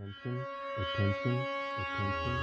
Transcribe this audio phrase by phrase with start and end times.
[0.00, 0.38] Attention,
[0.78, 1.34] attention,
[1.82, 2.34] attention.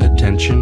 [0.00, 0.58] Attention,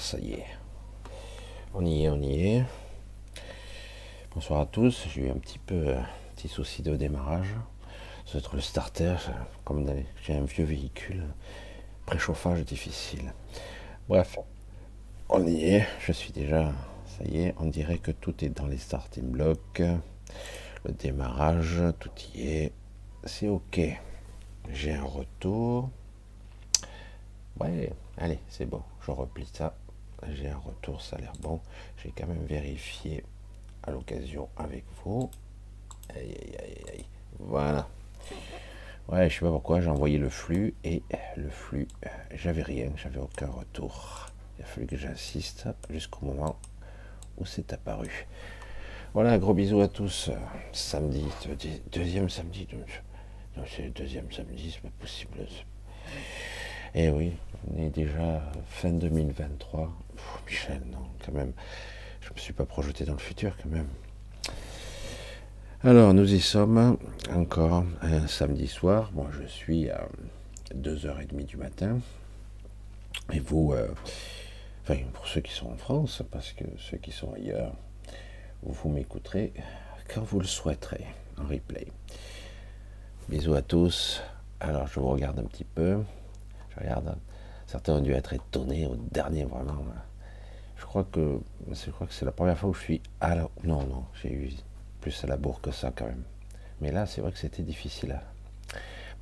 [0.00, 0.46] ça y est.
[1.74, 2.64] On y est, on y est.
[4.34, 5.06] Bonsoir à tous.
[5.12, 7.54] J'ai eu un petit peu un petit souci de démarrage.
[8.26, 9.16] C'est le starter,
[9.64, 9.86] comme
[10.22, 11.24] j'ai un vieux véhicule,
[12.06, 13.32] préchauffage difficile.
[14.08, 14.38] Bref,
[15.28, 15.86] on y est.
[16.00, 16.72] Je suis déjà,
[17.06, 19.82] ça y est, on dirait que tout est dans les starting blocks.
[20.84, 22.72] Le démarrage, tout y est.
[23.24, 23.80] C'est ok.
[24.72, 25.88] J'ai un retour.
[27.60, 28.82] Ouais, allez, c'est bon.
[29.08, 29.74] Je replie ça.
[30.34, 31.60] J'ai un retour, ça a l'air bon.
[32.02, 33.24] J'ai quand même vérifié
[33.84, 35.30] à l'occasion avec vous.
[36.14, 37.04] Aïe, aïe, aïe, aïe.
[37.38, 37.88] Voilà.
[39.08, 41.02] Ouais, je sais pas pourquoi, j'ai envoyé le flux et
[41.38, 44.26] le flux, euh, j'avais rien, j'avais aucun retour.
[44.58, 46.56] Il a fallu que j'insiste jusqu'au moment
[47.38, 48.26] où c'est apparu.
[49.14, 50.30] Voilà, gros bisous à tous.
[50.72, 51.56] Samedi, deux-
[51.90, 52.68] deuxième samedi.
[53.56, 55.46] Non, c'est le deuxième samedi, c'est pas possible.
[56.94, 57.32] Eh oui,
[57.70, 59.92] on est déjà fin 2023.
[60.16, 61.52] Pff, Michel, non, quand même.
[62.20, 63.88] Je ne me suis pas projeté dans le futur, quand même.
[65.84, 66.96] Alors, nous y sommes
[67.32, 69.10] encore un samedi soir.
[69.14, 70.08] Moi, je suis à
[70.74, 71.98] 2h30 du matin.
[73.32, 73.88] Et vous, euh,
[74.82, 77.74] enfin, pour ceux qui sont en France, parce que ceux qui sont ailleurs,
[78.62, 79.52] vous m'écouterez
[80.12, 81.04] quand vous le souhaiterez
[81.38, 81.86] en replay.
[83.28, 84.22] Bisous à tous.
[84.60, 85.98] Alors, je vous regarde un petit peu.
[86.78, 87.16] Regarde.
[87.66, 89.84] Certains ont dû être étonnés au dernier, vraiment.
[90.76, 91.40] Je crois que
[91.70, 93.48] je crois que c'est la première fois où je suis à la.
[93.64, 94.50] Non, non, j'ai eu
[95.00, 96.22] plus à la bourre que ça quand même.
[96.80, 98.20] Mais là, c'est vrai que c'était difficile.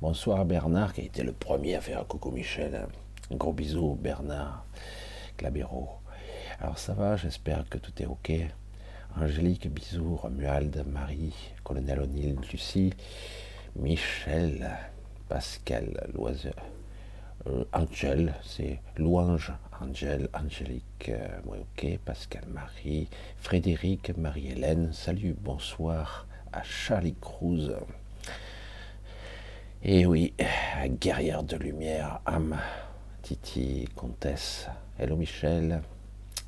[0.01, 2.87] Bonsoir Bernard, qui a été le premier à faire un coucou Michel.
[3.31, 4.63] Un gros bisou Bernard
[5.35, 5.89] Clabero.
[6.61, 8.31] Alors ça va, j'espère que tout est ok.
[9.19, 10.15] Angélique, bisous.
[10.15, 11.33] Romuald, Marie,
[11.63, 12.93] Colonel O'Neill, Lucie,
[13.75, 14.69] Michel,
[15.27, 16.53] Pascal, Loiseur.
[17.47, 23.07] Euh, Angel, c'est Louange, Angel, Angélique, euh, ok, Pascal Marie,
[23.37, 27.73] Frédéric, Marie-Hélène, salut, bonsoir à Charlie Cruz.
[29.83, 30.33] Et oui,
[30.99, 32.57] guerrière de lumière, âme,
[33.21, 34.67] Titi, comtesse,
[34.97, 35.81] hello Michel,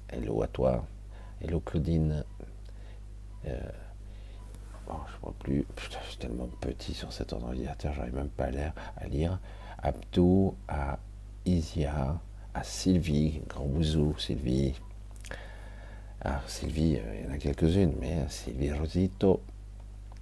[0.09, 0.85] hello à toi,
[1.41, 2.25] hello Claudine.
[3.47, 3.57] Euh,
[4.87, 8.73] bon, je vois plus, je suis tellement petit sur cet ordinateur, j'arrive même pas à.
[8.97, 9.39] À lire.
[9.81, 10.99] Abdou, à
[11.45, 12.19] Isia,
[12.53, 14.75] à Sylvie, grand bisou Sylvie.
[16.21, 19.41] Ah, Sylvie, euh, il y en a quelques-unes, mais Sylvie Rosito,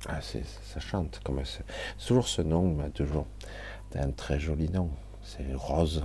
[0.07, 1.19] Ah, ça chante.
[1.23, 1.63] Comme c'est
[2.05, 3.25] toujours ce nom, mais toujours.
[3.91, 4.91] C'est un très joli nom.
[5.23, 6.03] C'est Rose.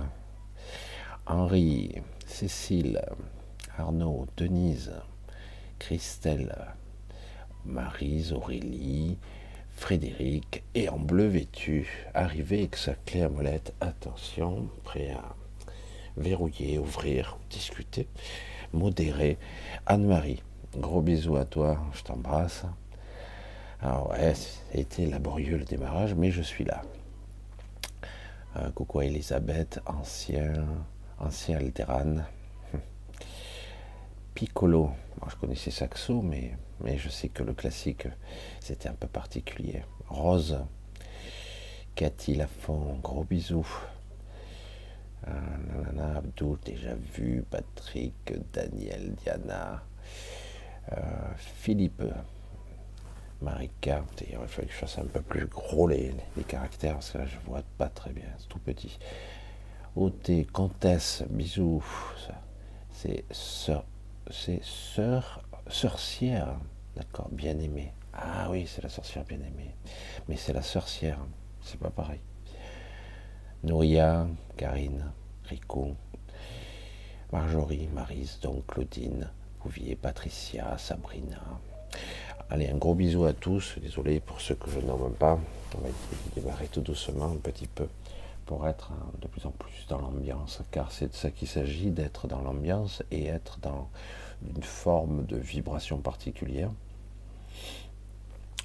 [1.27, 3.01] Henri, Cécile,
[3.77, 4.91] Arnaud, Denise,
[5.79, 6.55] Christelle,
[7.65, 9.17] Marise, Aurélie,
[9.83, 13.73] Frédéric, et en bleu vêtu, arrivé avec sa clé à molette.
[13.81, 15.35] Attention, prêt à
[16.15, 18.07] verrouiller, ouvrir, discuter,
[18.71, 19.37] modérer.
[19.85, 20.41] Anne-Marie,
[20.77, 22.63] gros bisous à toi, je t'embrasse.
[23.81, 24.33] Alors ouais,
[24.71, 26.81] c'était laborieux le démarrage, mais je suis là.
[28.55, 30.65] Euh, coucou à Elisabeth, ancien,
[31.19, 31.59] ancien.
[34.33, 34.91] Piccolo,
[35.29, 36.55] je connaissais Saxo, mais,
[36.97, 38.07] je sais que le classique,
[38.59, 39.83] c'était un peu particulier.
[40.09, 40.59] Rose,
[41.95, 43.67] Cathy Lafont, gros bisous.
[45.27, 47.45] Euh, Abdul, déjà vu.
[47.49, 49.83] Patrick, Daniel, Diana,
[50.91, 50.95] euh,
[51.37, 52.03] Philippe,
[53.41, 54.03] Marika.
[54.27, 57.25] Il fallu que je fasse un peu plus gros les, les caractères, parce que là,
[57.25, 58.97] je vois pas très bien, c'est tout petit.
[59.95, 60.11] Ot,
[60.51, 61.83] Comtesse, bisous.
[62.91, 63.85] C'est sœur,
[64.33, 66.57] c'est sœur, sorcière,
[66.95, 67.93] d'accord, bien aimée.
[68.13, 69.75] Ah oui, c'est la sorcière bien aimée.
[70.27, 71.19] Mais c'est la sorcière,
[71.61, 72.19] c'est pas pareil.
[73.63, 74.27] Nouria,
[74.57, 75.05] Karine,
[75.45, 75.95] Rico,
[77.31, 79.29] Marjorie, Marise, donc Claudine,
[79.63, 81.41] Bouvier, Patricia, Sabrina.
[82.49, 83.75] Allez, un gros bisou à tous.
[83.81, 85.39] Désolé pour ceux que je nomme pas.
[85.75, 85.89] On va
[86.35, 87.87] démarrer tout doucement, un petit peu,
[88.45, 91.91] pour être hein, de plus en plus dans l'ambiance, car c'est de ça qu'il s'agit,
[91.91, 93.89] d'être dans l'ambiance et être dans
[94.55, 96.71] une forme de vibration particulière.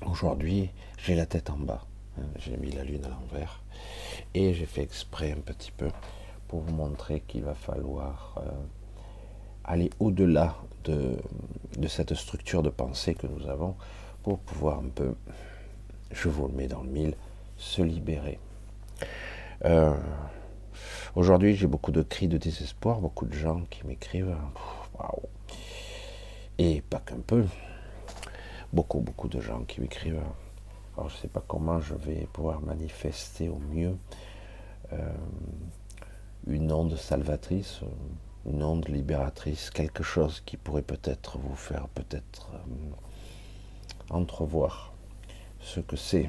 [0.06, 1.84] Aujourd'hui, j'ai la tête en bas.
[2.18, 3.62] Hein, j'ai mis la lune à l'envers.
[4.34, 5.88] Et j'ai fait exprès un petit peu
[6.46, 8.50] pour vous montrer qu'il va falloir euh,
[9.64, 11.16] aller au-delà de,
[11.86, 13.76] cette structure de pensée que nous avons
[14.22, 15.14] pour pouvoir un peu,
[16.10, 17.14] je vous le mets dans le mille,
[17.56, 18.38] se libérer.
[19.64, 19.94] Euh,
[21.14, 24.36] aujourd'hui, j'ai beaucoup de cris de désespoir, beaucoup de gens qui m'écrivent.
[26.58, 27.44] Et pas qu'un peu.
[28.72, 30.20] Beaucoup, beaucoup de gens qui m'écrivent.
[30.96, 33.96] Alors, je ne sais pas comment je vais pouvoir manifester au mieux
[34.92, 35.12] euh,
[36.48, 37.80] une onde salvatrice,
[38.44, 44.92] une onde libératrice, quelque chose qui pourrait peut-être vous faire peut-être euh, entrevoir
[45.60, 46.28] ce que c'est.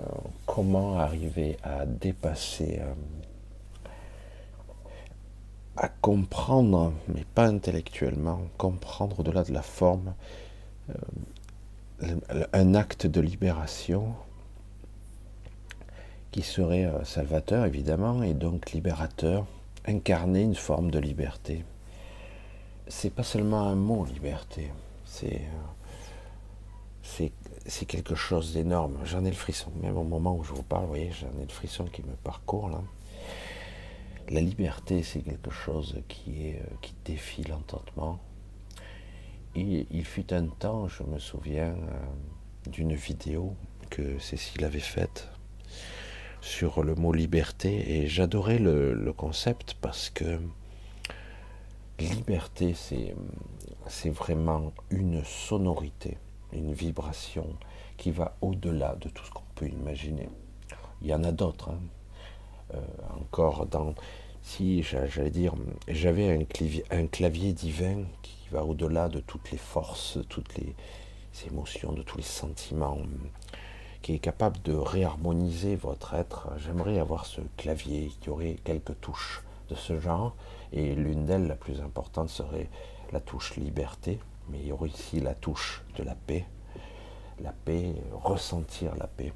[0.00, 0.04] Euh,
[0.46, 2.82] comment arriver à dépasser,
[5.76, 10.14] à comprendre, mais pas intellectuellement, comprendre au-delà de la forme,
[12.52, 14.14] un acte de libération
[16.30, 19.46] qui serait euh, salvateur évidemment et donc libérateur,
[19.86, 21.64] incarner une forme de liberté.
[22.88, 24.72] C'est pas seulement un mot liberté,
[25.04, 25.42] c'est
[27.20, 27.28] euh,
[27.66, 28.98] c'est quelque chose d'énorme.
[29.04, 31.46] J'en ai le frisson, même au moment où je vous parle, vous voyez, j'en ai
[31.46, 32.80] le frisson qui me parcourt là.
[34.30, 36.60] La liberté, c'est quelque chose qui euh,
[37.04, 38.18] défie l'entendement,
[39.54, 43.54] il, fut un temps, je me souviens euh, d'une vidéo
[43.90, 45.28] que Cécile avait faite
[46.40, 50.40] sur le mot liberté et j'adorais le, concept parce que
[52.00, 56.18] liberté c'est vraiment une sonorité,
[56.52, 57.56] une vibration
[57.96, 60.28] qui va au-delà de tout ce qu'on peut imaginer.
[61.02, 61.80] Il y en a d'autres, hein.
[62.74, 63.94] Euh, encore dans
[64.44, 65.54] si j'allais dire,
[65.88, 70.54] j'avais un clavier, un clavier divin qui va au-delà de toutes les forces, de toutes
[70.56, 70.74] les
[71.46, 72.98] émotions, de tous les sentiments,
[74.02, 76.50] qui est capable de réharmoniser votre être.
[76.58, 80.36] J'aimerais avoir ce clavier qui aurait quelques touches de ce genre,
[80.72, 82.68] et l'une d'elles, la plus importante, serait
[83.12, 84.18] la touche liberté,
[84.50, 86.44] mais il y aurait ici la touche de la paix,
[87.40, 89.32] la paix, ressentir la paix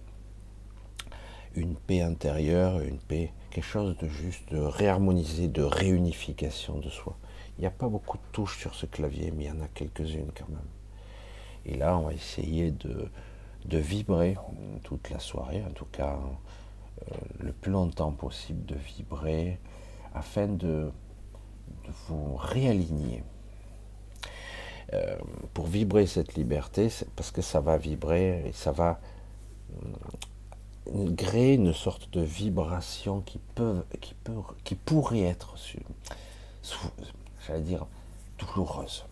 [1.55, 7.17] une paix intérieure, une paix, quelque chose de juste, de réharmoniser, de réunification de soi.
[7.57, 9.69] Il n'y a pas beaucoup de touches sur ce clavier, mais il y en a
[9.69, 10.59] quelques-unes quand même.
[11.67, 13.09] Et là, on va essayer de,
[13.65, 14.37] de vibrer
[14.85, 16.19] toute la soirée, en tout cas
[17.11, 19.59] euh, le plus longtemps possible, de vibrer
[20.15, 20.91] afin de,
[21.85, 23.23] de vous réaligner.
[24.95, 25.19] Euh,
[25.53, 29.01] pour vibrer cette liberté, parce que ça va vibrer et ça va
[31.17, 33.83] créer une sorte de vibration qui, peut,
[34.85, 35.55] pourrait être,
[37.47, 37.87] j'allais dire,
[38.39, 39.05] douloureuse,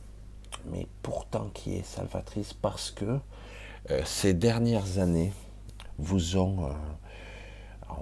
[0.67, 3.19] mais pourtant qui est salvatrice parce que
[3.91, 5.33] euh, ces dernières années
[5.99, 6.73] vous ont, euh,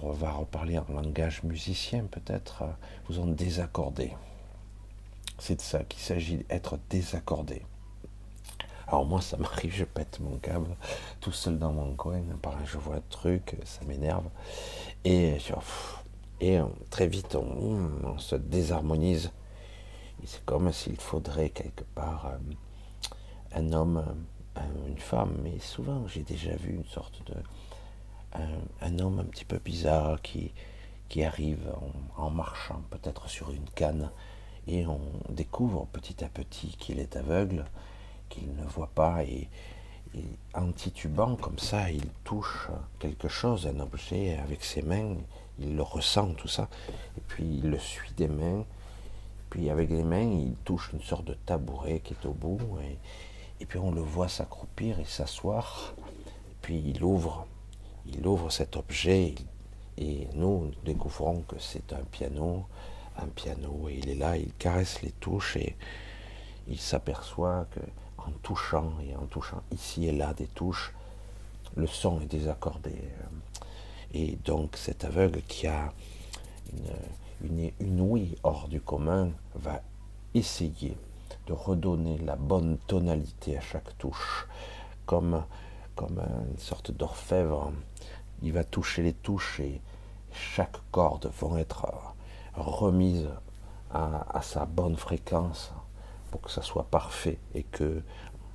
[0.02, 2.70] on va reparler en langage musicien peut-être, euh,
[3.08, 4.12] vous ont désaccordé.
[5.38, 7.62] C'est de ça qu'il s'agit, d'être désaccordé.
[8.86, 10.76] Alors moi, ça m'arrive, je pète mon câble
[11.20, 12.22] tout seul dans mon coin.
[12.42, 14.28] Pareil, je vois un truc, ça m'énerve.
[15.04, 15.38] Et,
[16.42, 19.30] euh, très vite, on, se désharmonise.
[20.24, 24.04] C'est comme s'il faudrait quelque part euh, un homme,
[24.86, 25.38] une femme.
[25.42, 27.34] Mais souvent, j'ai déjà vu une sorte de...
[28.80, 30.52] Un, homme un petit peu bizarre qui
[31.22, 31.72] arrive
[32.16, 34.10] en marchant, peut-être sur une canne,
[34.66, 37.64] et on découvre petit à petit qu'il est aveugle,
[38.28, 39.48] qu'il ne voit pas et,
[40.54, 42.68] en titubant comme ça, il touche
[43.00, 45.16] quelque chose, un objet avec ses mains,
[45.58, 46.68] il le ressent tout ça,
[47.18, 48.64] et puis il le suit des mains,
[49.50, 52.96] puis avec les mains, il touche une sorte de tabouret qui est au bout, et,
[53.60, 55.94] et puis on le voit s'accroupir et s'asseoir,
[56.62, 57.48] puis il ouvre,
[58.06, 59.34] il ouvre cet objet,
[59.96, 62.66] et nous découvrons que c'est un piano,
[63.18, 63.88] un piano.
[63.88, 65.76] Et il est là, il caresse les touches et
[66.68, 67.80] il s'aperçoit que
[68.26, 70.92] en touchant et en touchant ici et là des touches,
[71.76, 72.94] le son est désaccordé.
[74.12, 75.92] Et donc cet aveugle qui a
[77.42, 79.80] une, une, ouïe hors du commun va
[80.34, 80.96] essayer
[81.46, 84.46] de redonner la bonne tonalité à chaque touche,
[85.06, 85.44] comme,
[85.94, 87.72] comme une sorte d'orfèvre.
[88.42, 89.80] Il va toucher les touches et
[90.32, 91.86] chaque corde vont être
[92.54, 93.28] remise
[93.92, 95.72] à, sa bonne fréquence
[96.34, 98.02] pour que ça soit parfait et que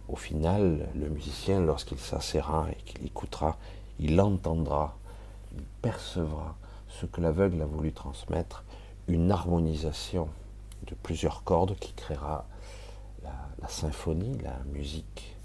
[0.09, 3.55] au final le musicien lorsqu'il s'assera et qu'il écoutera
[4.01, 4.97] il entendra
[5.55, 6.57] il percevra
[6.89, 8.65] ce que l'aveugle a voulu transmettre
[9.07, 10.27] une harmonisation
[10.87, 12.45] de plusieurs cordes qui créera
[13.23, 15.37] la, symphonie la musique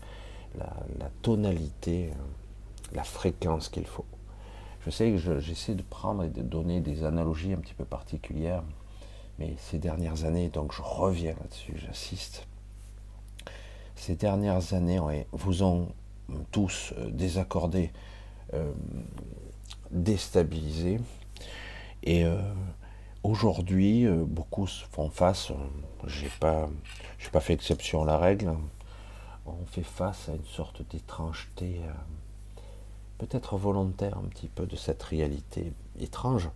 [0.58, 2.10] la, tonalité
[2.94, 4.06] la fréquence qu'il faut.
[4.84, 8.64] Je sais que j'essaie de prendre et de donner des analogies un petit peu particulières,
[9.38, 12.46] mais ces dernières années, donc je reviens là-dessus, j'assiste.
[13.96, 15.00] Ces dernières années
[15.32, 15.88] vous ont
[16.50, 17.92] tous euh, désaccordé,
[18.54, 18.72] euh,
[19.90, 21.00] déstabilisé,
[22.02, 22.38] et euh,
[23.22, 25.52] aujourd'hui, beaucoup font face,
[26.06, 26.68] j'ai pas,
[27.32, 28.52] pas fait exception à la règle,
[29.46, 31.80] on fait face à une sorte d'étrangeté
[33.18, 36.50] peut-être volontaire un petit peu de cette réalité étrange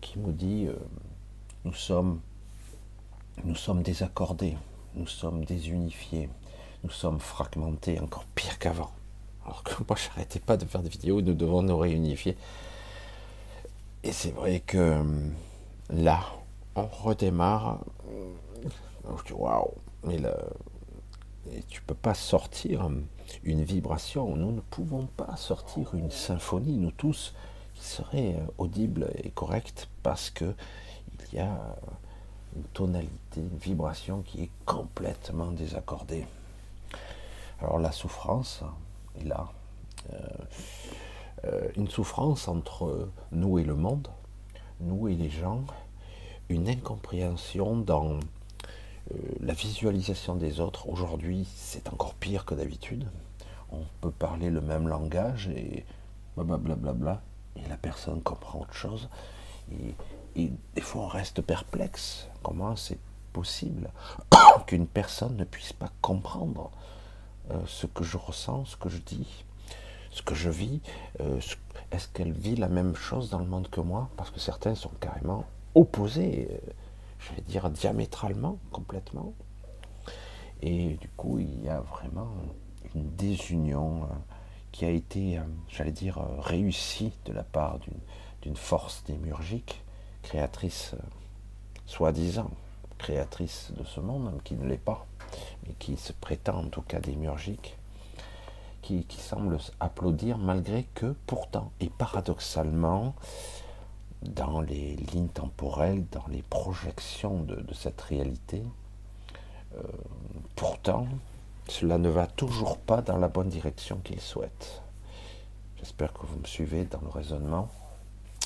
[0.00, 0.74] qui nous dit euh,
[1.68, 2.20] nous sommes
[3.44, 4.56] nous sommes désaccordés,
[4.94, 6.30] nous sommes désunifiés,
[6.82, 8.90] nous sommes fragmentés encore pire qu'avant.
[9.44, 12.38] Alors que moi j'arrêtais pas de faire des vidéos, nous devons nous réunifier.
[14.02, 15.28] Et c'est vrai que euh,
[15.90, 16.20] là,
[16.74, 17.80] on redémarre.
[19.18, 20.38] Je dis waouh, mais là,
[21.68, 22.88] tu peux pas sortir
[23.44, 24.34] une vibration.
[24.36, 27.34] Nous ne pouvons pas sortir une symphonie, nous tous,
[27.74, 30.54] qui serait euh, audible et correcte parce que
[31.32, 31.76] il y a
[32.56, 36.26] une tonalité, une vibration qui est complètement désaccordée.
[37.60, 38.62] Alors la souffrance
[39.20, 39.48] est là.
[40.12, 40.18] Euh,
[41.44, 44.08] euh, une souffrance entre nous et le monde,
[44.80, 45.64] nous et les gens,
[46.48, 53.06] une incompréhension dans euh, la visualisation des autres, aujourd'hui, c'est encore pire que d'habitude.
[53.70, 55.84] On peut parler le même langage et
[56.36, 57.20] blablabla,
[57.56, 59.08] et la personne comprend autre chose.
[60.34, 62.28] Des fois, on reste perplexe.
[62.42, 62.98] Comment c'est
[63.32, 63.90] possible
[64.66, 66.70] qu'une personne ne puisse pas comprendre
[67.50, 69.44] euh, ce que je ressens, ce que je dis,
[70.10, 70.80] ce que je vis
[71.20, 71.40] euh,
[71.90, 74.08] Est-ce qu'elle vit la même chose dans le monde que moi?
[74.16, 75.44] Parce que certains sont carrément
[75.74, 76.60] opposés
[77.18, 79.34] je vais dire diamétralement, complètement.
[80.62, 82.32] Et du coup, il y a vraiment
[82.94, 84.14] une désunion euh,
[84.72, 87.78] qui a été, euh, j'allais dire, euh, réussie de la part
[88.42, 89.82] d'une force démurgique,
[90.22, 90.94] créatrice,
[91.86, 92.50] soi-disant,
[92.98, 95.06] créatrice de ce monde, qui ne l'est pas,
[95.66, 97.76] mais qui se prétend en tout cas démurgique,
[98.82, 103.14] qui, qui semble applaudir malgré que pourtant, et paradoxalement,
[104.22, 108.62] dans les lignes temporelles, dans les projections de, cette réalité.
[109.76, 109.82] Euh,
[110.56, 111.06] pourtant,
[111.68, 114.82] cela ne va toujours pas dans la bonne direction qu'il souhaite.
[115.76, 117.68] J'espère que vous me suivez dans le raisonnement.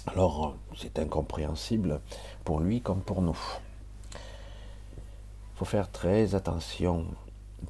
[0.08, 2.00] Alors, c'est incompréhensible
[2.44, 3.38] pour lui comme pour nous.
[4.14, 7.06] Il faut faire très attention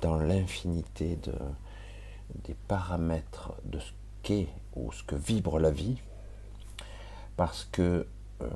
[0.01, 1.35] dans l'infinité de,
[2.45, 5.99] des paramètres de ce qu'est ou ce que vibre la vie,
[7.37, 8.07] parce que
[8.41, 8.49] euh,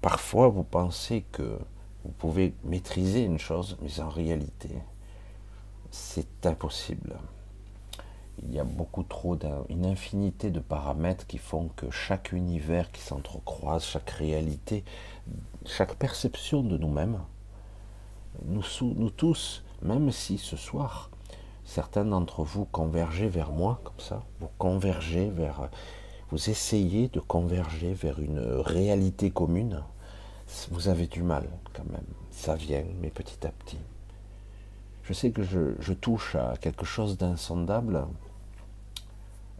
[0.00, 1.58] parfois vous pensez que
[2.04, 4.70] vous pouvez maîtriser une chose, mais en réalité,
[5.90, 7.16] c'est impossible.
[8.44, 9.36] Il y a beaucoup trop,
[9.68, 14.84] une infinité de paramètres qui font que chaque univers qui s'entrecroise, chaque réalité,
[15.66, 17.18] chaque perception de nous-mêmes,
[18.44, 21.10] nous, tous, même si ce soir,
[21.64, 25.68] certains d'entre vous convergez vers moi, comme ça, vous convergez vers,
[26.30, 29.82] vous essayez de converger vers une réalité commune,
[30.70, 32.06] vous avez du mal quand même.
[32.30, 33.78] Ça vient, mais petit à petit.
[35.02, 38.06] Je sais que je, touche à quelque chose d'insondable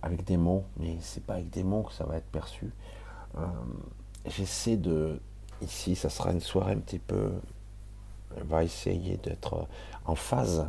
[0.02, 2.70] avec des mots, mais c'est pas avec des mots que ça va être perçu.
[3.36, 3.46] Euh,
[4.26, 5.20] j'essaie de,
[5.62, 7.32] ici, ça sera une soirée un petit peu,
[8.40, 9.66] on va essayer d'être
[10.04, 10.68] en phase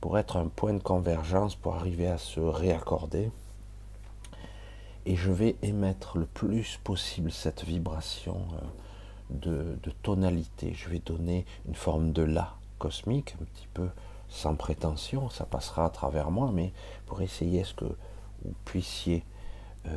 [0.00, 3.30] pour être un point de convergence, pour arriver à se réaccorder.
[5.06, 8.36] Et je vais émettre le plus possible cette vibration
[9.46, 10.72] euh, de, tonalité.
[10.74, 13.88] Je vais donner une forme de la cosmique, un petit peu
[14.28, 16.72] sans prétention, ça passera à travers moi, mais
[17.06, 17.96] pour essayer ce que
[18.44, 19.24] vous puissiez
[19.86, 19.96] euh,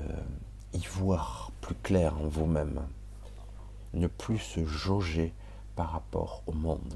[0.74, 2.82] y voir plus clair en vous-même,
[3.94, 5.34] ne plus se jauger
[5.76, 6.96] par rapport au monde,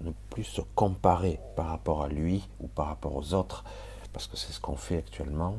[0.00, 3.64] ne plus se comparer par rapport à lui ou par rapport aux autres,
[4.12, 5.56] parce que c'est ce qu'on fait actuellement,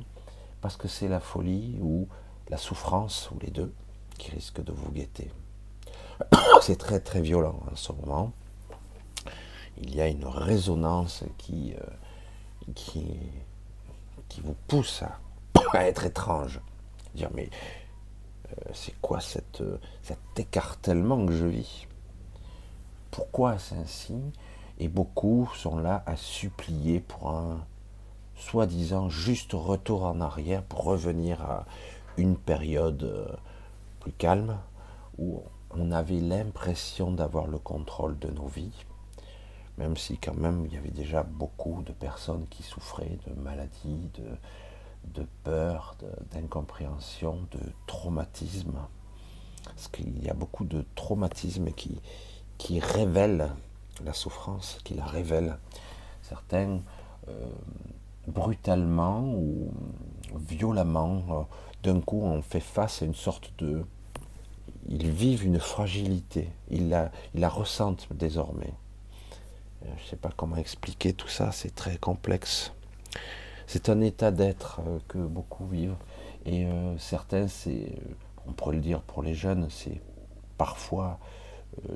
[0.61, 2.07] parce que c'est la folie ou
[2.50, 3.73] la souffrance, ou les deux,
[4.17, 5.31] qui risquent de vous guetter.
[6.61, 8.31] C'est très très violent en ce moment.
[9.77, 13.17] Il y a une résonance qui, euh, qui,
[14.31, 15.03] qui vous pousse
[15.73, 16.61] à, être étrange.
[17.13, 17.50] Dire mais
[18.47, 19.19] euh, c'est quoi
[19.59, 21.88] euh, cet écartèlement que je vis?
[23.11, 24.15] Pourquoi c'est ainsi
[24.79, 27.65] Et beaucoup sont là à supplier pour un
[28.35, 31.65] soi-disant juste retour en arrière pour revenir à
[32.15, 33.27] une période euh,
[34.00, 34.57] plus calme
[35.17, 38.85] où on avait l'impression d'avoir le contrôle de nos vies,
[39.81, 44.09] même si quand même il y avait déjà beaucoup de personnes qui souffraient de maladies,
[44.13, 45.96] de, de peur,
[46.31, 48.77] d'incompréhension, de, traumatisme.
[49.65, 52.00] Parce qu'il y a beaucoup de traumatismes qui,
[52.59, 53.50] qui révèlent
[54.05, 55.57] la souffrance, qui la révèlent.
[56.22, 56.81] Certains,
[57.27, 57.50] euh,
[58.27, 59.72] brutalement ou
[60.48, 61.41] violemment, euh,
[61.81, 63.83] d'un coup, on fait face à une sorte de...
[64.87, 68.74] Ils vivent une fragilité, ils la, ils la ressentent désormais.
[69.83, 72.74] Euh, je ne sais pas comment expliquer tout ça, c'est très complexe.
[73.67, 75.96] C'est un état d'être euh, que beaucoup vivent.
[76.46, 77.96] Et euh, certains, c'est,
[78.48, 80.01] on pourrait le dire pour les jeunes, c'est
[80.57, 81.20] parfois,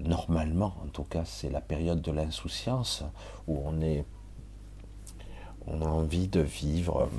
[0.01, 3.03] normalement, en tout cas, c'est la période de l'insouciance
[3.47, 4.05] où on est,
[5.67, 7.09] on a envie de vivre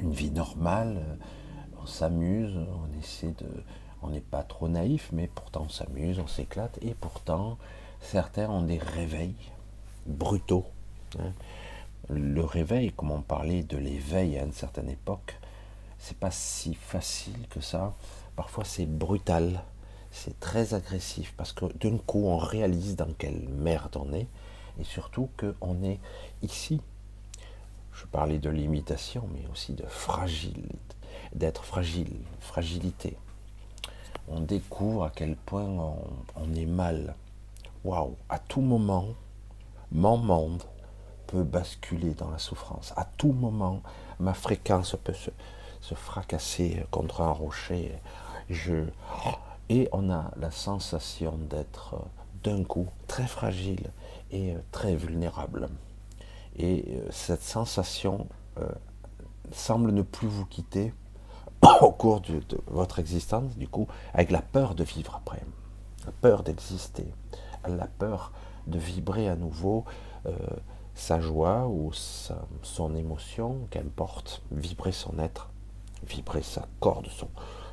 [0.00, 1.02] une vie normale,
[1.82, 3.46] on s'amuse, on essaie de,
[4.02, 7.58] on n'est pas trop naïf, mais pourtant on s'amuse, on s'éclate, et pourtant
[8.00, 9.34] certains ont des réveils
[10.06, 10.66] brutaux.
[11.18, 11.32] Hein
[12.08, 15.38] le réveil, comme on parlait de l'éveil à une certaine époque,
[15.98, 17.94] c'est pas si facile que ça.
[18.36, 19.62] Parfois c'est brutal,
[20.10, 24.28] c'est très agressif parce que d'un coup on réalise dans quelle merde on est
[24.78, 25.98] et surtout qu'on est
[26.42, 26.80] ici.
[27.92, 30.68] Je parlais de limitation, mais aussi de fragile,
[31.34, 33.16] d'être fragile, fragilité.
[34.28, 35.96] On découvre à quel point on,
[36.36, 37.14] on est mal.
[37.84, 39.14] Waouh, à tout moment,
[39.92, 40.62] mon monde
[41.26, 42.92] peut basculer dans la souffrance.
[42.96, 43.82] À tout moment,
[44.20, 45.30] ma fréquence peut se,
[45.94, 47.92] fracasser contre un rocher.
[48.48, 48.84] Je,
[49.68, 52.04] et on a la sensation d'être euh,
[52.44, 53.90] d'un coup très fragile
[54.30, 55.68] et euh, très vulnérable.
[56.56, 58.26] Et euh, cette sensation
[59.52, 60.94] semble ne plus vous quitter
[61.82, 65.42] au cours de votre existence, du coup, avec la peur de vivre après,
[66.06, 67.12] la peur d'exister,
[67.68, 68.32] la peur
[68.66, 69.84] de vibrer à nouveau,
[70.96, 71.92] sa joie ou
[72.62, 75.50] son émotion, qu'importe, vibrer son être,
[76.08, 77.08] vibrer sa corde,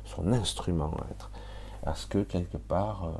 [0.04, 1.30] son, instrument être.
[1.86, 3.12] Est-ce que quelque part, euh,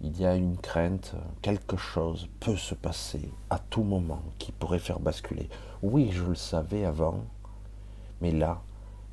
[0.00, 4.78] il y a une crainte, quelque chose peut se passer à tout moment qui pourrait
[4.78, 5.48] faire basculer
[5.82, 7.24] Oui, je le savais avant,
[8.20, 8.62] mais là,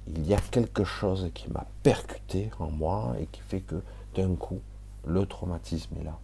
[0.07, 3.81] il y a quelque chose qui m'a percuté en moi et qui fait que
[4.15, 4.61] d'un coup,
[5.05, 6.17] le traumatisme est là.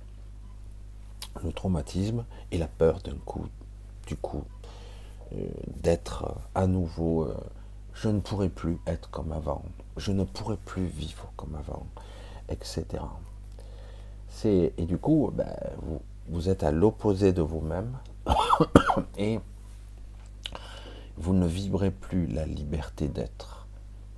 [1.44, 3.46] Le traumatisme et la peur d'un coup
[4.06, 4.44] du coup,
[5.34, 5.48] euh,
[5.82, 7.36] d'être à nouveau, euh,
[7.94, 9.64] je ne pourrai plus être comme avant,
[9.98, 11.86] je ne pourrai plus vivre comme avant,
[12.50, 12.86] etc.
[14.30, 17.98] C'est, et du coup, ben, vous, vous êtes à l'opposé de vous-même
[19.18, 19.40] et
[21.18, 23.66] vous ne vibrez plus la liberté d'être.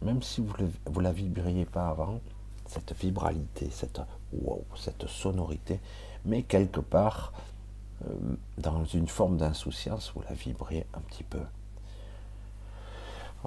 [0.02, 2.20] Même si vous ne la vibriez pas avant,
[2.66, 4.02] cette vibralité, cette
[4.34, 5.80] wow, cette sonorité,
[6.28, 7.32] mais quelque part,
[8.06, 8.14] euh,
[8.58, 11.42] dans une forme d'insouciance, vous la vibrez un petit peu.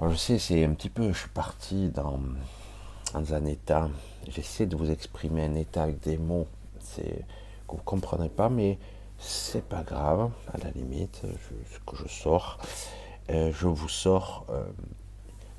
[0.09, 2.19] Je sais, c'est un petit peu, je suis parti dans,
[3.13, 3.87] un état,
[4.27, 6.47] j'essaie de vous exprimer un état avec des mots
[6.79, 7.23] c'est,
[7.67, 8.79] que vous ne comprenez pas, mais
[9.19, 12.57] c'est pas grave, à la limite, ce que je sors,
[13.29, 14.63] euh, je vous sors euh,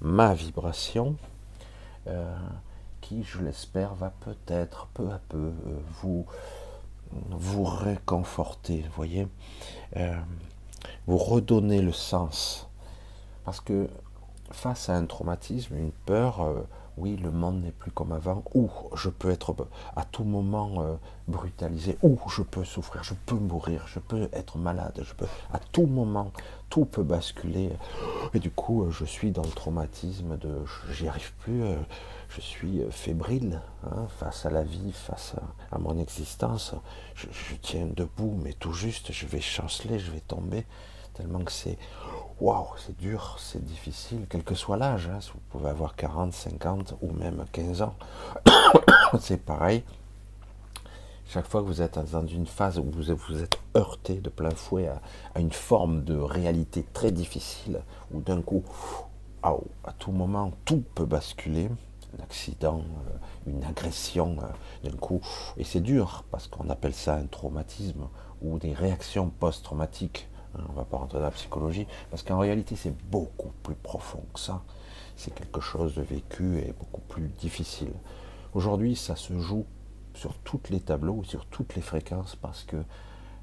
[0.01, 1.17] ma vibration
[3.01, 5.53] qui, je l'espère, va peut-être peu à peu
[6.01, 6.27] vous,
[7.31, 9.29] vous réconforter, vous voyez,
[9.97, 10.15] euh,
[11.07, 12.69] vous redonner le sens.
[13.45, 13.89] Parce que
[14.51, 16.63] face à un traumatisme, une peur, euh,
[16.99, 19.55] oui, le monde n'est plus comme avant, ou je peux être
[19.97, 20.95] à tout moment euh,
[21.27, 25.59] brutalisé, ou je peux souffrir, je peux mourir, je peux être malade, je peux à
[25.59, 26.33] tout moment,
[26.69, 27.71] tout peut basculer.
[28.35, 31.63] Et du coup, je suis dans le traumatisme de, j'y arrive plus,
[32.35, 35.35] je suis euh, fébrile hein, face à la vie, face
[35.71, 36.75] à, mon existence.
[37.15, 37.27] Je,
[37.61, 40.65] tiens debout, mais tout juste, je vais chanceler, je vais tomber,
[41.15, 41.79] tellement que c'est
[42.41, 45.09] waouh, c'est dur, c'est difficile, quel que soit l'âge.
[45.09, 47.95] hein, vous pouvez avoir 40, 50 ou même 15 ans,
[49.21, 49.85] c'est pareil.
[51.27, 53.11] Chaque fois que vous êtes dans une phase où vous
[53.43, 55.01] êtes heurté de plein fouet à,
[55.35, 57.81] à une forme de réalité très difficile,
[58.13, 58.65] où d'un coup,
[59.43, 61.69] à tout moment, tout peut basculer,
[62.19, 65.21] un accident, euh, une agression, euh, d'un coup,
[65.57, 68.09] et c'est dur, parce qu'on appelle ça un traumatisme,
[68.41, 70.29] ou des réactions post-traumatiques.
[70.57, 73.77] hein, On ne va pas rentrer dans la psychologie, parce qu'en réalité, c'est beaucoup plus
[73.77, 74.63] profond que ça.
[75.17, 77.93] C'est quelque chose de vécu et beaucoup plus difficile.
[78.55, 79.67] Aujourd'hui, ça se joue
[80.15, 82.77] sur tous les tableaux, sur toutes les fréquences, parce que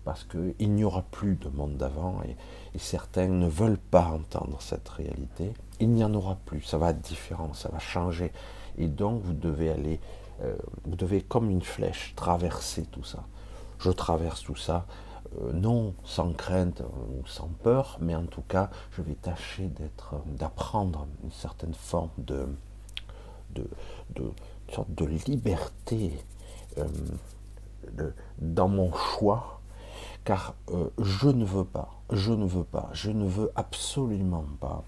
[0.06, 2.36] parce qu'il n'y aura plus de monde d'avant et,
[2.74, 5.54] et certains ne veulent pas entendre cette réalité.
[5.80, 8.32] Il n'y en aura plus, ça va être différent, ça va changer.
[8.78, 10.00] Et donc vous devez aller,
[10.42, 13.24] euh, vous devez comme une flèche traverser tout ça.
[13.80, 14.86] Je traverse tout ça,
[15.38, 20.16] euh, non sans crainte ou sans peur, mais en tout cas, je vais tâcher d'être,
[20.26, 22.48] d'apprendre une certaine forme de,
[24.74, 26.20] sorte de liberté
[26.78, 29.62] euh, dans mon choix,
[30.24, 34.84] car euh, je ne veux pas, je ne veux pas, je ne veux absolument pas.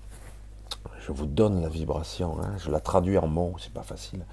[1.01, 4.23] Je vous donne la vibration, hein, je la traduis en mots, c'est pas facile.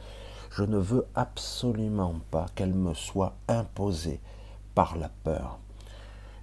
[0.50, 4.20] Je ne veux absolument pas qu'elle me soit imposée
[4.74, 5.58] par la peur.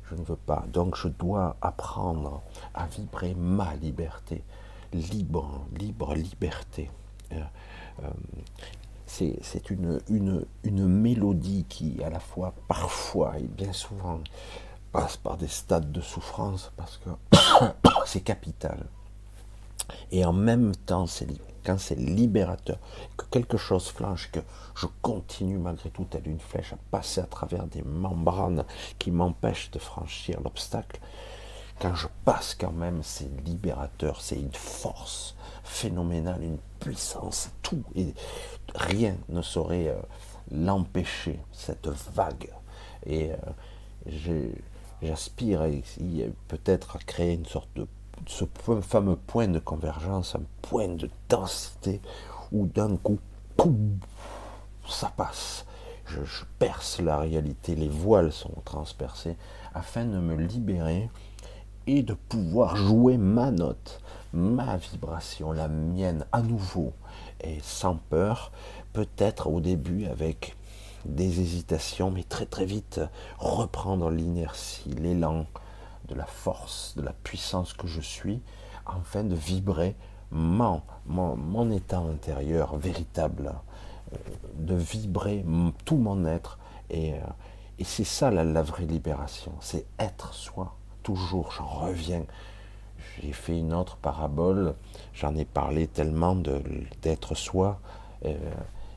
[0.10, 0.66] Je ne veux pas.
[0.74, 2.42] Donc je dois apprendre
[2.74, 4.44] à vibrer ma liberté.
[4.94, 6.90] Libre, libre, liberté.
[7.32, 7.42] Euh,
[8.04, 8.10] euh,
[9.06, 14.20] c'est une mélodie qui, à la fois, parfois et bien souvent,
[14.92, 17.10] passe par des stades de souffrance parce que
[18.06, 18.86] c'est capital.
[20.12, 21.06] Et en même temps,
[21.64, 22.78] quand c'est libérateur,
[23.18, 24.40] que quelque chose flanche, que
[24.76, 28.66] je continue malgré tout, telle une flèche, à passer à travers des membranes
[29.00, 31.00] qui m'empêchent de franchir l'obstacle,
[31.80, 38.14] quand je passe quand même, c'est libérateur, c'est une force phénoménale, une puissance, tout, et
[38.74, 40.00] rien ne saurait euh,
[40.52, 42.50] l'empêcher, cette vague.
[43.06, 44.48] Et euh,
[45.02, 47.88] j'aspire ici, peut-être à créer une sorte de
[48.28, 52.02] ce point- fameux point de convergence, un point de densité
[52.52, 53.20] où d'un coup,
[54.88, 55.66] ça passe.
[56.06, 56.20] Je
[56.60, 59.38] perce la réalité, les voiles sont transpercés
[59.74, 61.10] afin de me libérer
[61.88, 64.02] et de pouvoir jouer ma note,
[64.34, 66.94] ma vibration, la mienne à nouveau
[67.42, 68.52] et sans peur,
[68.94, 70.56] peut-être au début avec
[71.06, 73.02] des hésitations, mais très très vite
[73.38, 75.46] reprendre l'inertie, l'élan
[76.08, 78.42] de la force, de la puissance que je suis,
[78.86, 79.96] afin de vibrer
[80.32, 83.54] mon, mon, état intérieur véritable,
[84.14, 84.18] euh,
[84.56, 85.46] de vibrer
[85.86, 86.60] tout mon être.
[86.90, 87.18] Et, euh,
[87.80, 92.26] et c'est ça la, vraie libération, c'est être soi, toujours, j'en reviens.
[93.22, 94.76] J'ai fait une autre parabole,
[95.14, 96.36] j'en ai parlé tellement
[97.02, 97.80] d'être soi
[98.26, 98.36] euh,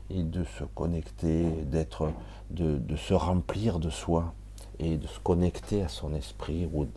[0.09, 2.11] et de se connecter, d'être,
[2.49, 4.33] de, de se remplir de soi
[4.79, 6.87] et de se connecter à son esprit ou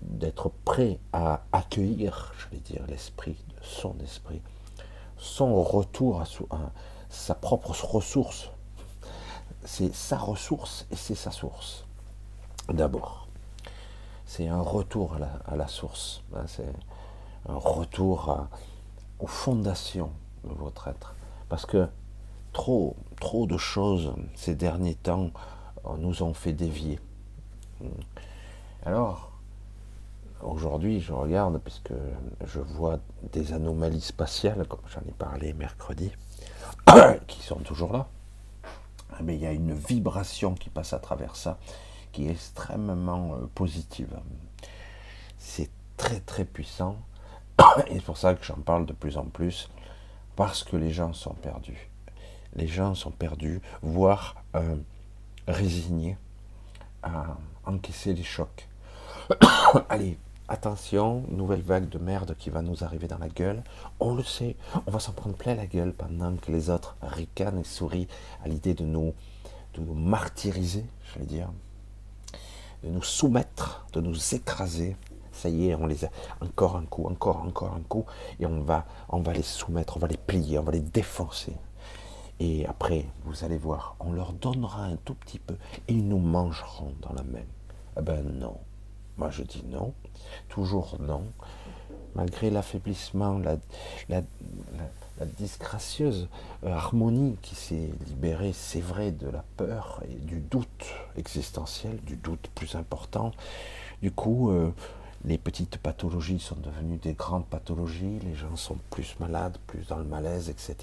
[0.00, 4.40] d'être prêt à accueillir, je vais dire, l'esprit, son esprit,
[5.16, 6.24] son retour à,
[7.08, 8.50] sa propre ressource.
[9.64, 11.84] C'est sa ressource et c'est sa source.
[12.68, 13.28] D'abord,
[14.24, 16.22] c'est un retour à la, source.
[16.34, 16.72] hein, C'est
[17.48, 18.46] un retour
[19.18, 20.12] aux fondations
[20.44, 21.14] de votre être.
[21.48, 21.88] Parce que
[22.52, 25.30] trop, trop de choses ces derniers temps
[25.86, 27.00] euh, nous ont fait dévier.
[28.84, 29.32] Alors,
[30.42, 31.92] aujourd'hui, je regarde, puisque
[32.44, 32.98] je vois
[33.32, 36.12] des anomalies spatiales, comme j'en ai parlé mercredi,
[37.26, 38.06] qui sont toujours là.
[39.20, 41.58] Bien, il y a une vibration qui passe à travers ça,
[42.12, 44.16] qui est extrêmement euh, positive.
[45.38, 46.96] C'est très très puissant,
[47.88, 49.70] et c'est pour ça que j'en parle de plus en plus,
[50.36, 51.90] parce que les gens sont perdus.
[52.54, 54.76] Les gens sont perdus, voire euh,
[55.48, 56.16] résignés
[57.02, 57.36] à
[57.68, 58.68] encaisser les chocs.
[59.88, 63.62] Allez, attention, nouvelle vague de merde qui va nous arriver dans la gueule.
[64.00, 67.60] On le sait, on va s'en prendre plein la gueule pendant que les autres ricanent
[67.60, 68.08] et sourient
[68.42, 69.14] à l'idée de nous,
[69.74, 71.50] de martyriser, je vais dire,
[72.82, 74.96] de nous soumettre, de nous écraser.
[75.32, 78.06] Ça y est, on les a encore un coup, encore, encore un coup,
[78.40, 81.52] et on va, on va les soumettre, on va les plier, on va les défoncer.
[82.40, 85.54] Et après, vous allez voir, on leur donnera un tout petit peu
[85.88, 87.44] et ils nous mangeront dans la main.
[87.98, 88.56] Eh ben non.
[89.16, 89.92] Moi je dis non.
[90.48, 91.24] Toujours non.
[92.14, 93.56] Malgré l'affaiblissement, la,
[95.36, 96.28] disgracieuse
[96.64, 102.16] euh, harmonie qui s'est libérée, c'est vrai, de la peur et du doute existentiel, du
[102.16, 103.32] doute plus important.
[104.00, 104.72] Du coup, euh,
[105.24, 109.98] les petites pathologies sont devenues des grandes pathologies, les gens sont plus malades, plus dans
[109.98, 110.76] le malaise, etc.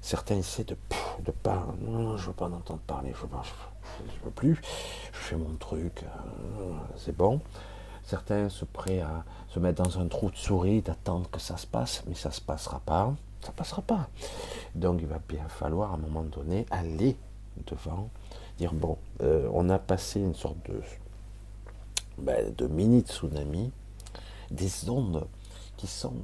[0.00, 0.76] Certains essaient de
[1.26, 3.69] ne pas, non, je veux pas en entendre parler, je veux, veux
[4.34, 4.60] plus,
[5.12, 7.40] je fais mon truc, euh, c'est bon.
[8.04, 11.66] Certains se prêtent à se mettre dans un trou de souris, d'attendre que ça se
[11.66, 14.08] passe, mais ça se passera pas, ça passera pas.
[14.74, 17.16] Donc il va bien falloir à un moment donné aller
[17.66, 18.08] devant,
[18.58, 20.80] dire bon, euh, on a passé une sorte de
[22.18, 23.70] ben, de mini tsunamis,
[24.50, 25.26] des ondes
[25.76, 26.14] qui sont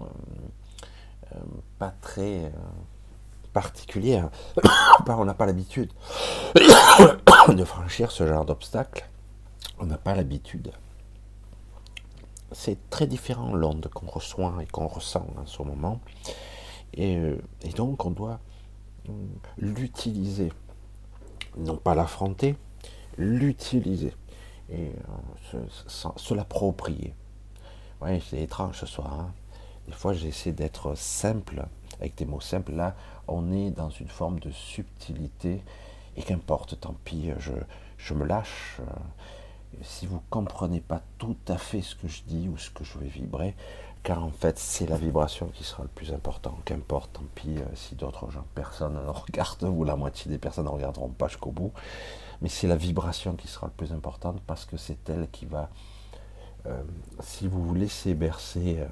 [1.34, 1.38] euh,
[1.78, 2.52] pas très
[3.56, 4.30] euh, particulières.
[5.08, 5.92] on n'a pas l'habitude
[7.48, 9.08] de franchir ce genre d'obstacle.
[9.78, 10.72] On n'a pas l'habitude.
[12.52, 16.00] C'est très différent l'onde qu'on reçoit et qu'on ressent en ce moment.
[16.94, 17.16] Et,
[17.62, 18.38] et donc on doit
[19.58, 20.52] l'utiliser.
[21.58, 22.56] Non pas l'affronter,
[23.18, 24.12] l'utiliser
[24.70, 24.90] et
[25.54, 27.14] euh, se, l'approprier.
[28.28, 29.12] C'est étrange ce soir.
[29.20, 29.32] Hein.
[29.86, 31.66] Des fois, j'essaie d'être simple,
[32.00, 32.72] avec des mots simples.
[32.72, 32.94] Là,
[33.28, 35.62] on est dans une forme de subtilité,
[36.16, 37.52] et qu'importe, tant pis, je,
[37.98, 38.80] je me lâche.
[39.82, 42.98] Si vous comprenez pas tout à fait ce que je dis ou ce que je
[42.98, 43.54] vais vibrer,
[44.02, 46.56] car en fait, c'est la vibration qui sera le plus important.
[46.64, 50.66] Qu'importe, tant pis, euh, si d'autres gens, personne ne regarde, ou la moitié des personnes
[50.66, 51.72] ne regarderont pas jusqu'au bout
[52.42, 55.70] mais c'est la vibration qui sera le plus importante parce que c'est elle qui va,
[56.66, 56.82] euh,
[57.20, 58.86] si vous vous laissez bercer, euh,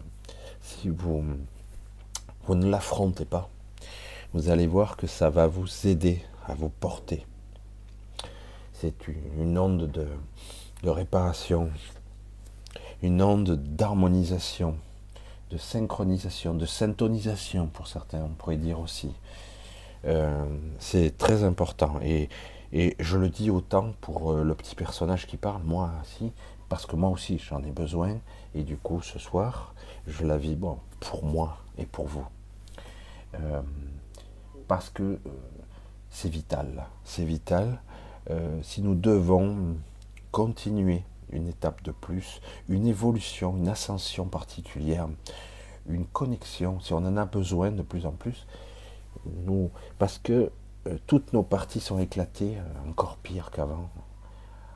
[0.60, 1.24] si vous,
[2.46, 3.48] vous ne l'affrontez pas,
[4.32, 7.26] vous allez voir que ça va vous aider à vous porter.
[8.72, 8.94] C'est
[9.38, 11.70] une onde de, réparation,
[13.02, 14.76] une onde d'harmonisation,
[15.50, 19.12] de synchronisation, de syntonisation pour certains, on pourrait dire aussi.
[20.04, 20.44] Euh,
[20.78, 21.98] c'est très important.
[22.02, 22.28] Et
[22.76, 26.32] et je le dis autant pour euh, le petit personnage qui parle, moi aussi,
[26.68, 28.16] parce que moi aussi j'en ai besoin.
[28.56, 29.74] Et du coup, ce soir,
[30.08, 32.26] je la vis bon, pour moi et pour vous.
[33.40, 33.60] Euh,
[34.68, 35.18] parce que euh,
[36.10, 37.80] c'est vital, c'est vital.
[38.62, 39.76] si nous devons
[40.30, 45.08] continuer une étape de plus, une évolution, une ascension particulière,
[45.86, 48.46] une connexion, si on en a besoin de plus en plus,
[49.26, 50.50] nous, parce que
[50.86, 53.88] euh, toutes nos parties sont éclatées, euh, encore pire qu'avant.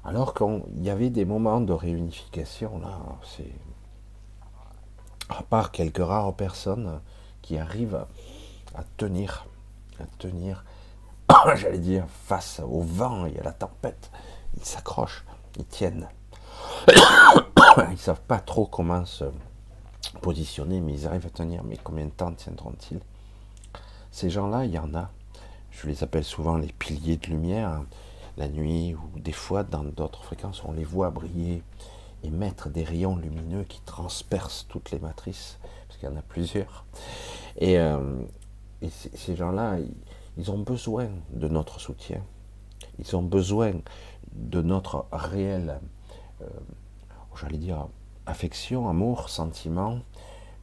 [0.05, 3.53] Alors qu'il y avait des moments de réunification, là, c'est.
[5.29, 7.01] À part quelques rares personnes
[7.43, 8.07] qui arrivent
[8.75, 9.47] à tenir,
[10.01, 10.65] à tenir,
[11.57, 14.11] j'allais dire, face au vent et à la tempête,
[14.57, 15.25] ils s'accrochent,
[15.59, 16.09] ils tiennent.
[17.77, 19.25] Ils ne savent pas trop comment se
[20.21, 21.63] positionner, mais ils arrivent à tenir.
[21.63, 22.99] Mais combien de temps tiendront-ils?
[24.11, 25.11] Ces gens-là, il y en a
[25.81, 27.83] je les appelle souvent les piliers de lumière,
[28.37, 31.63] la nuit ou des fois dans d'autres fréquences, on les voit briller
[32.25, 36.23] et mettre des rayons lumineux qui transpercent toutes les matrices, parce qu'il y en a
[36.23, 36.85] plusieurs.
[37.59, 38.01] Et, euh,
[38.83, 39.79] ces gens-là,
[40.37, 42.23] ils, ont besoin de notre soutien.
[42.99, 43.73] Ils ont besoin
[44.33, 45.81] de notre réel,
[46.43, 46.47] euh,
[47.41, 47.89] j'allais dire,
[48.27, 49.99] affection, amour, sentiment,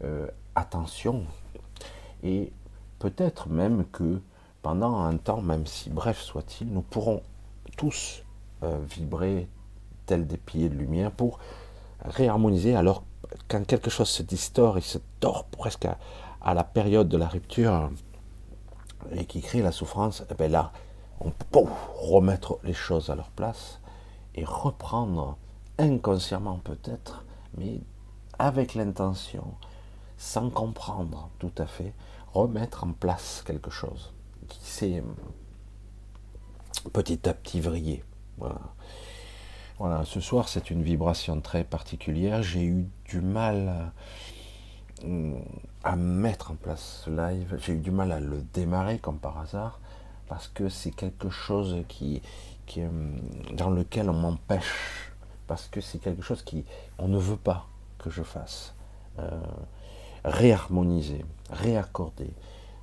[0.04, 1.24] euh, attention.
[2.24, 2.52] Et
[3.00, 4.22] peut-être même que
[4.62, 7.22] pendant un temps, même si bref soit-il, nous pourrons
[7.78, 8.24] tous
[8.64, 9.48] euh, vibrer
[10.06, 11.40] tel des piliers de lumière pour
[12.04, 12.76] réharmoniser.
[12.76, 13.04] Alors,
[13.48, 15.88] quand quelque chose se distord et se tord presque
[16.42, 17.92] à, la période de la rupture
[19.12, 20.72] et qui crée la souffrance, et eh bien là,
[21.20, 21.60] on peut
[21.96, 23.80] remettre les choses à leur place
[24.36, 25.38] et reprendre
[25.78, 27.26] inconsciemment peut-être,
[27.58, 27.82] mais
[28.38, 29.56] avec l'intention,
[30.18, 31.94] sans comprendre tout à fait,
[32.34, 34.14] remettre en place quelque chose
[34.48, 35.04] qui s'est
[36.94, 38.04] petit à petit vrillé.
[38.38, 38.60] Voilà.
[39.80, 42.44] voilà ce soir c'est une vibration très particulière.
[42.44, 43.92] J'ai eu du mal
[45.84, 47.58] à, mettre en place ce live.
[47.60, 49.80] J'ai eu du mal à le démarrer comme par hasard
[50.28, 52.22] parce que c'est quelque chose qui,
[52.66, 52.82] qui,
[53.54, 55.12] dans lequel on m'empêche
[55.48, 56.66] parce que c'est quelque chose qui
[56.98, 57.68] on ne veut pas
[58.00, 58.74] que je fasse.
[59.20, 59.30] Euh,
[60.24, 62.34] réharmoniser, réaccorder,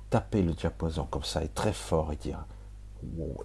[0.09, 2.45] taper le diapason comme ça et très fort et dire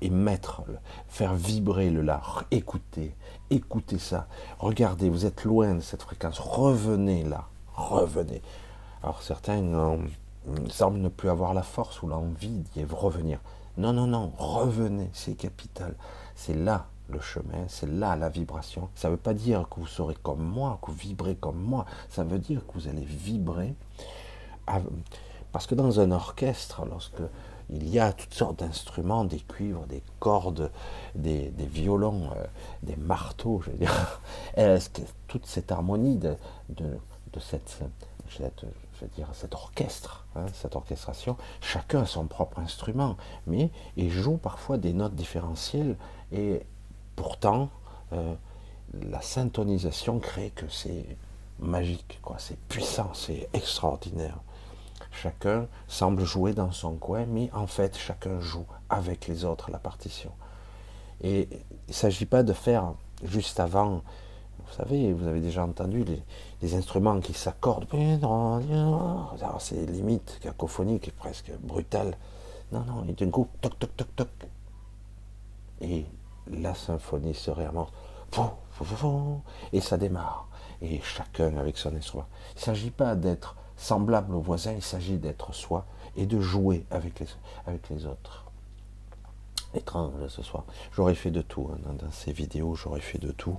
[0.01, 0.63] et mettre,
[1.09, 3.15] faire vibrer le là, écoutez,
[3.51, 8.43] écoutez ça, regardez, vous êtes loin de cette fréquence, revenez là, revenez.
[9.03, 9.63] Alors certains
[10.71, 13.39] semblent ne plus avoir la force ou l'envie d'y revenir.
[13.77, 15.95] Non, non, non, revenez, c'est capital.
[16.35, 18.89] C'est là le chemin, c'est là la vibration.
[18.95, 21.87] Ça ne veut pas dire que vous serez comme moi, que vous vibrez comme moi.
[22.11, 23.75] Ça veut dire que vous allez vibrer.
[25.53, 27.23] Parce que dans un orchestre, lorsque
[27.71, 30.71] il y a toutes sortes d'instruments, des cuivres, des cordes,
[31.15, 32.45] des, violons, euh,
[32.83, 34.21] des marteaux, je veux dire,
[35.29, 36.37] toute cette harmonie de,
[37.41, 37.81] cette,
[38.99, 44.11] je veux dire, cet orchestre, hein, cette orchestration, chacun a son propre instrument, mais il
[44.11, 45.97] joue parfois des notes différentielles
[46.33, 46.63] et
[47.17, 47.71] pourtant
[48.13, 48.35] euh,
[48.95, 51.17] la syntonisation crée que c'est
[51.59, 54.39] magique, quoi, c'est puissant, c'est extraordinaire.
[55.11, 59.79] Chacun semble jouer dans son coin, mais en fait, chacun joue avec les autres la
[59.79, 60.31] partition.
[61.23, 62.93] Et il ne s'agit pas de faire
[63.25, 64.03] juste avant,
[64.67, 66.05] vous savez, vous avez déjà entendu
[66.63, 67.87] les, instruments qui s'accordent,
[69.59, 72.17] c'est limite cacophonique presque brutal.
[72.73, 74.29] Non, non, et d'un coup, toc, toc, toc, toc.
[75.81, 76.05] Et
[76.51, 77.93] la symphonie se réamorce.
[79.73, 80.49] Et ça démarre.
[80.83, 82.27] Et chacun avec son instrument.
[82.55, 86.85] Il ne s'agit pas d'être semblable aux voisins, il s'agit d'être soi et de jouer
[86.91, 87.27] avec les,
[87.67, 88.45] avec les autres.
[89.75, 90.65] Étrange ce soir.
[90.93, 93.59] J'aurais fait de tout hein, dans, ces vidéos, j'aurais fait de tout.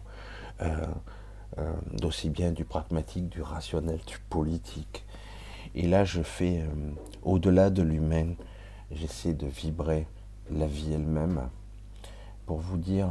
[1.91, 5.03] D'aussi bien du pragmatique, du rationnel, du politique.
[5.75, 6.91] Et là, je fais euh,
[7.23, 8.33] au-delà de l'humain,
[8.91, 10.07] j'essaie de vibrer
[10.51, 11.49] la vie elle-même
[12.45, 13.09] pour vous dire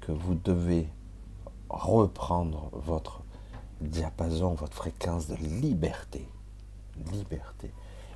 [0.00, 0.88] que vous devez
[1.70, 3.22] reprendre votre
[3.80, 6.28] diapason, votre fréquence de liberté.
[7.12, 7.70] Liberté.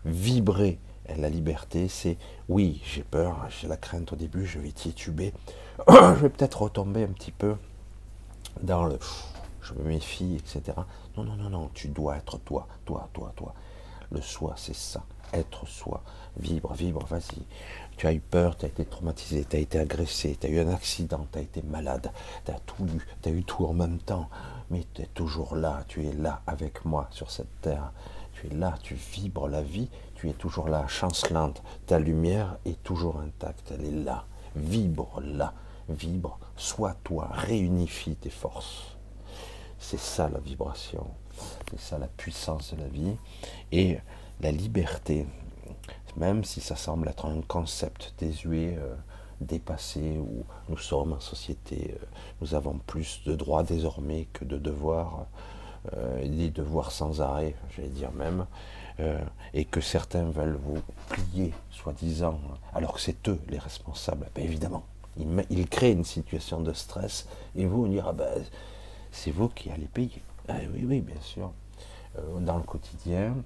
[0.05, 0.79] Vibrer
[1.17, 5.33] la liberté, c'est oui, j'ai peur, j'ai la crainte au début, je vais tituber,
[5.89, 7.57] je vais peut-être retomber un petit peu
[8.63, 8.99] dans le
[9.63, 10.79] je me méfie, etc.
[11.17, 13.55] Non, non, non, non, tu dois être toi, toi, toi, toi.
[14.11, 15.03] Le soi, c'est ça.
[15.35, 16.03] Être soi.
[16.39, 17.43] Vibre, vibre, vas-y.
[17.99, 20.61] Tu as eu peur, tu as été traumatisé, tu as été agressé, tu as eu
[20.61, 22.11] un accident, tu as été malade,
[22.47, 24.31] tu as tout eu, tu as eu tout en même temps
[24.71, 27.93] mais tu es toujours là, tu es là avec moi sur cette terre.
[28.35, 31.63] Tu es là, tu vibres la vie, tu es toujours là, chancelante.
[31.87, 34.25] Ta lumière est toujours intacte, elle est là.
[34.55, 35.53] Vibre là,
[35.89, 38.97] vibre, sois toi, réunifie tes forces.
[39.79, 41.07] C'est ça la vibration,
[41.71, 43.17] c'est ça la puissance de la vie.
[43.73, 43.99] Et
[44.41, 45.27] la liberté,
[46.17, 48.95] même si ça semble être un concept désuet, euh,
[49.41, 52.05] dépassé, où nous sommes en société, euh,
[52.41, 55.27] nous avons plus de droits désormais que de devoirs,
[55.97, 58.47] euh, des devoirs sans arrêt, j'allais dire même,
[59.55, 62.41] et que certains veulent vous plier, soi-disant,
[62.75, 64.27] alors que c'est eux les responsables.
[64.35, 64.83] Ben, évidemment,
[65.51, 67.27] ils, créent une situation de stress,
[67.57, 68.43] et vous, on dira, ben,
[69.11, 70.23] c'est vous qui allez payer.
[70.49, 71.53] Ah oui, oui, bien sûr,
[72.41, 73.37] dans le quotidien,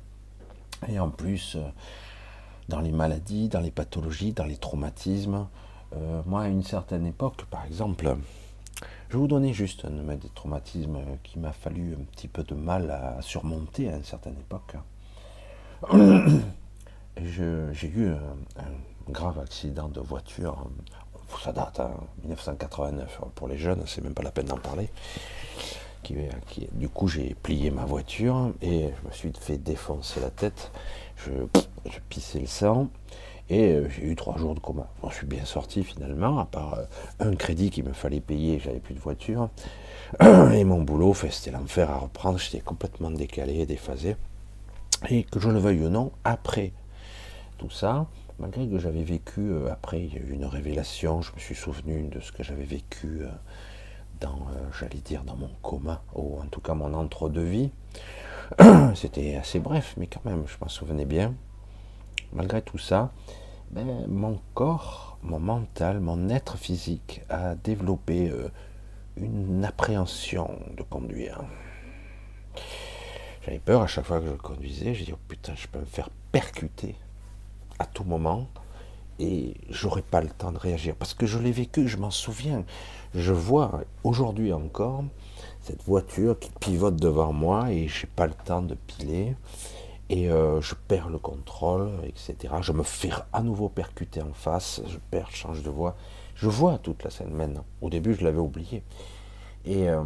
[0.89, 1.57] et en plus,
[2.69, 5.47] dans les maladies, dans les pathologies, dans les traumatismes,
[5.95, 8.17] euh, moi, à une certaine époque, par exemple,
[9.11, 12.91] je vous donner juste un des traumatismes qui m'a fallu un petit peu de mal
[12.91, 14.77] à surmonter à une certaine époque.
[17.23, 20.67] J'ai eu un, grave accident de voiture,
[21.41, 21.81] ça date,
[22.25, 24.89] 1989, hein, pour les jeunes, c'est même pas la peine d'en parler.
[26.73, 30.73] Du coup, j'ai plié ma voiture et je me suis fait défoncer la tête.
[31.17, 31.31] Je,
[32.09, 32.89] pissais le sang.
[33.49, 34.89] Et euh, j'ai eu trois jours de coma.
[35.09, 36.85] Je suis bien sorti finalement, à part euh,
[37.21, 39.49] un crédit qu'il me fallait payer, j'avais plus de voiture.
[40.21, 44.17] Et mon boulot, c'était l'enfer à reprendre, j'étais complètement décalé, déphasé.
[45.11, 46.73] Et que je le veuille ou non, après
[47.59, 48.07] tout ça,
[48.39, 51.55] malgré que j'avais vécu, euh, après il y a eu une révélation, je me suis
[51.55, 53.23] souvenu de ce que j'avais vécu
[54.21, 54.47] dans,
[54.79, 57.71] j'allais dire, dans mon coma, ou en tout cas mon entre-deux-vie.
[58.95, 61.35] C'était assez bref, mais quand même, je m'en souvenais bien
[62.33, 63.13] malgré tout ça,
[63.71, 68.49] ben, mon corps, mon mental, mon être physique a développé euh,
[69.17, 71.43] une appréhension de conduire.
[73.45, 75.85] J'avais peur à chaque fois que je conduisais, j'ai dit oh putain, je peux me
[75.85, 76.97] faire percuter
[77.83, 78.49] à tout moment
[79.19, 82.65] et j'aurais pas le temps de réagir parce que je l'ai vécu, je m'en souviens.
[83.15, 85.05] Je vois aujourd'hui encore
[85.61, 89.37] cette voiture qui pivote devant moi et j'ai pas le temps de piler
[90.09, 92.55] et euh, je perds le contrôle, etc.
[92.61, 95.97] Je me fais à nouveau percuter en face, je perds, change de voix.
[96.35, 97.65] Je vois toute la scène maintenant.
[97.81, 98.83] Au début, je l'avais oublié.
[99.65, 100.03] Et euh,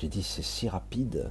[0.00, 1.30] j'ai dit, c'est si rapide,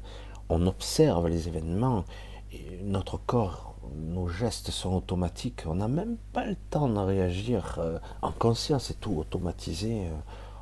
[0.50, 2.06] on observe les événements,
[2.52, 7.78] et notre corps, nos gestes sont automatiques, on n'a même pas le temps de réagir
[7.80, 10.12] euh, en conscience, c'est tout automatisé, euh,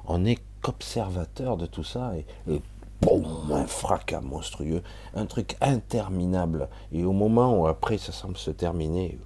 [0.06, 2.62] on n'est qu'observateur de tout ça, et, et
[3.02, 8.52] boum, un fracas monstrueux, un truc interminable, et au moment où après ça semble se
[8.52, 9.20] terminer,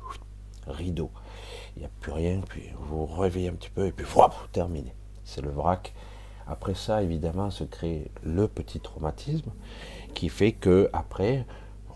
[0.67, 1.09] rideau,
[1.75, 4.33] il n'y a plus rien, puis vous vous réveillez un petit peu, et puis voilà,
[4.51, 4.93] terminé,
[5.23, 5.93] c'est le vrac.
[6.45, 9.51] Après ça, évidemment, se crée le petit traumatisme
[10.13, 11.45] qui fait que après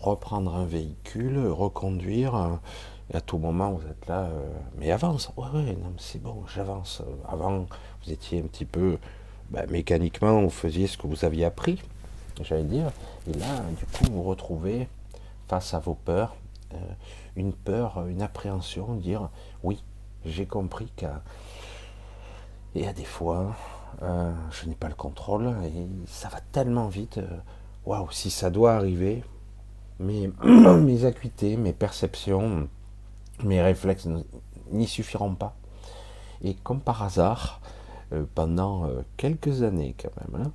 [0.00, 2.48] reprendre un véhicule, reconduire, euh,
[3.12, 6.44] et à tout moment vous êtes là, euh, mais avance, ouais ouais, non c'est bon,
[6.54, 7.02] j'avance.
[7.28, 7.66] Avant
[8.04, 8.98] vous étiez un petit peu
[9.50, 11.80] ben, mécaniquement, vous faisiez ce que vous aviez appris,
[12.42, 12.90] j'allais dire,
[13.28, 14.88] et là du coup vous retrouvez
[15.48, 16.36] face à vos peurs,
[16.74, 16.76] euh,
[17.36, 19.30] une peur, une appréhension, dire
[19.62, 19.82] oui,
[20.24, 21.22] j'ai compris qu'à
[22.74, 23.56] et à des fois,
[24.02, 27.18] euh, je n'ai pas le contrôle et ça va tellement vite.
[27.18, 27.38] euh,
[27.86, 29.24] Waouh, si ça doit arriver,
[30.00, 32.68] mes, mes acuités, mes perceptions,
[33.44, 34.08] mes réflexes
[34.70, 35.54] n'y suffiront pas.
[36.42, 37.60] Et comme par hasard,
[38.12, 40.52] euh, pendant euh, quelques années quand même, hein,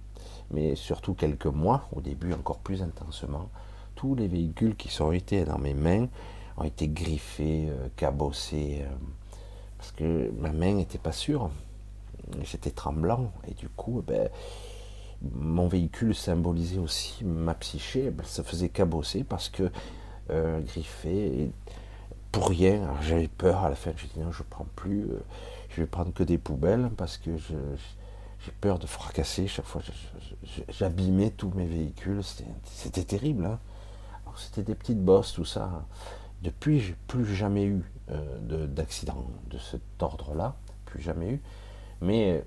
[0.51, 3.49] mais surtout quelques mois, au début encore plus intensement,
[3.95, 6.07] tous les véhicules qui sont été dans mes mains
[6.57, 8.85] ont été griffés, euh, cabossés,
[9.77, 11.49] parce que ma main n'était pas sûre.
[12.41, 14.29] J'étais tremblant et du coup, ben,
[15.31, 18.11] mon véhicule symbolisait aussi ma psyché.
[18.11, 19.71] Ben, ça faisait cabosser parce que
[20.29, 21.51] euh, griffé
[22.31, 22.89] pour rien.
[23.01, 23.91] J'avais peur à la fin.
[23.95, 25.03] J'ai dit non, je prends plus.
[25.03, 25.19] euh,
[25.69, 29.47] je vais prendre que des poubelles parce que j'ai peur de fracasser.
[29.47, 29.81] Chaque fois,
[30.69, 32.21] j'abîmais tous mes véhicules.
[32.65, 33.45] C'était- terrible.
[33.45, 33.59] hein.
[34.35, 35.85] C'était des petites bosses, tout ça.
[36.41, 40.55] Depuis, j'ai plus jamais eu euh, de- d'accident de, cet ordre-là.
[40.85, 41.41] Plus jamais eu.
[42.01, 42.43] Mais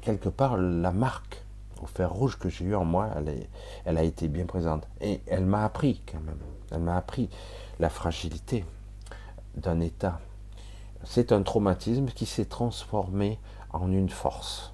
[0.00, 1.44] quelque part, la marque
[1.82, 3.46] au fer rouge que j'ai eu en moi, elle,
[3.84, 4.86] elle a été bien présente.
[5.00, 6.38] Et elle m'a appris quand même.
[6.70, 7.28] Elle m'a appris
[7.80, 8.64] la fragilité
[9.56, 10.20] d'un état.
[11.04, 13.38] C'est un traumatisme qui s'est transformé
[13.72, 14.72] en une force.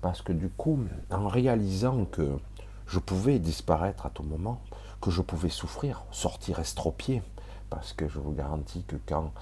[0.00, 0.78] Parce que du coup,
[1.10, 2.38] en réalisant que
[2.86, 4.60] je pouvais disparaître à tout moment,
[5.00, 7.22] que je pouvais souffrir, sortir estropié,
[7.68, 9.32] parce que je vous garantis que quand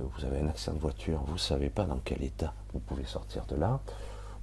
[0.00, 2.80] euh, vous avez un accident de voiture, vous ne savez pas dans quel état vous
[2.80, 3.80] pouvez sortir de là.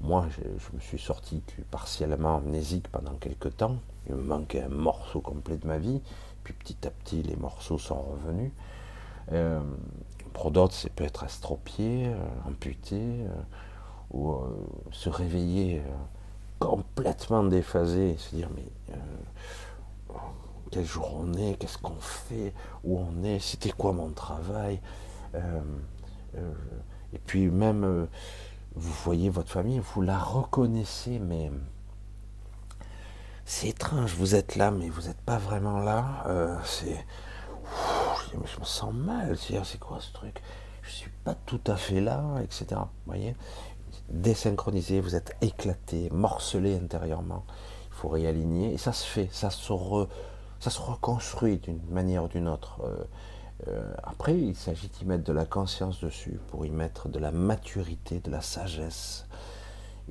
[0.01, 1.41] Moi, je, me suis sorti
[1.71, 3.77] partiellement amnésique pendant quelques temps.
[4.07, 6.01] Il me manquait un morceau complet de ma vie.
[6.43, 8.51] Puis petit à petit, les morceaux sont revenus.
[9.31, 9.59] Euh,
[10.35, 12.15] pour d'autres, c'est peut être estropié, euh,
[12.45, 13.29] amputé, euh,
[14.11, 14.37] ou euh,
[14.91, 15.81] se réveiller
[16.59, 18.65] complètement déphasé se dire mais
[20.71, 24.79] quel jour on est, qu'est-ce qu'on fait, où on est, c'était quoi mon travail.
[27.13, 28.07] Et puis même,
[28.75, 31.51] vous voyez votre famille, vous la reconnaissez, mais
[33.45, 36.23] c'est étrange, vous êtes là, mais vous n'êtes pas vraiment là.
[36.27, 37.05] Euh, c'est...
[38.31, 40.41] Je me sens mal, c'est quoi ce truc?
[40.81, 42.65] Je suis pas tout à fait là, etc.
[42.71, 43.35] Vous voyez?
[44.09, 47.43] Désynchronisé, vous êtes éclaté, morcelé intérieurement.
[47.89, 50.07] Il faut réaligner, et ça se fait, ça se, re-
[50.59, 52.81] ça se reconstruit d'une manière ou d'une autre.
[52.83, 53.03] Euh,
[53.67, 57.31] euh, après, il s'agit d'y mettre de la conscience dessus, pour y mettre de la
[57.31, 59.25] maturité, de la sagesse.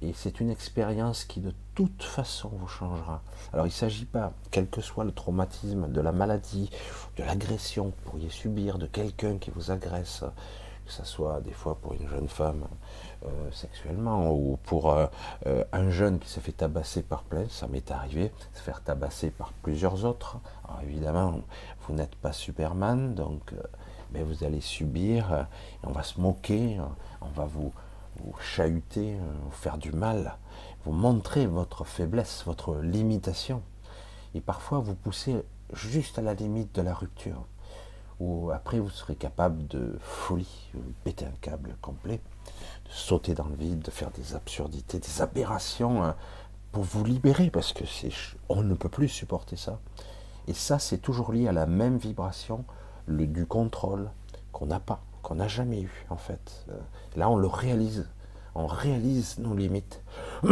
[0.03, 3.23] Et c'est une expérience qui de toute façon vous changera.
[3.53, 6.69] Alors il ne s'agit pas, quel que soit le traumatisme, de la maladie,
[7.17, 10.25] de l'agression que vous pourriez subir, de quelqu'un qui vous agresse,
[10.85, 12.67] que ce soit des fois pour une jeune femme
[13.25, 15.07] euh, sexuellement ou pour euh,
[15.73, 19.53] un jeune qui s'est fait tabasser par plein, ça m'est arrivé, se faire tabasser par
[19.63, 20.39] plusieurs autres.
[20.67, 21.41] Alors évidemment,
[21.87, 25.43] vous n'êtes pas Superman, donc euh, vous allez subir, euh,
[25.83, 26.85] on va se moquer, euh,
[27.21, 27.73] on va vous,
[28.41, 30.37] chahuter, vous faire du mal,
[30.85, 33.61] vous montrer votre faiblesse, votre limitation.
[34.35, 37.45] Et parfois vous poussez juste à la limite de la rupture.
[38.21, 42.21] Ou après vous serez capable de folie, de péter un câble complet,
[42.87, 46.15] de sauter dans le vide, de faire des absurdités, des aberrations hein,
[46.71, 48.13] pour vous libérer, parce que c'est
[48.49, 49.81] on ne peut plus supporter ça.
[50.49, 52.65] Et ça, c'est toujours lié à la même vibration
[53.07, 54.11] le, du contrôle
[54.53, 56.65] qu'on n'a pas, qu'on n'a jamais eu en fait.
[56.71, 56.79] Euh,
[57.17, 58.09] Là, on le réalise,
[58.55, 60.03] on réalise nos limites.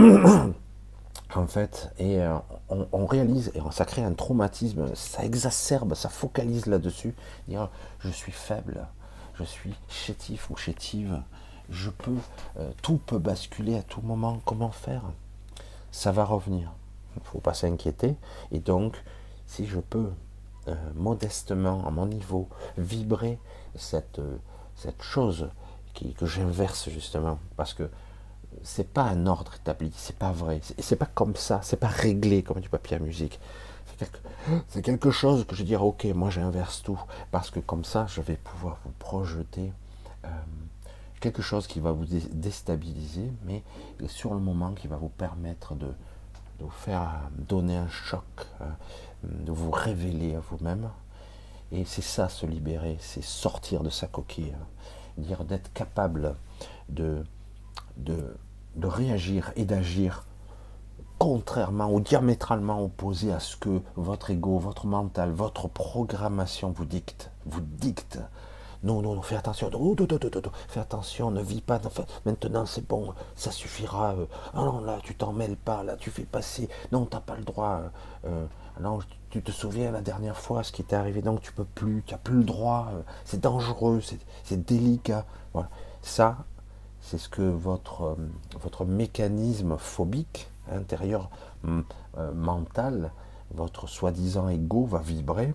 [1.35, 2.37] en fait, et euh,
[2.69, 7.15] on, réalise, et ça crée un traumatisme, ça exacerbe, ça focalise là-dessus,
[7.49, 7.71] dire
[8.01, 8.87] je suis faible,
[9.35, 11.23] je suis chétif ou chétive,
[11.71, 12.17] je peux,
[12.59, 15.03] euh, tout peut basculer à tout moment, comment faire?
[15.91, 16.73] Ça va revenir,
[17.17, 18.15] il ne faut pas s'inquiéter,
[18.51, 19.03] et donc,
[19.53, 20.11] si je peux
[20.69, 22.49] euh, modestement, à mon niveau,
[22.79, 23.39] vibrer
[23.75, 24.37] cette, euh,
[24.77, 25.51] cette chose
[25.93, 27.91] qui, que j'inverse justement, parce que
[28.63, 32.43] c'est pas un ordre établi, c'est pas vrai, c'est pas comme ça, c'est pas réglé
[32.43, 33.41] comme du papier à musique.
[33.87, 37.01] C'est quelque, quelque chose que je dis, ok, moi j'inverse tout,
[37.31, 39.73] parce que comme ça, je vais pouvoir vous projeter
[40.25, 40.29] euh,
[41.21, 43.63] quelque chose qui va vous dé- déstabiliser, mais
[44.07, 45.87] sur le moment qui va vous permettre de,
[46.59, 48.25] de vous faire donner un choc,
[49.25, 50.91] de vous révéler à vous-même.
[51.71, 54.55] Et c'est ça, se libérer, c'est sortir de sa coquille,
[55.17, 56.35] dire d'être capable
[56.89, 57.25] de,
[57.97, 58.37] de,
[58.77, 60.25] de réagir et d'agir
[61.19, 67.31] contrairement ou diamétralement opposé à ce que votre ego, votre mental, votre programmation vous dicte,
[67.47, 68.19] vous dicte.
[68.83, 70.19] Non, non, non, fais attention, Oh, do, do.
[70.67, 71.81] fais attention, ne vis pas,
[72.27, 74.15] maintenant c'est bon, ça suffira.
[74.15, 77.37] euh, Ah non, là, tu t'en mêles pas, là, tu fais passer, non, t'as pas
[77.37, 77.83] le droit.
[77.85, 77.89] euh,
[78.27, 78.47] euh,
[78.81, 78.99] non,
[79.31, 82.15] tu te souviens la dernière fois ce qui t'est arrivé, donc tu peux plus, tu
[82.15, 84.01] as plus le droit, euh, c'est dangereux,
[84.45, 85.25] c'est délicat.
[85.53, 85.69] Voilà.
[86.03, 86.39] Ça,
[87.01, 88.15] c'est ce que votre, euh,
[88.85, 91.31] mécanisme phobique intérieur
[91.65, 91.85] m-
[92.19, 93.13] euh, mental,
[93.55, 95.55] votre soi-disant ego va vibrer,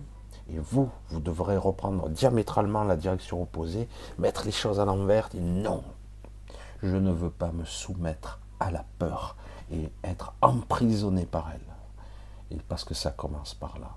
[0.50, 3.88] et vous, vous devrez reprendre diamétralement la direction opposée,
[4.18, 5.82] mettre les choses à l'envers, et non,
[6.82, 9.36] je ne veux pas me soumettre à la peur
[9.70, 11.67] et être emprisonné par elle.
[12.68, 13.96] Parce que ça commence par là.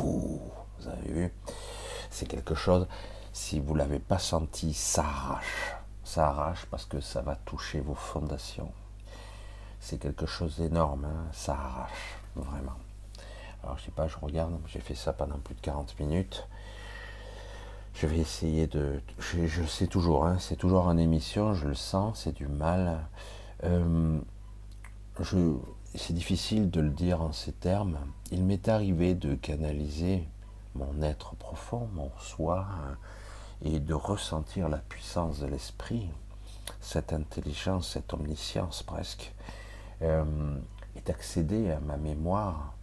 [0.00, 0.40] Vous
[0.86, 1.32] avez vu?
[2.10, 2.86] C'est quelque chose,
[3.32, 5.74] si vous ne l'avez pas senti, ça arrache.
[6.04, 8.72] Ça arrache parce que ça va toucher vos fondations.
[9.80, 12.76] C'est quelque chose d'énorme, hein, ça arrache, vraiment.
[13.62, 16.46] Alors je sais pas, je regarde, j'ai fait ça pendant plus de 40 minutes.
[17.94, 19.00] Je vais essayer de.
[19.18, 23.00] Je, je sais toujours, hein, c'est toujours en émission, je le sens, c'est du mal.
[23.64, 24.18] Euh,
[25.20, 25.54] je,
[25.94, 27.98] c'est difficile de le dire en ces termes.
[28.30, 30.26] Il m'est arrivé de canaliser
[30.74, 32.66] mon être profond, mon soi,
[33.62, 36.08] et de ressentir la puissance de l'esprit,
[36.80, 39.34] cette intelligence, cette omniscience presque,
[40.00, 40.24] euh,
[40.96, 42.74] et d'accéder à ma mémoire,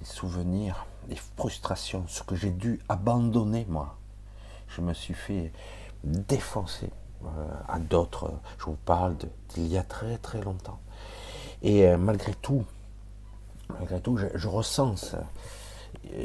[0.00, 3.96] les souvenirs, les frustrations, ce que j'ai dû abandonner moi.
[4.68, 5.52] Je me suis fait
[6.02, 6.90] défoncer
[7.24, 7.28] euh,
[7.68, 8.32] à d'autres.
[8.58, 9.16] Je vous parle
[9.50, 10.80] d'il y a très très longtemps.
[11.62, 12.64] Et euh, malgré tout,
[13.70, 15.24] malgré tout, je, ressens ça.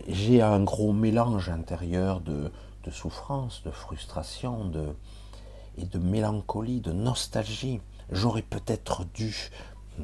[0.07, 2.51] J'ai un gros mélange intérieur de,
[2.83, 4.95] de souffrance, de frustration, de,
[5.77, 7.79] et de mélancolie, de nostalgie.
[8.11, 9.51] J'aurais peut-être dû.
[9.99, 10.03] hmm,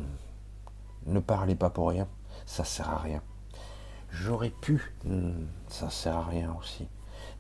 [1.07, 2.07] Ne parlez pas pour rien,
[2.45, 3.21] ça sert à rien.
[4.11, 5.31] J'aurais pu, hmm,
[5.69, 6.87] ça sert à rien aussi.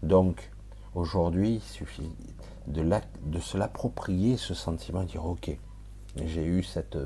[0.01, 0.51] Donc,
[0.95, 2.11] aujourd'hui, il suffit
[2.67, 5.55] de, la- de se l'approprier, ce sentiment, et dire ok,
[6.25, 6.97] j'ai eu cette.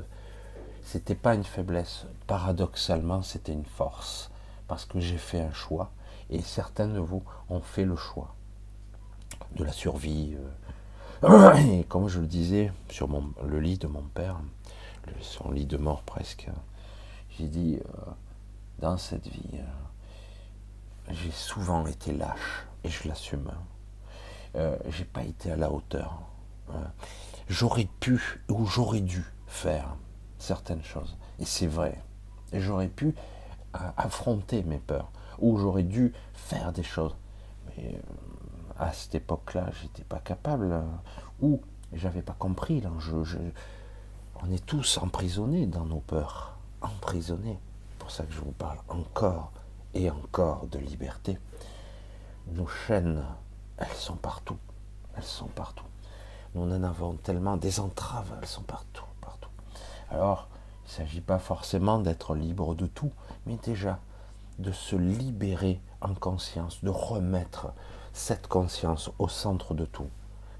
[0.90, 4.30] C'était pas une faiblesse, paradoxalement, c'était une force,
[4.68, 5.90] parce que j'ai fait un choix,
[6.30, 8.34] et certains de vous ont fait le choix
[9.54, 10.34] de la survie.
[11.22, 11.54] euh.
[11.56, 13.06] Et comme je le disais sur
[13.44, 14.40] le lit de mon père,
[15.20, 16.48] son lit de mort presque,
[17.36, 18.10] j'ai dit, euh,
[18.78, 23.52] dans cette vie, euh, j'ai souvent été lâche, et je l'assume.
[24.88, 26.22] J'ai pas été à la hauteur.
[27.46, 29.94] J'aurais pu ou j'aurais dû faire
[30.38, 31.16] certaines choses.
[31.38, 31.98] Et c'est vrai.
[32.52, 33.14] J'aurais pu
[33.74, 35.10] euh, affronter mes peurs.
[35.38, 37.14] Ou j'aurais dû faire des choses.
[37.76, 37.98] Mais euh,
[38.78, 40.82] à cette époque-là, j'étais pas capable.
[41.40, 41.60] ou
[41.92, 43.24] j'avais pas compris l'enjeu.
[43.24, 43.38] Je-
[44.42, 46.56] On est tous emprisonnés dans nos peurs.
[46.80, 47.58] Emprisonnés.
[47.98, 49.52] Pour ça que je vous parle encore
[49.94, 51.38] et encore de liberté.
[52.52, 53.24] Nos chaînes,
[53.76, 54.56] elles sont partout.
[55.16, 55.84] Elles sont partout.
[56.54, 59.04] Nous en avons tellement des entraves, elles sont partout.
[60.10, 60.48] Alors,
[60.84, 63.12] il ne s'agit pas forcément d'être libre de tout,
[63.46, 63.98] mais déjà
[64.58, 67.72] de se libérer en conscience, de remettre
[68.12, 70.08] cette conscience au centre de tout.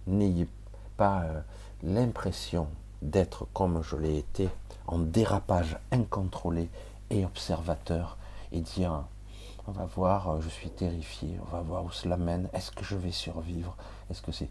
[0.06, 0.48] N'ayez
[0.96, 1.40] pas euh,
[1.82, 2.68] l'impression
[3.02, 4.48] d'être comme je l'ai été,
[4.86, 6.70] en dérapage incontrôlé
[7.10, 8.16] et observateur,
[8.52, 9.04] et dire
[9.66, 12.84] on va voir, euh, je suis terrifié, on va voir où cela mène, est-ce que
[12.84, 13.76] je vais survivre?
[14.10, 14.48] Est-ce que c'est.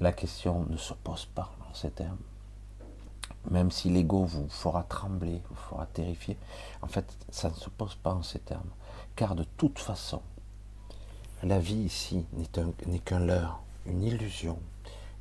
[0.00, 2.18] La question ne se pose pas en ces termes.
[3.50, 6.36] Même si l'ego vous fera trembler, vous fera terrifier,
[6.82, 8.70] en fait, ça ne se pose pas en ces termes.
[9.14, 10.20] Car de toute façon,
[11.42, 14.58] la vie ici n'est un- n'est qu'un leurre, une illusion.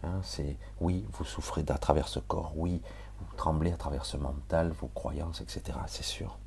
[0.04, 2.82] Hein, c'est oui, vous souffrez à travers ce corps, oui,
[3.20, 5.78] vous tremblez à travers ce mental, vos croyances, etc.
[5.88, 6.38] C'est sûr.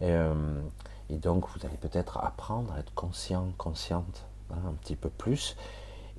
[0.00, 0.60] Et, euh,
[1.08, 5.56] et donc, vous allez peut-être apprendre à être conscient, consciente, hein, un petit peu plus.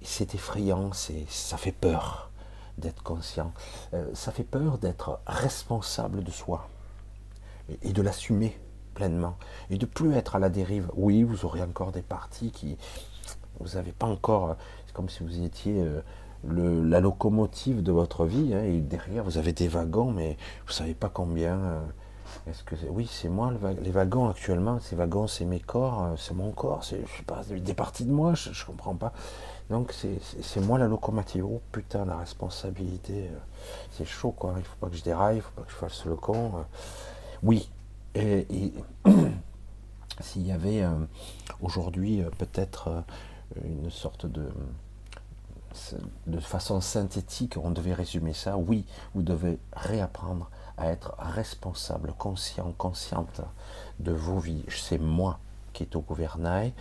[0.02, 2.30] C'est effrayant, ça fait peur
[2.78, 3.52] d'être conscient.
[3.94, 6.68] Euh, ça fait peur d'être responsable de soi
[7.82, 8.60] et, de l'assumer
[8.94, 9.36] pleinement
[9.70, 10.90] et de plus être à la dérive.
[10.96, 12.78] Oui, vous aurez encore des parties qui
[13.60, 14.56] vous n'avez pas encore.
[14.86, 16.02] C'est comme si vous étiez euh,
[16.44, 20.94] la locomotive de votre vie, hein, et derrière vous avez des wagons, mais vous savez
[20.94, 21.58] pas combien.
[21.58, 21.82] euh,
[22.48, 26.52] Est-ce que oui, c'est moi les wagons actuellement, ces wagons, c'est mes corps, c'est mon
[26.52, 29.14] corps, c'est je sais pas, des parties de moi, je, je comprends pas.
[29.70, 31.46] Donc c'est moi la locomotive.
[31.46, 33.38] Oh putain, la responsabilité, euh,
[33.92, 34.56] c'est chaud quoi.
[34.58, 36.52] Il faut pas que je déraille, il faut pas que je fasse le con.
[36.58, 36.64] euh.
[37.44, 37.70] Oui,
[38.16, 38.74] et, et
[40.22, 40.94] s'il y avait euh,
[41.62, 43.04] aujourd'hui peut-être
[43.64, 44.50] une sorte de
[46.28, 48.86] de façon synthétique, on devait résumer ça, oui,
[49.16, 53.42] vous devez réapprendre à être responsable, conscient, consciente
[54.00, 54.64] de vos vies.
[54.70, 55.40] C'est moi
[55.74, 56.74] qui est au gouvernail,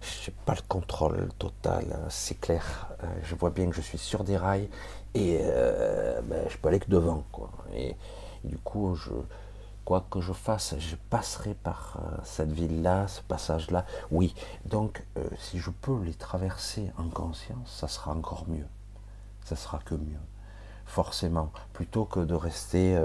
[0.00, 2.88] je n'ai pas le contrôle total, hein, c'est clair.
[3.02, 4.68] Euh, Je vois bien que je suis sur des rails
[5.14, 7.24] et euh, ben, je peux aller que devant.
[7.32, 7.50] Quoi.
[7.74, 7.96] Et,
[8.44, 9.10] du coup, je,
[9.84, 13.84] quoi que je fasse, je passerai par euh, cette ville-là, ce passage-là.
[14.10, 14.34] Oui,
[14.64, 15.02] donc
[15.38, 18.66] si je peux les traverser en conscience, ça sera encore mieux.
[19.44, 20.20] Ça sera que mieux.
[20.86, 21.50] Forcément.
[21.72, 22.98] Plutôt que de rester,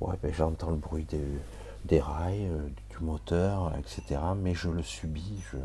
[0.00, 1.06] ouais, ben, j'entends le bruit
[1.84, 2.50] des, rails,
[2.90, 4.20] du moteur, etc.
[4.36, 5.58] Mais je le subis, je,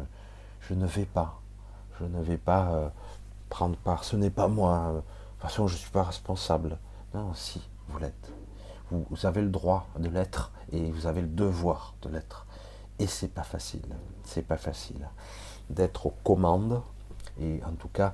[0.70, 1.41] je ne vais pas.
[1.99, 2.89] Je ne vais pas euh,
[3.49, 4.03] prendre part.
[4.03, 4.93] Ce n'est pas moi.
[4.93, 6.78] De toute façon, je ne suis pas responsable.
[7.13, 8.32] Non, si, vous l'êtes.
[8.91, 12.45] Vous, avez le droit de l'être et vous avez le devoir de l'être.
[12.99, 13.95] Et c'est pas facile.
[14.24, 15.07] C'est pas facile
[15.70, 16.82] d'être aux commandes.
[17.39, 18.13] Et en tout cas,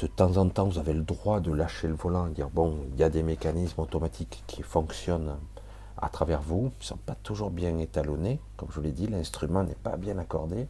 [0.00, 2.78] de temps en temps, vous avez le droit de lâcher le volant et dire bon,
[2.92, 5.36] il y a des mécanismes automatiques qui fonctionnent
[5.98, 9.06] à travers vous, ils ne sont pas toujours bien étalonnés, comme je vous l'ai dit,
[9.06, 10.68] l'instrument n'est pas bien accordé,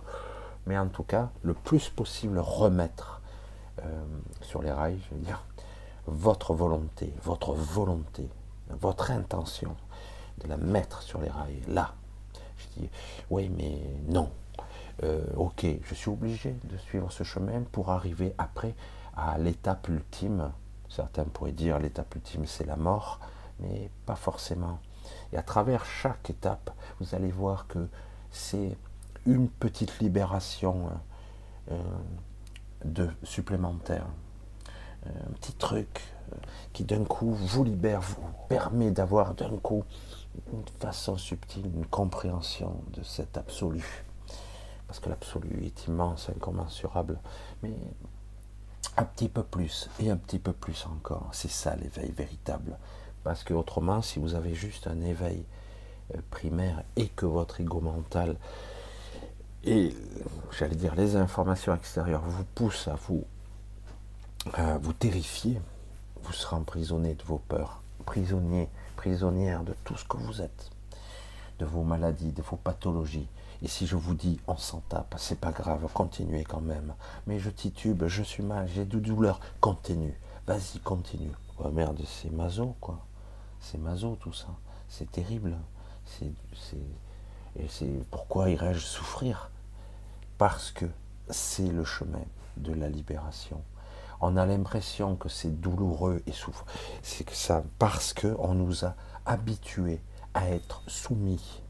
[0.66, 3.20] mais en tout cas, le plus possible remettre
[3.82, 4.04] euh,
[4.42, 5.42] sur les rails, je veux dire,
[6.06, 8.28] votre volonté, votre volonté,
[8.70, 9.76] votre intention
[10.42, 11.94] de la mettre sur les rails, là.
[12.58, 12.90] Je dis,
[13.30, 14.30] oui, mais non.
[15.02, 18.74] Euh, ok, je suis obligé de suivre ce chemin pour arriver après
[19.14, 20.52] à l'étape ultime.
[20.88, 23.20] Certains pourraient dire l'étape ultime c'est la mort,
[23.60, 24.78] mais pas forcément.
[25.32, 27.88] Et à travers chaque étape, vous allez voir que
[28.30, 28.76] c'est
[29.26, 30.88] une petite libération
[31.70, 31.78] euh,
[32.84, 34.06] de supplémentaire.
[35.06, 36.02] Euh, un petit truc
[36.32, 36.36] euh,
[36.72, 38.16] qui d'un coup vous libère, vous
[38.48, 39.84] permet d'avoir d'un coup
[40.52, 44.04] une façon subtile, une compréhension de cet absolu.
[44.86, 47.18] Parce que l'absolu est immense, incommensurable.
[47.62, 47.72] Mais
[48.96, 51.28] un petit peu plus et un petit peu plus encore.
[51.32, 52.78] C'est ça l'éveil véritable.
[53.24, 55.44] Parce que autrement, si vous avez juste un éveil
[56.14, 58.36] euh, primaire et que votre ego mental
[59.66, 59.94] et
[60.56, 63.24] j'allais dire les informations extérieures vous poussent à vous
[64.54, 65.60] à vous terrifier,
[66.22, 70.70] vous serez emprisonné de vos peurs, prisonnier, prisonnière de tout ce que vous êtes,
[71.58, 73.26] de vos maladies, de vos pathologies.
[73.62, 76.94] Et si je vous dis on s'en tape, c'est pas grave, continuez quand même.
[77.26, 80.14] Mais je titube, je suis mal, j'ai de douleur, continue.
[80.46, 81.32] Vas-y, continue.
[81.58, 83.00] Oh merde, c'est maso quoi.
[83.60, 84.48] C'est maso tout ça.
[84.88, 85.56] C'est terrible.
[86.04, 86.30] C'est,
[87.58, 89.50] et c'est pourquoi irais-je souffrir?
[90.38, 90.86] Parce que
[91.30, 92.24] c'est le chemin
[92.56, 93.62] de la libération.
[94.20, 96.64] On a l'impression que c'est douloureux et souffre.
[97.02, 98.94] C'est que ça parce que on nous a
[99.26, 100.00] habitués
[100.34, 101.62] à être soumis.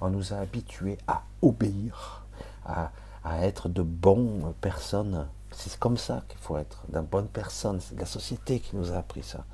[0.00, 2.24] On nous a habitués à obéir,
[2.64, 2.90] à,
[3.24, 5.28] à être de bonnes personnes.
[5.50, 7.80] C'est comme ça qu'il faut être, d'une bonne personne.
[7.80, 9.44] C'est la société qui nous a appris ça.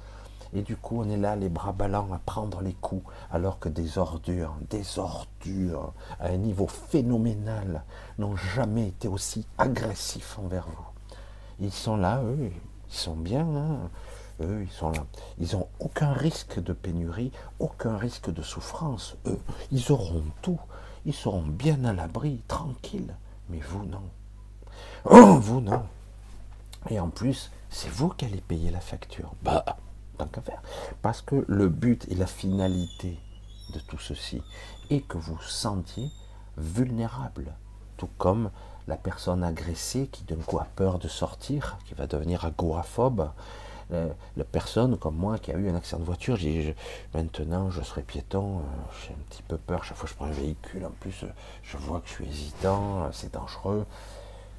[0.53, 3.69] Et du coup, on est là, les bras ballants, à prendre les coups, alors que
[3.69, 7.85] des ordures, des ordures, à un niveau phénoménal,
[8.19, 11.17] n'ont jamais été aussi agressifs envers vous.
[11.61, 12.51] Ils sont là, eux,
[12.89, 13.91] ils sont bien, hein.
[14.41, 15.05] eux, ils sont là.
[15.39, 19.41] Ils n'ont aucun risque de pénurie, aucun risque de souffrance, eux.
[19.71, 20.61] Ils auront tout,
[21.05, 23.15] ils seront bien à l'abri, tranquilles.
[23.51, 24.03] Mais vous, non.
[25.05, 25.83] Oh, vous, non.
[26.89, 29.33] Et en plus, c'est vous qui allez payer la facture.
[29.43, 29.65] Bah,
[30.27, 30.63] qu'à faire.
[31.03, 33.19] Parce que le but et la finalité
[33.75, 34.43] de tout ceci
[34.91, 36.11] est que vous sentiez
[36.57, 37.53] vulnérable.
[37.97, 38.51] Tout comme
[38.89, 43.31] la personne agressée qui d'un coup a peur de sortir, qui va devenir agoraphobe.
[43.91, 44.05] La,
[44.37, 46.77] la personne comme moi qui a eu un accident de voiture, j'ai
[47.13, 48.63] maintenant je serai piéton, euh,
[49.03, 50.87] j'ai un petit peu peur chaque fois que je prends un véhicule.
[50.87, 51.29] En plus, euh,
[51.65, 53.85] je vois que je suis hésitant, euh, c'est dangereux.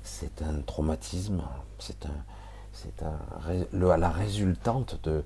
[0.03, 1.41] C'est un traumatisme,
[1.79, 2.23] c'est un,
[2.73, 3.17] c'est un,
[3.71, 5.23] le- la résultante de,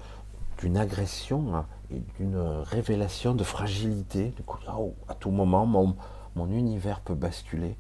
[0.74, 4.34] agression et d'une révélation de fragilité.
[4.36, 5.96] Du coup, oh, à tout moment, mon,
[6.50, 7.78] univers peut basculer.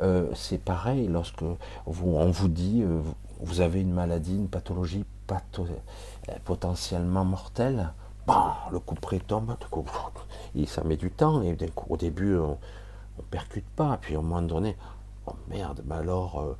[0.00, 1.42] Euh, c'est pareil lorsque
[1.86, 3.00] vous, on vous dit euh,
[3.40, 7.92] vous, avez une maladie, une pathologie patho- euh, potentiellement mortelle.
[8.70, 9.84] Le coup près tombe, coup,
[10.54, 11.42] et ça met du temps.
[11.42, 12.58] Et coup, au début, on
[13.18, 13.98] ne percute pas.
[14.00, 14.76] Puis un moment donné,
[15.26, 16.56] oh merde, mais alors,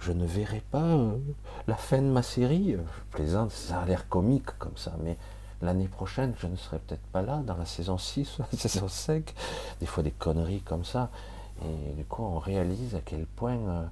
[0.00, 1.18] je ne verrai pas euh,
[1.66, 2.72] la fin de ma série.
[2.72, 5.16] Je plaisante, ça a l'air comique comme ça, mais
[5.62, 9.34] l'année prochaine, je ne serai peut-être pas là, dans la saison 6, la saison 5,
[9.80, 11.10] des fois des conneries comme ça.
[11.62, 13.84] Et du coup, on réalise à quel point euh,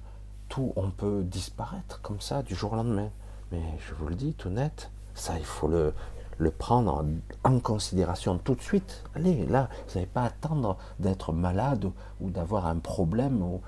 [0.47, 3.09] tout, on peut disparaître comme ça du jour au lendemain.
[3.51, 5.93] Mais je vous le dis tout net, ça, il faut le,
[6.37, 7.05] le prendre
[7.43, 9.03] en, considération tout de suite.
[9.15, 13.41] Allez, là, vous n'avez pas à attendre d'être malade ou, ou d'avoir un problème.
[13.41, 13.61] Ou...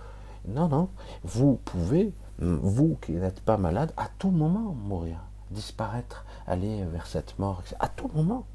[0.48, 0.90] Non, non,
[1.24, 5.18] vous pouvez, vous qui n'êtes pas malade, à tout moment mourir,
[5.52, 8.46] disparaître, aller vers cette mort, à tout moment.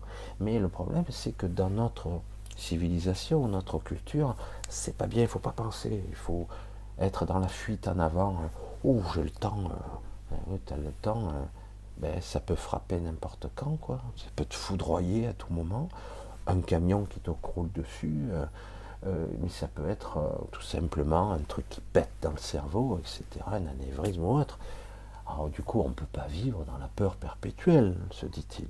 [0.40, 2.08] Mais le problème, c'est que dans notre
[2.56, 4.36] civilisation, notre culture,
[4.68, 6.46] c'est pas bien, il faut pas penser, il faut
[6.98, 8.36] être dans la fuite en avant.
[8.84, 11.44] Oh, j'ai le temps, euh, oui, tu as le temps, euh,
[11.98, 14.00] ben, ça peut frapper n'importe quand, quoi.
[14.16, 15.88] Ça peut te foudroyer à tout moment.
[16.46, 18.44] Un camion qui te croule dessus, euh,
[19.06, 22.98] euh, mais ça peut être euh, tout simplement un truc qui pète dans le cerveau,
[22.98, 24.58] etc., un anévrisme ou autre.
[25.26, 28.68] Alors du coup, on ne peut pas vivre dans la peur perpétuelle, se dit-il.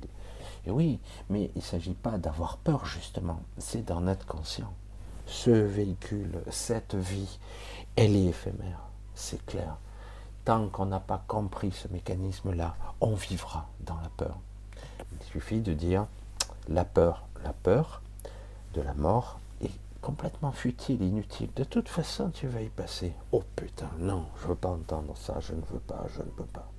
[0.66, 0.98] Et oui,
[1.30, 4.72] mais il ne s'agit pas d'avoir peur, justement, c'est d'en être conscient.
[5.26, 7.38] Ce véhicule, cette vie,
[7.96, 8.80] elle est éphémère,
[9.14, 9.76] c'est clair.
[10.44, 14.36] Tant qu'on n'a pas compris ce mécanisme-là, on vivra dans la peur.
[15.12, 16.06] Il suffit de dire
[16.68, 18.02] la peur, la peur
[18.74, 19.38] de la mort
[20.04, 21.48] complètement futile, inutile.
[21.56, 23.14] De toute façon, tu vas y passer.
[23.32, 26.44] Oh putain, non, je veux pas entendre ça, je ne veux pas, je ne peux
[26.44, 26.70] pas.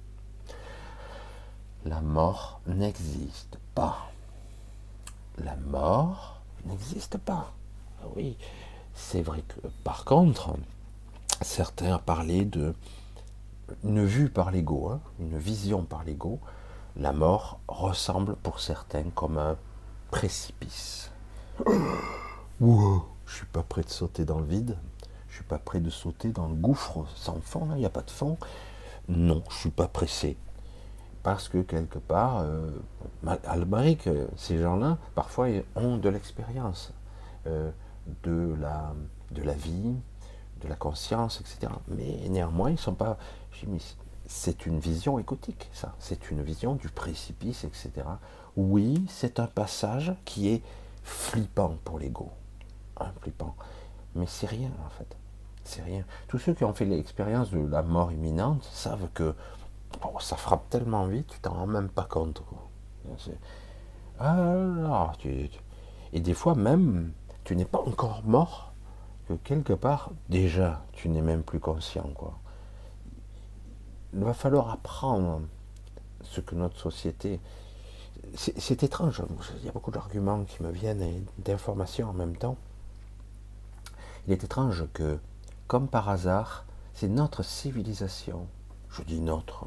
[1.85, 4.11] La mort n'existe pas.
[5.39, 7.51] La mort n'existe pas.
[8.03, 8.37] Ah Oui,
[8.93, 10.51] c'est vrai que par contre,
[11.41, 12.75] certains ont parlé de
[13.83, 16.39] une vue par l'ego, hein, une vision par l'ego.
[16.95, 19.57] La mort ressemble pour certains comme un
[20.11, 21.09] précipice.
[23.25, 24.77] Je suis pas prêt de sauter dans le vide.
[25.29, 27.67] Je suis pas prêt de sauter dans le gouffre sans fond.
[27.71, 28.37] Il n'y a pas de fond.
[29.07, 30.37] Non, je suis pas pressé
[31.25, 32.69] parce que quelque part, euh,
[33.95, 36.93] que ces gens-là, parfois, ont de l'expérience
[37.47, 37.71] euh,
[38.21, 38.93] de, la,
[39.31, 39.95] de la vie,
[40.61, 41.73] de la conscience, etc.
[41.87, 43.17] Mais néanmoins, ils sont pas.
[44.27, 45.95] C'est une vision écotique, ça.
[45.97, 48.05] C'est une vision du précipice, etc.
[48.55, 50.61] Oui, c'est un passage qui est
[51.01, 52.29] flippant pour l'ego.
[52.99, 53.55] Hein, flippant.
[54.15, 55.17] Mais c'est rien, en fait.
[55.63, 56.05] C'est rien.
[56.27, 59.35] Tous ceux qui ont fait l'expérience de la mort imminente savent que
[60.03, 62.43] Oh, ça frappe tellement vite, tu t'en rends même pas compte.
[64.19, 65.59] Ah, tu, tu...
[66.13, 67.11] Et des fois même,
[67.43, 68.73] tu n'es pas encore mort,
[69.27, 72.09] que quelque part, déjà, tu n'es même plus conscient.
[72.15, 72.37] Quoi.
[74.13, 75.41] Il va falloir apprendre
[76.23, 77.39] ce que notre société...
[78.35, 79.21] C'est étrange,
[79.59, 82.57] il y a beaucoup d'arguments qui me viennent et d'informations en même temps.
[84.27, 85.19] Il est étrange que,
[85.67, 88.47] comme par hasard, c'est notre civilisation,
[88.89, 89.65] je dis notre,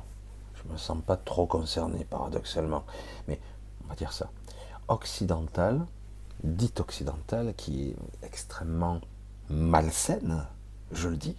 [0.55, 2.85] je ne me sens pas trop concerné paradoxalement,
[3.29, 3.41] mais
[3.85, 4.31] on va dire ça,
[4.89, 5.85] occidentale,
[6.43, 9.01] dite occidentale, qui est extrêmement
[9.49, 10.45] malsaine,
[10.93, 11.37] je le dis,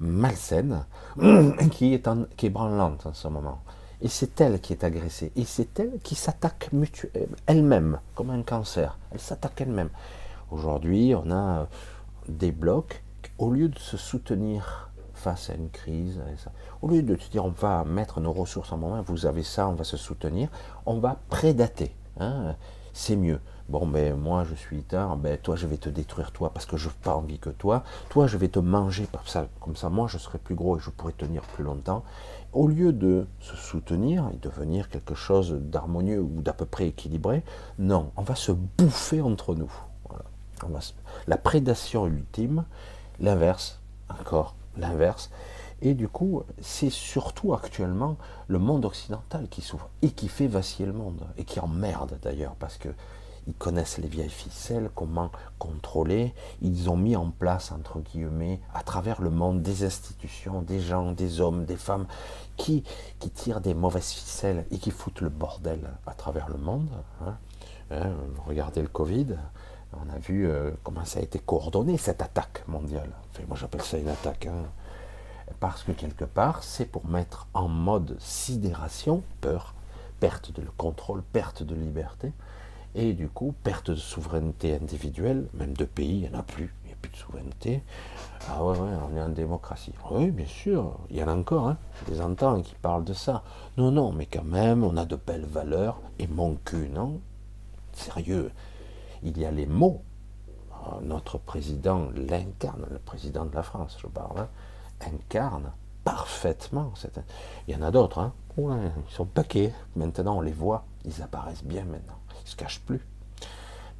[0.00, 0.84] malsaine,
[1.70, 3.60] qui est, qui est branlante en ce moment.
[4.00, 5.30] Et c'est elle qui est agressée.
[5.36, 6.70] Et c'est elle qui s'attaque
[7.46, 8.98] elle-même, comme un cancer.
[9.12, 9.90] Elle s'attaque elle-même.
[10.50, 11.68] Aujourd'hui, on a
[12.28, 13.02] des blocs,
[13.38, 16.20] au lieu de se soutenir face à une crise,
[16.80, 19.68] au lieu de te dire on va mettre nos ressources en moment, vous avez ça,
[19.68, 20.48] on va se soutenir,
[20.86, 21.94] on va prédater.
[22.18, 22.56] Hein,
[22.92, 23.40] c'est mieux.
[23.68, 26.76] Bon, ben moi je suis tard, ben toi je vais te détruire toi parce que
[26.76, 27.84] je n'ai pas envie que toi.
[28.10, 30.80] Toi je vais te manger comme ça, comme ça moi je serai plus gros et
[30.80, 32.02] je pourrai tenir plus longtemps.
[32.52, 37.44] Au lieu de se soutenir et devenir quelque chose d'harmonieux ou d'à peu près équilibré,
[37.78, 39.72] non, on va se bouffer entre nous.
[40.06, 40.24] Voilà.
[40.24, 40.51] On va se...
[41.26, 42.64] La prédation ultime,
[43.20, 45.30] l'inverse, encore l'inverse.
[45.80, 50.86] Et du coup, c'est surtout actuellement le monde occidental qui souffre et qui fait vaciller
[50.86, 52.88] le monde et qui emmerde d'ailleurs parce que
[53.48, 56.32] ils connaissent les vieilles ficelles, comment contrôler.
[56.60, 61.12] Ils ont mis en place, entre guillemets, à travers le monde, des institutions, des gens,
[61.12, 62.06] des hommes, des femmes,
[62.56, 62.84] qui,
[63.34, 66.88] tirent des mauvaises ficelles et qui foutent le bordel à travers le monde.
[67.24, 67.36] Hein.
[67.90, 68.12] Hein,
[68.46, 69.36] regardez le Covid,
[69.92, 73.10] on a vu euh, comment ça a été coordonné, cette attaque mondiale.
[73.30, 74.46] Enfin, moi j'appelle ça une attaque.
[74.46, 74.64] Hein.
[75.60, 79.74] Parce que quelque part, c'est pour mettre en mode sidération, peur,
[80.20, 82.32] perte de contrôle, perte de liberté,
[82.94, 86.74] et du coup, perte de souveraineté individuelle, même de pays, il n'y en a plus,
[86.84, 87.82] il n'y a plus de souveraineté.
[88.48, 89.94] Ah ouais, ouais, on est en démocratie.
[90.10, 91.78] Oui, bien sûr, il y en a encore, hein.
[92.06, 93.42] je les entends qui parlent de ça.
[93.78, 97.20] Non, non, mais quand même, on a de belles valeurs, et mon cul, non
[97.94, 98.50] Sérieux,
[99.22, 100.02] il y a les mots.
[101.02, 104.48] Notre président l'incarne, le président de la France, je parle, hein,
[105.00, 105.70] incarne
[106.02, 106.92] parfaitement.
[107.68, 108.32] Il y en a d'autres, hein.
[108.58, 109.72] Ils sont paquets.
[109.94, 112.18] Maintenant, on les voit, ils apparaissent bien maintenant.
[112.44, 113.06] Ils se cachent plus.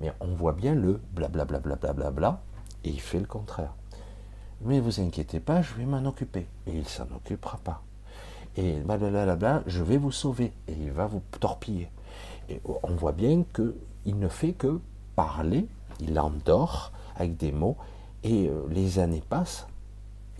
[0.00, 2.42] Mais on voit bien le blablabla,
[2.82, 3.74] et il fait le contraire.
[4.62, 6.48] Mais vous inquiétez pas, je vais m'en occuper.
[6.66, 7.82] Et il s'en occupera pas.
[8.56, 10.52] Et blablabla, je vais vous sauver.
[10.66, 11.90] Et il va vous torpiller.
[12.48, 14.80] Et on voit bien que il ne fait que
[15.16, 15.66] parler,
[16.00, 17.76] il endort avec des mots,
[18.22, 19.66] et euh, les années passent,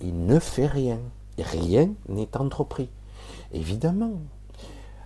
[0.00, 0.98] il ne fait rien.
[1.38, 2.88] Rien n'est entrepris.
[3.52, 4.20] Évidemment.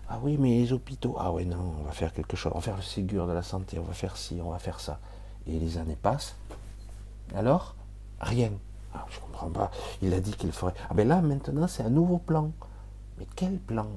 [0.09, 2.63] Ah oui, mais les hôpitaux, ah ouais, non, on va faire quelque chose, on va
[2.63, 5.01] faire le Ségur de la santé, on va faire ci, on va faire ça.
[5.47, 6.37] Et les années passent.
[7.35, 7.75] Alors,
[8.21, 8.53] rien.
[8.95, 9.71] Ah, je comprends pas.
[10.03, 10.75] Il a dit qu'il ferait.
[10.89, 12.53] Ah ben là, maintenant, c'est un nouveau plan.
[13.19, 13.89] Mais quel plan?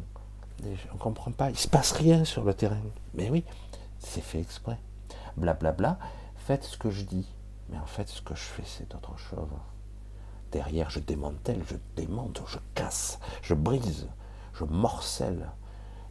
[0.64, 1.50] On ne comprend pas.
[1.50, 2.82] Il se passe rien sur le terrain.
[3.14, 3.44] Mais oui,
[4.00, 4.78] c'est fait exprès.
[5.40, 5.98] Blablabla.
[6.36, 7.28] Faites ce que je dis.
[7.70, 9.50] Mais en fait, ce que je fais, c'est autre chose.
[10.52, 14.08] Derrière, je démantèle, je démonte, je casse, je brise,
[14.54, 15.52] je morcelle,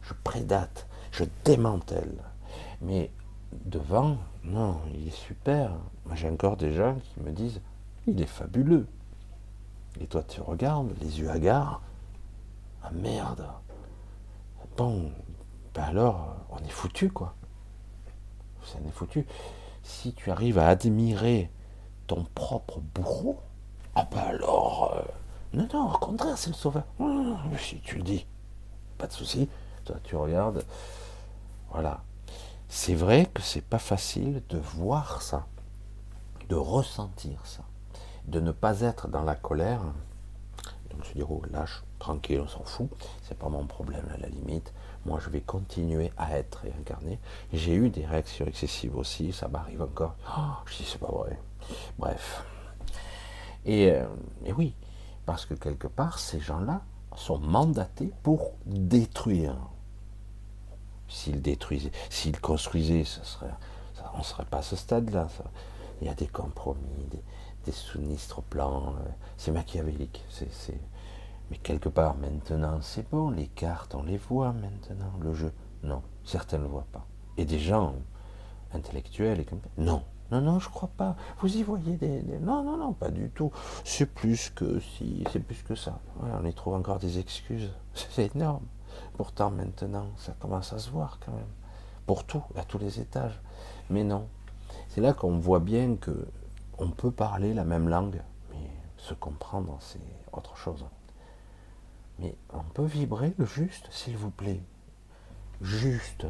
[0.01, 2.23] je prédate, je démantèle.
[2.81, 3.11] Mais
[3.65, 5.71] devant, non, il est super.
[6.05, 7.61] Moi, j'ai encore des gens qui me disent,
[8.07, 8.87] il est fabuleux.
[9.99, 11.81] Et toi, tu regardes, les yeux hagards.
[12.81, 13.45] Ah merde.
[14.77, 15.11] Bon,
[15.73, 17.35] ben alors, on est foutu, quoi.
[18.71, 19.25] Ça en est foutu.
[19.83, 21.49] Si tu arrives à admirer
[22.07, 23.39] ton propre bourreau,
[23.95, 25.01] ah ben alors, euh,
[25.53, 26.83] non, non, au contraire, c'est le sauveur.
[27.57, 28.25] Si tu le dis,
[28.97, 29.49] pas de souci.
[29.85, 30.63] Toi, tu regardes,
[31.71, 32.01] voilà.
[32.67, 35.47] C'est vrai que c'est pas facile de voir ça,
[36.49, 37.63] de ressentir ça,
[38.27, 39.81] de ne pas être dans la colère.
[40.99, 42.89] Donc je dis, oh, lâche, tranquille, on s'en fout,
[43.23, 44.73] c'est pas mon problème à la limite.
[45.05, 47.19] Moi, je vais continuer à être et incarner.
[47.53, 50.15] J'ai eu des réactions excessives aussi, ça m'arrive encore.
[50.37, 51.39] Oh, je dis, c'est pas vrai.
[51.97, 52.43] Bref.
[53.65, 54.05] Et, euh,
[54.45, 54.75] et oui,
[55.25, 56.81] parce que quelque part, ces gens-là
[57.15, 59.55] sont mandatés pour détruire.
[61.07, 63.53] S'ils détruisaient, s'ils construisaient, ça serait,
[63.95, 65.29] ça- on ne serait pas à ce stade-là.
[66.01, 67.21] Il y a des compromis, des,
[67.65, 68.93] des sinistres plans.
[68.99, 70.23] euh, C'est machiavélique.
[70.29, 70.79] c'est-
[71.51, 73.29] Mais quelque part, maintenant, c'est bon.
[73.31, 75.11] Les cartes, on les voit maintenant.
[75.19, 75.51] Le jeu,
[75.83, 76.03] non.
[76.23, 77.05] Certains ne le voient pas.
[77.37, 77.95] Et des gens
[78.73, 80.03] intellectuels et comme non.
[80.31, 81.15] Non, non, je crois pas.
[81.39, 83.51] Vous y voyez des, Non, non, non, pas du tout.
[83.83, 85.99] C'est plus que si, c'est plus que ça.
[86.21, 87.71] On y trouve encore des excuses.
[87.95, 88.65] C'est énorme.
[89.17, 91.47] Pourtant, maintenant, ça commence à se voir quand même.
[92.05, 93.39] Pour tout, à tous les étages.
[93.89, 94.27] Mais non.
[94.89, 96.27] C'est là qu'on voit bien que
[96.79, 98.21] on peut parler la même langue,
[98.51, 99.99] mais se comprendre, c'est
[100.31, 100.85] autre chose.
[102.19, 104.61] Mais on peut vibrer le juste, s'il vous plaît.
[105.61, 106.25] Juste.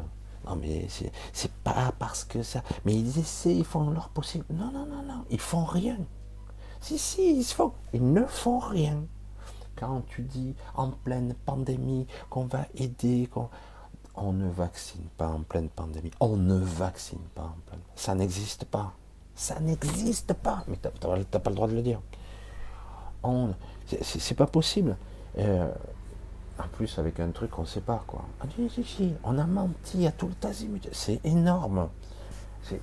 [0.46, 0.86] Non, mais
[1.32, 2.62] c'est pas parce que ça.
[2.84, 4.44] Mais ils essaient, ils font leur possible.
[4.50, 5.24] Non, non, non, non.
[5.30, 5.98] Ils font rien.
[6.80, 7.72] Si, si, ils font.
[7.92, 9.04] Ils ne font rien.
[9.76, 13.48] Quand tu dis en pleine pandémie qu'on va aider, qu'on.
[14.16, 16.10] On ne vaccine pas en pleine pandémie.
[16.20, 17.80] On ne vaccine pas en pleine.
[17.94, 18.92] Ça n'existe pas.
[19.34, 20.64] Ça n'existe pas.
[20.68, 20.90] Mais t'as-
[21.30, 22.00] t'as pas le droit de le dire.
[23.22, 23.50] On.
[23.86, 24.04] c'est-
[24.34, 24.96] pas possible.
[25.38, 25.70] Euh,
[26.58, 28.24] en plus, avec un truc qu'on ne sait pas, quoi.
[28.40, 28.44] Ah,
[29.24, 30.88] on a menti à tout le azimut.
[30.92, 31.88] C'est énorme.
[32.62, 32.80] C'est,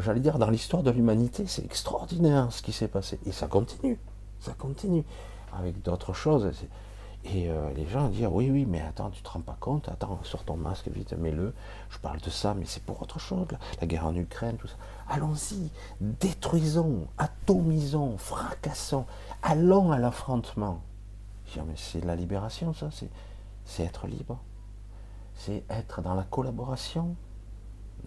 [0.00, 3.18] j'allais dire, dans l'histoire de l'humanité, c'est extraordinaire ce qui s'est passé.
[3.26, 3.98] Et ça continue.
[4.38, 5.04] Ça continue.
[5.58, 6.50] Avec d'autres choses.
[7.24, 10.18] Et euh, les gens disent, oui, oui, mais attends, tu te rends pas compte, attends,
[10.22, 11.52] sors ton masque vite, mets-le.
[11.90, 13.46] Je parle de ça, mais c'est pour autre chose,
[13.80, 14.76] la, guerre en Ukraine, tout ça.
[15.08, 19.04] Allons-y, détruisons, atomisons, fracassons,
[19.42, 20.80] allons à l'affrontement.
[21.56, 22.88] Mais c'est la libération, ça,
[23.64, 24.38] c'est, être libre.
[25.34, 27.16] C'est être dans la collaboration.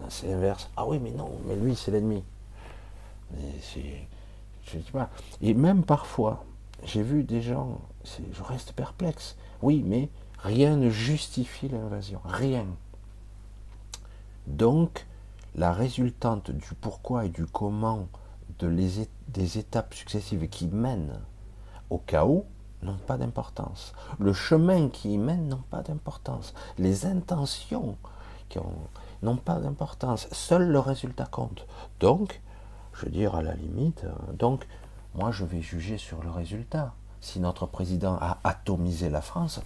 [0.08, 0.70] C'est l'inverse.
[0.76, 2.24] Ah oui, mais non, mais lui, c'est l'ennemi.
[3.32, 4.08] Mais c'est.
[4.64, 5.10] Je pas.
[5.42, 6.44] Et même parfois,
[6.82, 9.36] j'ai vu des gens, je reste perplexe.
[9.62, 10.08] Oui, mais
[10.38, 12.20] rien ne justifie l'invasion.
[12.24, 12.66] Rien.
[14.46, 15.06] Donc,
[15.54, 18.08] la résultante du pourquoi et du comment
[18.58, 18.68] de
[19.28, 21.20] des étapes successives qui mènent
[21.90, 22.46] au chaos
[22.82, 23.94] n'ont pas d'importance.
[24.18, 26.54] Le chemin qui y mène n'ont pas d'importance.
[26.78, 27.96] Les intentions
[29.22, 30.28] n'ont pas d'importance.
[30.32, 31.66] Seul le résultat compte.
[32.00, 32.40] Donc,
[32.92, 34.66] je veux dire, à la limite, euh, donc,
[35.14, 36.94] moi, je vais juger sur le résultat.
[37.20, 39.60] Si notre président a atomisé la France,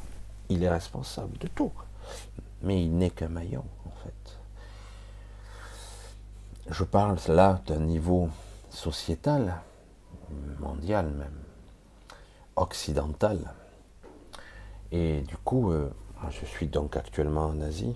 [0.49, 1.73] il est responsable de tout.
[2.63, 4.39] Mais il n'est qu'un maillon, en fait.
[6.71, 8.29] Je parle là d'un niveau
[8.71, 9.57] sociétal,
[10.61, 11.39] mondial même,
[12.57, 13.39] occidental.
[14.93, 15.91] Et du coup, euh,
[16.31, 17.95] je suis donc actuellement en Asie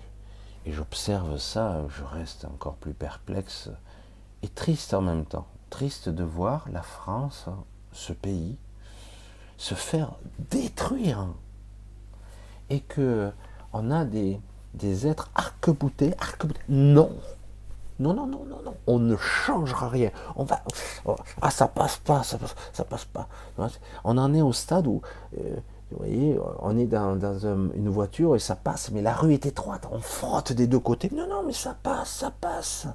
[0.65, 3.69] et j'observe ça, je reste encore plus perplexe
[4.41, 5.47] et triste en même temps.
[5.73, 7.47] Triste de voir la France,
[7.93, 8.57] ce pays,
[9.57, 10.11] se faire
[10.51, 11.25] détruire.
[12.69, 13.31] Et que
[13.73, 14.39] on a des,
[14.75, 16.61] des êtres arc-boutés, arc-boutés.
[16.69, 17.09] Non,
[17.99, 20.11] non, non, non, non, non, on ne changera rien.
[20.35, 20.61] On va,
[21.05, 22.53] oh, ah, ça passe pas, ça passe,
[22.87, 23.27] passe pas.
[24.03, 25.01] On en est au stade où,
[25.39, 25.55] euh,
[25.89, 29.33] vous voyez, on est dans, dans un- une voiture et ça passe, mais la rue
[29.33, 31.09] est étroite, on frotte des deux côtés.
[31.11, 32.85] Non, non, mais ça passe, ça passe.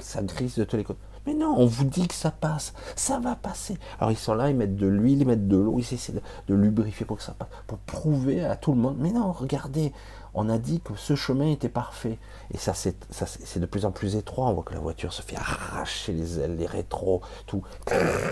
[0.00, 1.00] Ça grise de tous les côtés.
[1.26, 3.78] Mais non, on vous dit que ça passe, ça va passer.
[3.98, 6.12] Alors ils sont là, ils mettent de l'huile, ils mettent de l'eau, ils essaient
[6.48, 8.96] de, lubrifier pour que ça passe, pour prouver à tout le monde.
[8.98, 9.92] Mais non, regardez,
[10.34, 12.18] on a dit que ce chemin était parfait.
[12.52, 14.48] Et ça, c'est de plus en plus étroit.
[14.48, 17.62] On voit que la voiture se fait arracher les ailes, les rétros, tout.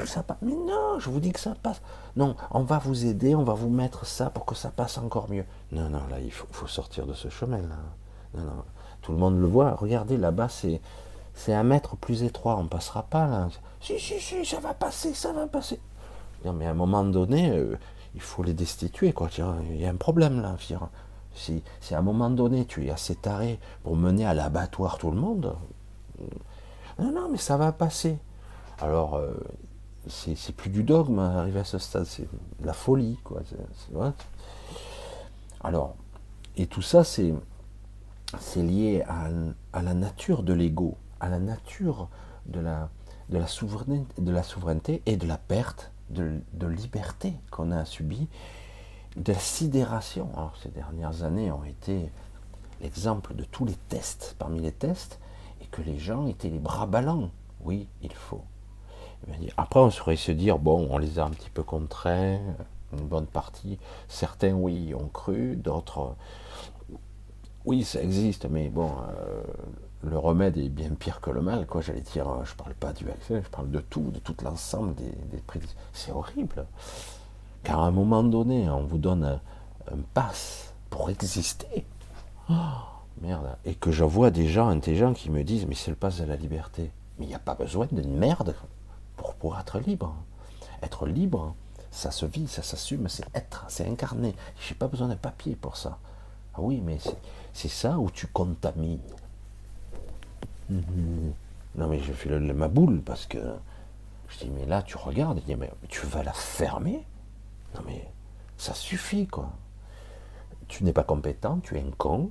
[0.04, 0.38] Ça passe.
[0.42, 1.80] Mais non, je vous dis que ça passe.
[2.16, 5.30] Non, on va vous aider, on va vous mettre ça pour que ça passe encore
[5.30, 5.44] mieux.
[5.70, 7.76] Non, non, là, il faut, faut sortir de ce chemin-là.
[8.34, 8.64] Non, non,
[9.00, 9.72] tout le monde le voit.
[9.72, 10.80] Regardez, là-bas, c'est
[11.34, 12.56] c'est un mètre plus étroit.
[12.56, 13.48] On passera pas là.
[13.80, 15.80] Si, si, si, ça va passer, ça va passer.
[16.44, 17.78] Non, mais à un moment donné, euh,
[18.14, 19.28] il faut les destituer, quoi.
[19.70, 20.56] Il y a un problème là.
[21.34, 25.16] Si, à un moment donné, tu es assez taré pour mener à l'abattoir tout le
[25.16, 25.56] monde,
[26.20, 26.24] euh,
[26.98, 28.18] non, non, mais ça va passer.
[28.80, 29.32] Alors, euh,
[30.08, 32.28] c'est plus du dogme arrivé à ce stade, c'est
[32.60, 33.40] de la folie, quoi.
[35.62, 35.94] Alors,
[36.56, 37.32] et tout ça, c'est
[38.56, 39.04] lié
[39.72, 42.08] à la nature de l'ego, à la nature
[42.46, 42.90] de la,
[43.30, 48.28] de, la souveraineté, et de la perte de, liberté qu'on a subie,
[49.16, 50.28] de la sidération.
[50.36, 52.10] Alors ces dernières années ont été
[52.82, 55.18] l'exemple de tous les tests parmi les tests,
[55.62, 57.30] et que les gens étaient les bras ballants.
[57.60, 58.42] Oui, il faut.
[59.56, 62.40] Après, on saurait se dire, bon, on les a un petit peu contraints,
[62.92, 63.78] une bonne partie.
[64.08, 66.16] Certains, oui, ont cru, d'autres,
[67.64, 69.42] oui, ça existe, mais bon, euh,
[70.04, 71.80] le remède est bien pire que le mal, quoi.
[71.80, 74.94] J'allais dire, euh, je parle pas du vaccin, je parle de tout, de tout l'ensemble
[74.94, 75.42] des, des.
[75.92, 76.66] C'est horrible.
[77.62, 79.40] Car à un moment donné, on vous donne un,
[79.92, 81.84] un pass pour exister.
[82.50, 82.54] Oh,
[83.20, 83.56] merde.
[83.64, 86.24] Et que je vois des gens intelligents qui me disent, mais c'est le pass de
[86.24, 86.90] la liberté.
[87.18, 88.54] Mais il n'y a pas besoin d'une merde
[89.16, 90.14] pour pouvoir être libre.
[90.82, 91.54] Être libre,
[91.92, 94.34] ça se vit, ça s'assume, c'est être, c'est incarner.
[94.60, 95.98] J'ai pas besoin d'un papier pour ça.
[96.54, 96.98] Ah oui, mais
[97.52, 98.98] c'est ça où tu contamines.
[100.70, 101.32] Mhm.
[101.76, 103.38] Non, mais je fais le, ma boule parce que
[104.28, 107.04] je dis, mais là, tu regardes, mais tu vas la fermer?
[107.74, 108.06] Non, mais
[108.58, 109.50] ça suffit, quoi.
[110.68, 112.30] Tu n'es pas compétent, tu es un con,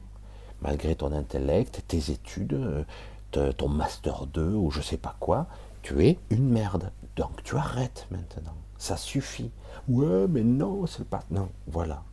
[0.62, 2.86] malgré ton intellect, tes études,
[3.32, 5.48] ton master 2 ou je sais pas quoi,
[5.82, 6.92] tu es une merde.
[7.16, 8.56] Donc tu arrêtes maintenant.
[8.78, 9.52] Ça suffit.
[9.88, 11.24] Ouais, mais non, c'est pas.
[11.30, 12.04] Non, voilà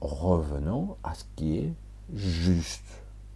[0.00, 1.72] revenons à ce qui est
[2.14, 2.84] juste.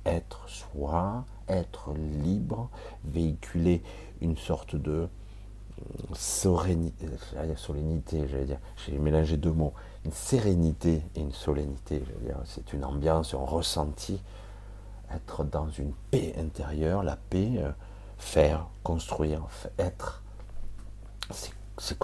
[0.05, 2.69] Être soi, être libre,
[3.05, 3.83] véhiculer
[4.21, 5.09] une sorte de
[6.15, 9.73] sérénité, j'allais dire solennité, j'allais dire, j'ai mélangé deux mots,
[10.05, 12.03] une sérénité et une solennité,
[12.45, 14.21] c'est une ambiance, un ressenti,
[15.15, 17.71] être dans une paix intérieure, la paix, euh,
[18.19, 19.43] faire, construire,
[19.79, 20.23] être,
[21.79, 21.99] c'est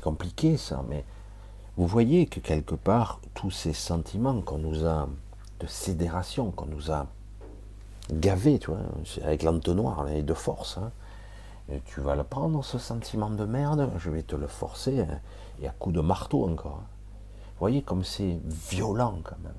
[0.00, 1.04] compliqué ça, mais
[1.76, 5.08] vous voyez que quelque part, tous ces sentiments qu'on nous a,
[5.60, 7.06] de sidération, qu'on nous a
[8.12, 8.80] gavés, tu vois,
[9.22, 10.90] avec l'entonnoir là, et de force, hein,
[11.84, 15.20] tu vas le prendre, ce sentiment de merde, je vais te le forcer, hein,
[15.60, 16.82] et à coups de marteau encore.
[17.54, 18.38] Vous voyez comme c'est
[18.70, 19.52] violent quand même.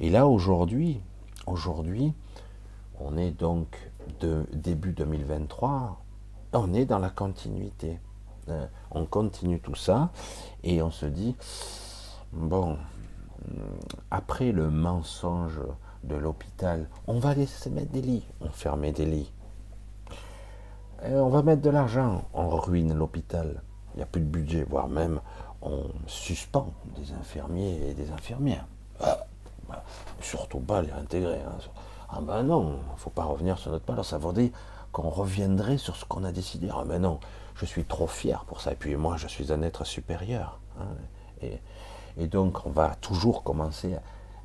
[0.00, 1.00] Et là, aujourd'hui,
[1.46, 2.12] aujourd'hui,
[2.98, 6.02] on est donc de début 2023,
[6.54, 8.00] on est dans la continuité.
[8.92, 10.10] On continue tout ça
[10.62, 11.34] et on se dit,
[12.32, 12.78] bon,
[14.10, 15.60] après le mensonge
[16.06, 19.32] de l'hôpital, on va laisser mettre des lits, on fermait des lits.
[21.04, 23.62] On va mettre de l'argent, on ruine l'hôpital.
[23.94, 25.20] Il n'y a plus de budget, voire même
[25.62, 28.66] on suspend des infirmiers et des infirmières.
[29.00, 29.18] Ah,
[29.68, 29.82] bah,
[30.20, 31.40] surtout pas les intégrer.
[31.40, 31.58] hein.
[32.08, 34.02] Ah ben non, il faut pas revenir sur notre pas.
[34.02, 34.50] Ça dire
[34.92, 36.68] qu'on reviendrait sur ce qu'on a décidé.
[36.72, 37.18] Ah ben non,
[37.56, 38.72] je suis trop fier pour ça.
[38.72, 40.60] Et puis moi, je suis un être supérieur.
[40.80, 40.86] hein.
[41.42, 43.96] Et, donc, on va toujours commencer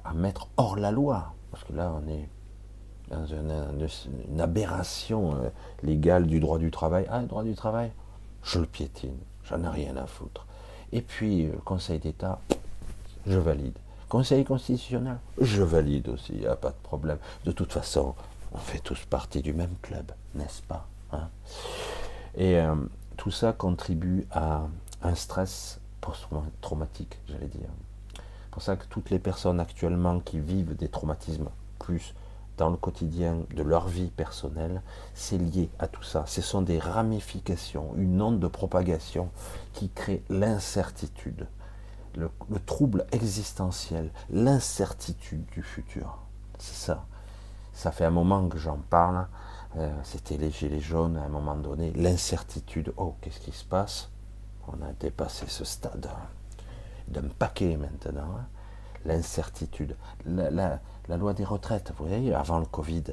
[0.04, 1.34] à mettre hors la loi.
[1.52, 2.28] Parce que là, on est
[3.10, 5.50] dans une, aberration euh,
[5.84, 7.06] légale du droit du travail.
[7.10, 7.92] Ah, le droit du travail,
[8.44, 9.18] je le piétine.
[9.44, 10.46] J'en ai rien à foutre.
[10.94, 12.40] Et puis, euh, Conseil d'État,
[13.28, 13.78] je valide.
[14.10, 17.18] Conseil constitutionnel, je valide aussi, il n'y a pas de problème.
[17.46, 18.14] De toute façon,
[18.52, 21.30] on fait tous partie du même club, n'est-ce pas hein?
[22.36, 22.76] Et euh,
[23.16, 24.68] tout ça contribue à
[25.02, 27.70] un stress post-traumatique, j'allais dire.
[28.52, 31.48] C'est pour ça que toutes les personnes actuellement qui vivent des traumatismes
[31.80, 32.14] plus
[32.58, 34.82] dans le quotidien de leur vie personnelle,
[35.14, 36.26] c'est lié à tout ça.
[36.28, 39.30] Ce sont des ramifications, une onde de propagation
[39.72, 41.48] qui crée l'incertitude,
[42.18, 46.18] le, le trouble existentiel, l'incertitude du futur.
[46.60, 47.06] C'est ça.
[47.72, 49.28] Ça fait un moment que j'en parle.
[49.78, 51.94] Euh, C'était les gilets jaunes à un moment donné.
[51.94, 52.92] L'incertitude.
[52.98, 54.10] Oh, qu'est-ce qui se passe?
[54.68, 56.10] On a dépassé ce stade
[57.12, 58.36] d'un paquet maintenant.
[58.38, 58.46] hein.
[59.06, 59.96] L'incertitude.
[60.26, 63.04] La, la- loi des retraites, vous voyez, avant le Covid,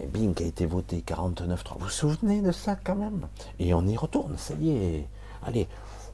[0.00, 1.74] et bing, a été voté 49-3.
[1.74, 3.26] Vous vous souvenez de ça quand même?
[3.58, 5.08] Et on y retourne, ça y est.
[5.46, 5.68] Allez,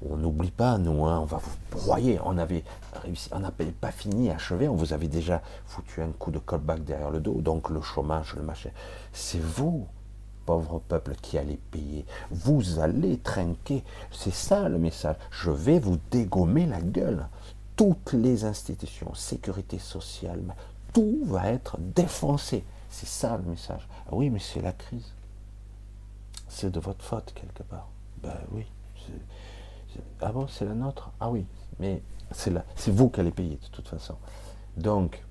[0.09, 2.19] on n'oublie pas, nous, hein, on va vous broyer.
[2.25, 2.65] On avait
[3.03, 6.85] réussi, on n'avait pas fini, achevé, on vous avait déjà foutu un coup de callback
[6.85, 8.71] derrière le dos, donc le chômage, le machin.
[9.13, 9.87] C'est vous,
[10.47, 12.07] pauvre peuple, qui allez payer.
[12.31, 13.85] Vous allez trinquer.
[14.11, 15.17] C'est ça le message.
[15.31, 17.27] Je vais vous dégommer la gueule.
[17.75, 20.55] Toutes les institutions, sécurité sociale,
[20.95, 22.65] tout va être défoncé.
[22.89, 23.87] C'est ça le message.
[24.07, 25.13] Ah oui, mais c'est la crise.
[26.49, 27.89] C'est de votre faute quelque part.
[28.23, 28.65] Ben oui.
[30.21, 31.11] Ah bon, c'est la nôtre?
[31.21, 31.47] Ah oui,
[31.79, 34.17] mais c'est vous qui allez payer de toute façon.
[34.77, 35.23] Donc,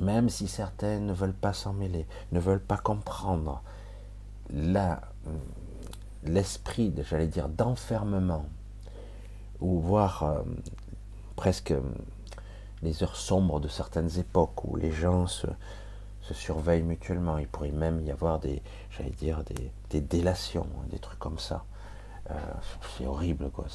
[0.00, 3.62] même si certains ne veulent pas s'en mêler, ne veulent pas comprendre
[6.24, 8.46] l'esprit, de- j'allais dire, d'enfermement,
[9.60, 10.42] ou voire euh,
[11.36, 11.80] presque euh,
[12.82, 15.46] les heures sombres de certaines époques où les gens se,
[16.32, 17.38] surveillent mutuellement.
[17.38, 19.42] Il pourrait même y avoir des, j'allais dire,
[19.90, 21.64] délations, hein, des trucs comme ça.
[22.30, 22.34] Euh,
[22.98, 23.66] c'est horrible, quoi.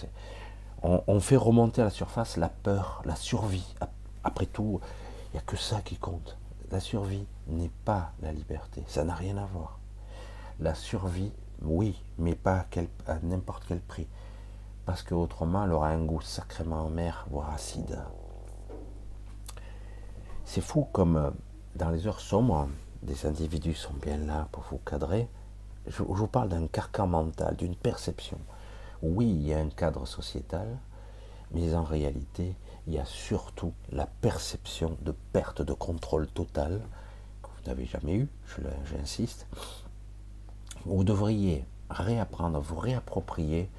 [0.83, 3.75] On, on fait remonter à la surface la peur, la survie.
[3.79, 3.91] Ap-
[4.23, 4.81] Après tout,
[5.29, 6.37] il n'y a que ça qui compte.
[6.71, 8.83] La survie n'est pas la liberté.
[8.87, 9.79] Ça n'a rien à voir.
[10.61, 11.31] La survie,
[11.63, 12.67] oui, mais pas
[13.07, 14.07] à, n'importe quel prix.
[14.85, 17.97] Parce qu'autrement, elle aura un goût sacrément amer, voire acide.
[20.45, 21.31] C'est fou comme euh,
[21.75, 22.69] dans les heures sombres,
[23.01, 25.27] des individus sont bien là pour vous cadrer.
[25.87, 28.37] Je, vous parle d'un carcan mental, d'une perception.
[29.01, 30.77] Oui, il y a un cadre sociétal,
[31.51, 32.55] mais en réalité,
[32.85, 36.81] il y a surtout la perception de perte de contrôle total
[37.41, 38.29] que vous n'avez jamais eu,
[38.85, 39.47] j'insiste.
[40.85, 43.69] Vous devriez réapprendre, vous réapproprier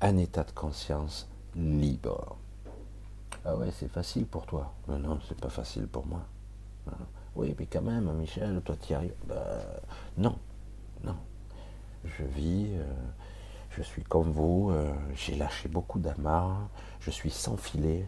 [0.00, 2.36] un état de conscience libre.
[3.44, 4.72] Ah ouais, c'est facile pour toi.
[4.88, 6.20] Non, non, c'est pas facile pour moi.
[6.88, 6.94] Ah,
[7.34, 9.14] Oui, mais quand même, Michel, toi tu y arrives.
[9.26, 9.36] Ben,
[10.18, 10.36] non,
[11.02, 11.16] non.
[12.04, 12.84] Je vis, euh,
[13.70, 16.68] je suis comme vous, euh, j'ai lâché beaucoup d'amarres,
[17.00, 18.06] je suis sans filet,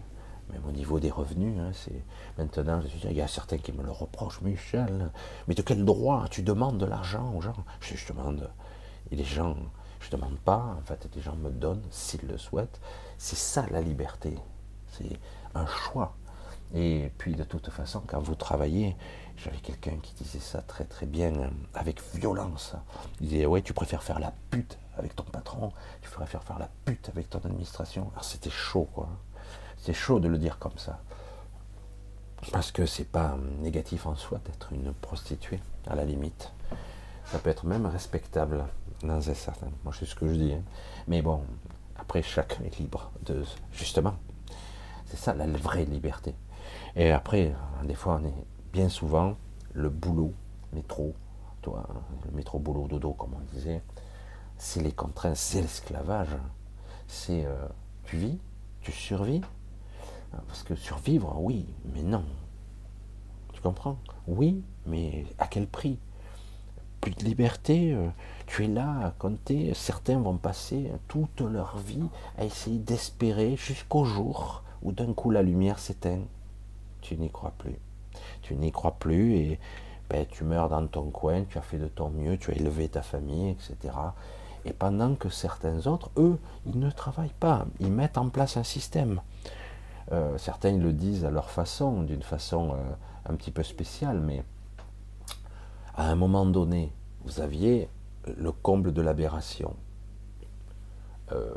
[0.51, 1.59] même au niveau des revenus.
[1.59, 2.03] hein, c'est
[2.39, 5.11] Maintenant, il y a certains qui me le reprochent, Michel,
[5.49, 7.57] mais de quel droit tu demandes de l'argent aux gens?
[7.81, 8.51] Je, je demande,
[9.11, 9.57] et les gens,
[10.01, 12.81] je ne demande pas, en fait, les gens me donnent s'ils le souhaitent.
[13.19, 14.37] C'est ça la liberté,
[14.93, 15.19] c'est
[15.55, 16.17] un choix.
[16.75, 18.97] Et puis de toute façon, quand vous travaillez,
[19.37, 22.75] j'avais quelqu'un qui disait ça très très bien, euh, avec violence.
[23.21, 25.73] Il disait, ouais, tu préfères faire la pute avec ton patron,
[26.03, 28.11] tu préfères faire la pute avec ton administration.
[28.13, 29.09] Alors c'était chaud, quoi.
[29.85, 30.99] C'est chaud de le dire comme ça.
[32.53, 36.53] Parce que c'est pas négatif en soi d'être une prostituée, à la limite.
[37.27, 38.65] Ça peut être même respectable
[39.03, 39.69] dans un certain.
[39.85, 40.55] Moi, c'est ce que je dis.
[40.55, 40.63] hein.
[41.07, 41.43] Mais bon,
[41.97, 43.45] après, chacun est libre de.
[43.73, 44.15] Justement,
[45.05, 46.35] c'est ça la vraie liberté.
[46.97, 49.37] Et après, des fois, on est bien souvent
[49.75, 50.33] le boulot,
[50.73, 51.15] métro,
[51.61, 51.87] toi,
[52.25, 53.83] le métro boulot dodo, comme on disait,
[54.57, 56.35] c'est les contraintes, c'est l'esclavage.
[57.07, 57.69] C'est euh,
[58.05, 58.39] tu vis,
[58.81, 59.43] tu survis.
[60.47, 62.25] Parce que survivre, oui, mais non.
[63.53, 63.99] Tu comprends?
[64.27, 65.99] Oui, mais à quel prix?
[67.01, 68.09] Plus de liberté, euh,
[68.47, 69.73] tu es là à compter.
[69.75, 72.09] Certains vont passer toute leur vie
[72.39, 76.21] à essayer d'espérer jusqu'au jour où d'un coup la lumière s'éteint.
[77.01, 77.79] Tu n'y crois plus.
[78.43, 79.59] Tu n'y crois plus et
[80.09, 82.89] ben, tu meurs dans ton coin, tu as fait de ton mieux, tu as élevé
[82.89, 83.95] ta famille, etc.
[84.65, 88.63] Et pendant que certains autres, eux, ils ne travaillent pas, ils mettent en place un
[88.63, 89.21] système.
[90.13, 92.77] Euh, certains le disent à leur façon, d'une façon euh,
[93.27, 94.45] un petit peu spéciale, mais
[95.95, 96.93] à un moment donné,
[97.25, 97.89] vous aviez
[98.27, 99.77] le comble de l'aberration.
[101.33, 101.55] Euh,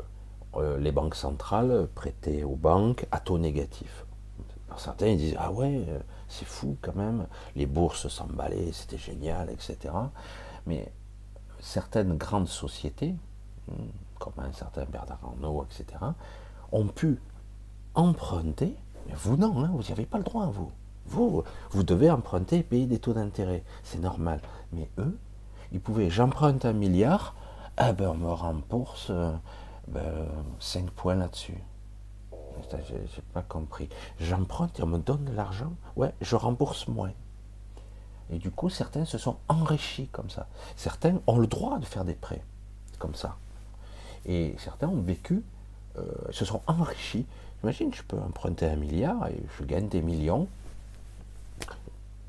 [0.78, 4.06] les banques centrales prêtaient aux banques à taux négatif.
[4.76, 5.84] Certains disent ah ouais
[6.26, 9.94] c'est fou quand même, les bourses s'emballaient, c'était génial, etc.
[10.66, 10.90] Mais
[11.60, 13.14] certaines grandes sociétés,
[14.18, 15.98] comme un certain Bernard Arnault, etc.,
[16.72, 17.20] ont pu
[17.98, 18.74] emprunter,
[19.06, 20.70] mais vous non, hein, vous n'y avez pas le droit, vous.
[21.06, 24.40] Vous, vous devez emprunter et payer des taux d'intérêt, c'est normal.
[24.72, 25.18] Mais eux,
[25.72, 27.34] ils pouvaient, j'emprunte un milliard,
[27.76, 29.32] ah ben on me rembourse euh,
[29.88, 30.26] ben,
[30.60, 31.58] 5 points là-dessus.
[32.70, 33.88] J'ai pas compris.
[34.20, 37.12] J'emprunte et on me donne de l'argent, ouais, je rembourse moins.
[38.30, 40.46] Et du coup, certains se sont enrichis comme ça.
[40.76, 42.44] Certains ont le droit de faire des prêts
[42.98, 43.36] comme ça.
[44.26, 45.42] Et certains ont vécu,
[45.96, 47.26] euh, se sont enrichis.
[47.62, 50.46] Imagine, je peux emprunter un milliard et je gagne des millions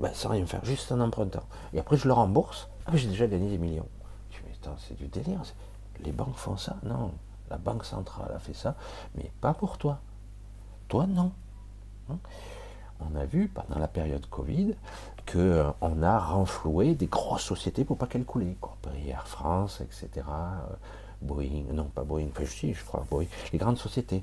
[0.00, 1.44] ben, sans rien faire, juste en empruntant.
[1.74, 2.68] Et après, je le rembourse.
[2.86, 3.86] Ah, j'ai déjà gagné des millions.
[4.30, 5.42] Je me dis, c'est du délire.
[6.02, 6.76] Les banques font ça?
[6.84, 7.12] Non.
[7.50, 8.76] La banque centrale a fait ça,
[9.14, 10.00] mais pas pour toi.
[10.88, 11.32] Toi, non.
[12.10, 12.18] Hein?
[13.00, 14.74] on a vu pendant la période Covid
[15.30, 18.46] qu'on euh, a renfloué des grosses sociétés pour pas qu'elles coulent.
[19.06, 20.08] Air France, etc.
[20.16, 20.74] Euh,
[21.22, 24.22] Boeing, non pas Boeing, enfin je, je crois Boeing, les grandes sociétés.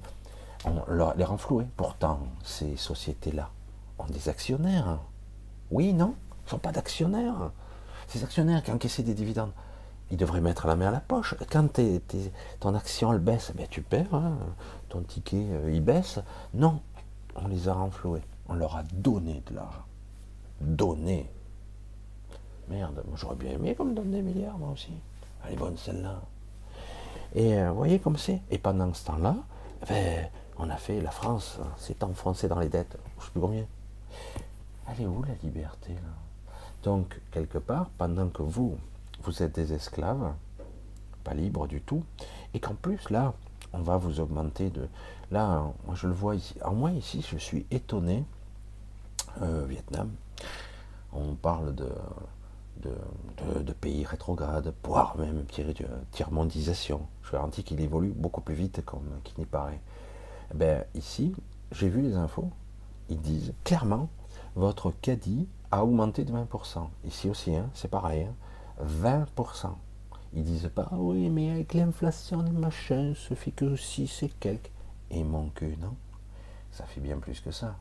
[0.68, 1.66] On les renfloué.
[1.76, 3.50] Pourtant, ces sociétés-là
[4.00, 5.00] ont des actionnaires.
[5.72, 6.16] Oui, non
[6.46, 7.52] Ils sont pas d'actionnaires.
[8.08, 9.52] Ces actionnaires qui encaissent des dividendes,
[10.12, 11.36] ils devraient mettre la main à la poche.
[11.52, 11.80] Quand
[12.60, 14.38] ton action baisse, ben, tu perds, hein.
[14.90, 16.20] ton ticket euh, il baisse.
[16.54, 16.82] Non,
[17.36, 18.22] on les a renfloués.
[18.48, 19.84] On leur a donné de l'argent.
[20.62, 21.30] Donné.
[22.70, 24.94] Merde, j'aurais bien aimé qu'on me donne des milliards, moi aussi.
[25.46, 26.22] Elle est bonne celle-là.
[27.36, 28.42] Et euh, voyez comme c'est.
[28.50, 29.36] Et pendant ce temps-là,
[29.88, 30.30] ben,
[30.60, 32.98] on a fait la France, s'est enfoncée dans les dettes.
[33.18, 33.66] Je ne sais plus combien.
[34.88, 35.94] Elle est où la liberté
[36.84, 38.78] Donc, quelque part, pendant que vous,
[39.24, 40.34] vous êtes des esclaves,
[41.24, 42.04] pas libres du tout,
[42.54, 43.34] et qu'en plus, là,
[43.74, 44.88] on va vous augmenter de.
[45.30, 46.56] Là, moi je le vois ici.
[46.64, 48.24] En moi, ici, je suis étonné
[49.42, 50.10] euh, Vietnam.
[51.12, 51.90] On parle de,
[52.82, 55.46] de, pays rétrogrades, voire même
[56.12, 57.02] tiers-mondisation.
[57.24, 58.82] Je garantis qu'il évolue beaucoup plus vite
[59.24, 59.80] qu'il n'y paraît.
[60.54, 61.34] Ben, ici,
[61.72, 62.50] j'ai vu les infos,
[63.10, 64.10] ils disent clairement,
[64.56, 66.88] votre caddie a augmenté de 20%.
[67.06, 68.28] Ici aussi, hein, c'est pareil,
[68.82, 69.68] 20%.
[69.68, 69.76] Hein.
[70.34, 74.30] Ils disent pas, ah oui, mais avec l'inflation, les machins, ça fait que si c'est
[74.40, 74.72] quelques.
[75.10, 75.96] Et mon cul, non
[76.72, 77.76] Ça fait bien plus que ça.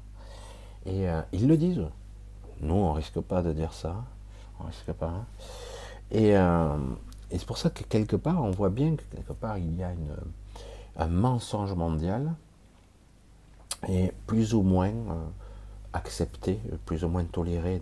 [0.84, 1.86] Et euh, ils le disent.
[2.60, 4.04] Nous, on risque pas de dire ça.
[4.60, 5.08] On risque pas.
[5.08, 5.26] Hein.
[6.14, 6.78] Euh,
[7.30, 9.82] et, c'est pour ça que quelque part, on voit bien que quelque part, il y
[9.82, 10.16] a une,
[10.96, 12.32] un mensonge mondial
[13.88, 15.26] et plus ou moins euh,
[15.92, 17.80] accepté, plus ou moins toléré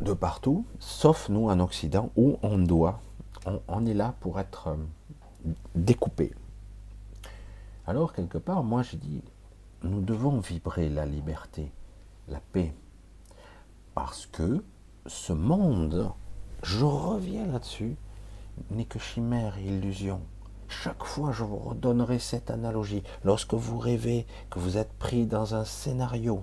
[0.00, 3.00] de partout, sauf nous en Occident, où on doit,
[3.68, 4.76] on est là pour être
[5.74, 6.32] découpé.
[7.86, 9.22] Alors, quelque part, moi, je dis,
[9.82, 11.70] nous devons vibrer la liberté,
[12.28, 12.74] la paix.
[13.94, 14.64] Parce que
[15.06, 16.10] ce monde,
[16.62, 17.96] je reviens là-dessus,
[18.70, 20.20] n'est que chimère et illusion.
[20.68, 23.02] Chaque fois, je vous redonnerai cette analogie.
[23.24, 26.42] Lorsque vous rêvez que vous êtes pris dans un scénario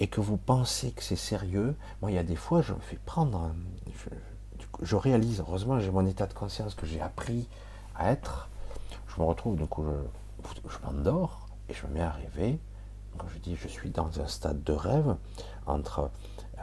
[0.00, 2.80] et que vous pensez que c'est sérieux, moi, il y a des fois, je me
[2.80, 3.52] fais prendre,
[4.82, 7.48] je, réalise, heureusement, j'ai mon état de conscience que j'ai appris
[7.94, 8.48] à être.
[9.08, 12.58] Je me retrouve, du coup, je, je m'endors, et je me mets à rêver.
[13.18, 15.16] Quand je dis je suis dans un stade de rêve,
[15.66, 16.10] entre,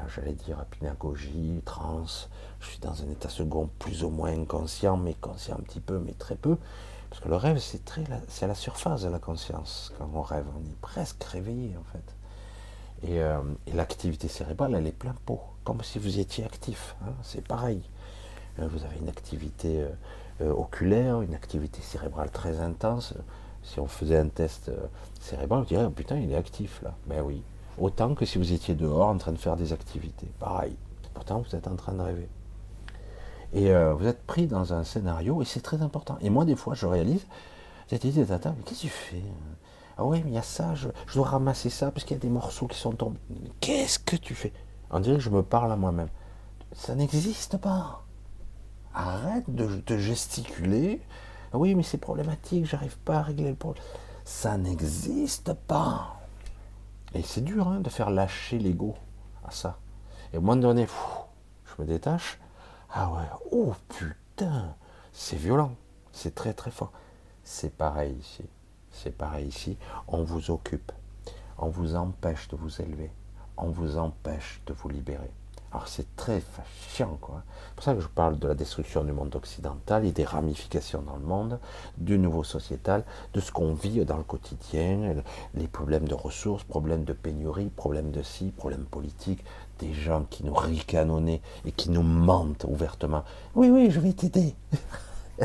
[0.07, 2.29] j'allais dire, pynagogie, transe,
[2.59, 5.99] je suis dans un état second plus ou moins inconscient, mais conscient un petit peu,
[5.99, 6.57] mais très peu.
[7.09, 9.91] Parce que le rêve, c'est très, c'est à la surface de la conscience.
[9.97, 12.15] Quand on rêve, on est presque réveillé en fait.
[13.07, 13.41] Et, euh,
[13.73, 16.95] l'activité cérébrale, elle est plein pot, comme si vous étiez actif.
[17.03, 17.13] Hein.
[17.23, 17.81] c'est pareil.
[18.59, 19.85] Euh, vous avez une activité
[20.39, 23.13] oculaire, une activité cérébrale très intense
[23.63, 24.87] si on faisait un test euh,
[25.19, 26.95] cérébral, on dirait, oh, putain, il est actif là.
[27.07, 27.43] Ben oui.
[27.77, 30.27] Autant que si vous étiez dehors en train de faire des activités.
[30.39, 30.75] Pareil.
[31.13, 32.29] Pourtant, vous êtes en train de rêver.
[33.53, 36.17] Et euh, vous êtes pris dans un scénario, et c'est très important.
[36.21, 37.25] Et moi, des fois, je réalise,
[37.89, 39.23] j'ai dit, mais qu'est-ce que tu fais
[39.97, 42.21] Ah oui, mais il y a ça, je, dois ramasser ça, parce qu'il y a
[42.21, 43.19] des morceaux qui sont tombés.
[43.59, 44.53] Qu'est-ce que tu fais?
[44.89, 46.09] On dirait que je me parle à moi-même.
[46.73, 48.03] Ça n'existe pas.
[48.93, 51.01] Arrête de gesticuler
[51.53, 53.83] ah oui, mais c'est problématique, j'arrive pas à régler le problème.
[54.23, 56.20] Ça n'existe pas.
[57.13, 58.95] Et c'est dur hein, de faire lâcher l'ego
[59.43, 59.77] à ça.
[60.33, 60.87] Et au moment donné,
[61.65, 62.39] je me détache.
[62.89, 64.75] Ah ouais, oh putain,
[65.11, 65.75] c'est violent,
[66.11, 66.91] c'est très très fort.
[67.43, 68.45] C'est pareil ici.
[68.91, 69.77] C'est pareil ici.
[70.07, 70.91] On vous occupe.
[71.57, 73.11] On vous empêche de vous élever.
[73.57, 75.31] On vous empêche de vous libérer.
[75.71, 76.41] Alors c'est très
[76.89, 77.43] chiant, quoi.
[77.45, 81.01] C'est pour ça que je parle de la destruction du monde occidental et des ramifications
[81.01, 81.59] dans le monde,
[81.97, 83.03] du nouveau sociétal,
[83.33, 85.15] de ce qu'on vit dans le quotidien,
[85.53, 89.43] les problèmes de ressources, problèmes de pénurie, problèmes de ci, problèmes politiques,
[89.79, 93.23] des gens qui nous ricanonnent et qui nous mentent ouvertement.
[93.55, 94.53] Oui, oui, je vais t'aider.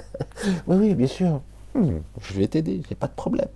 [0.66, 1.40] oui, oui, bien sûr.
[1.74, 3.48] Hmm, je vais t'aider, j'ai pas de problème.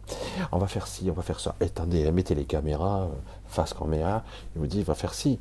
[0.53, 1.57] On va faire ci, on va faire ça.
[1.61, 3.09] Attendez, mettez les caméras, euh,
[3.47, 4.23] face caméra,
[4.55, 5.41] il vous dit, va faire ci.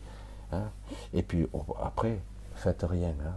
[0.51, 0.69] Hein.
[1.13, 1.47] Et puis
[1.81, 2.19] après,
[2.55, 3.13] faites rien.
[3.25, 3.33] Hein.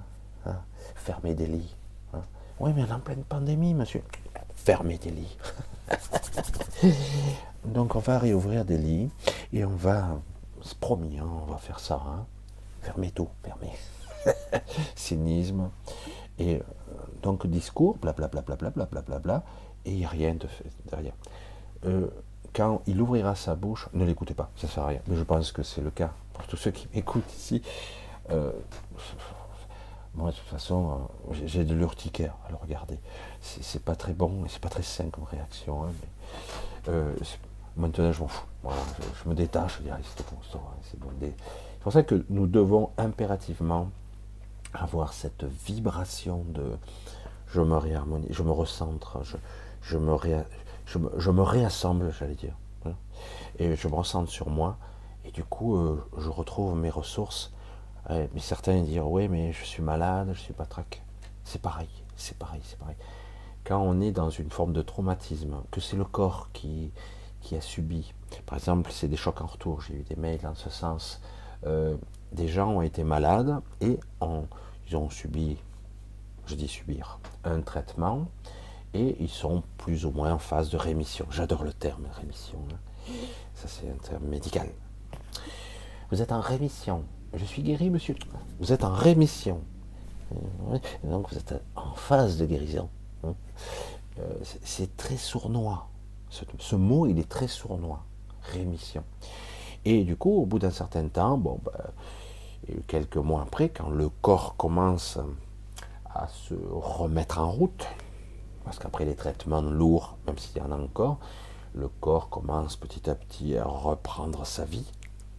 [0.46, 0.56] Hein.
[0.94, 1.76] Fermez des lits.
[2.60, 4.02] Oui, mais en pleine pandémie, monsieur.
[4.54, 5.36] Fermez des lits.
[7.64, 9.10] Donc on va réouvrir des lits
[9.52, 10.18] et on va,
[10.62, 12.00] c'est promis, on va faire ça.
[12.80, 13.72] fermez tout, fermez.
[14.96, 15.70] Cynisme.
[16.38, 16.62] Et euh,
[17.22, 19.44] donc discours, blablabla, blablabla, blablabla,
[19.84, 21.14] et il n'y a rien de fait derrière.
[21.84, 22.08] Euh,
[22.52, 25.00] quand il ouvrira sa bouche, ne l'écoutez pas, ça ne sert à rien.
[25.06, 27.62] Mais je pense que c'est le cas pour tous ceux qui m'écoutent ici.
[28.30, 28.52] Euh,
[30.14, 32.98] moi, de toute façon, euh, j'ai- de l'urticaire à le regarder.
[33.40, 35.84] C'est pas très bon et c'est pas très sain comme réaction.
[35.84, 35.92] hein,
[36.88, 37.14] euh,
[37.76, 38.46] maintenant, je m'en fous.
[39.24, 40.36] Je, me détache, je allez, c'est bon,
[40.82, 41.08] c'est bon,
[41.80, 43.88] pour ça que nous devons impérativement
[44.74, 46.76] avoir cette vibration de
[47.48, 49.18] je me réharmonie, je me recentre,
[49.82, 49.96] je
[51.30, 52.54] me réassemble, j'allais dire.
[52.86, 52.92] hein,
[53.58, 54.76] Et je me recentre sur moi,
[55.32, 57.52] et du coup, euh, je retrouve mes ressources.
[58.10, 61.00] Ouais, mais certains diront, oui, mais je suis malade, je suis pas traqué.
[61.44, 62.96] C'est pareil, c'est pareil, c'est pareil.
[63.64, 66.90] Quand on est dans une forme de traumatisme, que c'est le corps qui,
[67.40, 68.12] qui a subi,
[68.44, 71.20] par exemple, c'est des chocs en retour, j'ai eu des mails dans ce sens,
[71.64, 71.96] euh,
[72.32, 74.00] des gens ont été malades et
[74.88, 75.56] ils ont subi,
[76.46, 78.26] je dis subir, un traitement
[78.94, 81.26] et ils sont plus ou moins en phase de rémission.
[81.30, 82.58] J'adore le terme rémission.
[82.72, 83.12] hein.
[83.54, 84.68] Ça, c'est un terme médical.
[86.10, 87.04] Vous êtes en rémission.
[87.34, 88.14] Je suis guéri, monsieur.
[88.60, 89.60] Vous êtes en rémission.
[90.32, 90.78] Euh.
[91.04, 92.88] Donc, vous êtes en phase de guérison.
[93.24, 93.34] hein.
[94.18, 94.22] Euh,
[94.62, 95.88] c'est- très sournois.
[96.58, 98.04] Ce, mot, il est très sournois.
[98.52, 99.04] Rémission.
[99.84, 101.60] Et du coup, au bout d'un certain temps, bon,
[102.68, 105.18] et quelques mois après, quand le corps commence
[106.14, 107.86] à se remettre en route,
[108.64, 111.18] parce qu'après les traitements lourds, même s'il y en a encore,
[111.74, 114.84] le corps commence petit à petit à reprendre sa vie.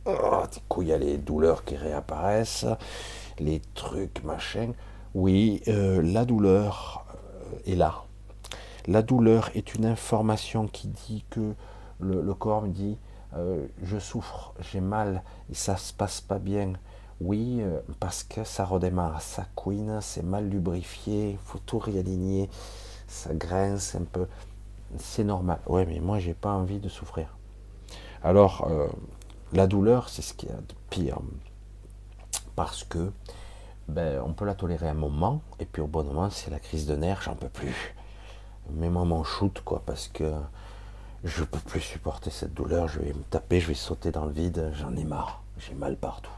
[0.06, 2.66] Oh, du coup, il y a les douleurs qui réapparaissent,
[3.40, 4.74] les trucs, machin.
[5.14, 8.04] Oui, euh, la douleur euh, est là.
[8.88, 11.54] La douleur est une information qui dit que
[12.02, 12.98] le, corps me dit
[13.38, 16.74] euh, je souffre, j'ai mal, et ça se passe pas bien.
[17.22, 17.62] Oui,
[18.02, 22.50] parce que ça redémarre, ça couine, c'est mal lubrifié, il faut tout réaligner,
[23.08, 24.28] ça grince un peu.
[24.98, 25.60] C'est normal.
[25.68, 27.38] Ouais, mais moi, j'ai pas envie de souffrir.
[28.24, 28.68] Alors,
[29.54, 31.20] la douleur, c'est ce qu'il y a de pire.
[32.56, 33.12] Parce que
[33.88, 36.86] ben, on peut la tolérer un moment, et puis au bon moment, c'est la crise
[36.86, 37.96] de nerfs, j'en peux plus.
[38.72, 40.34] Mets-moi mon shoot, quoi, parce que
[41.24, 44.32] je peux plus supporter cette douleur, je vais me taper, je vais sauter dans le
[44.32, 46.32] vide, j'en ai marre, j'ai mal partout.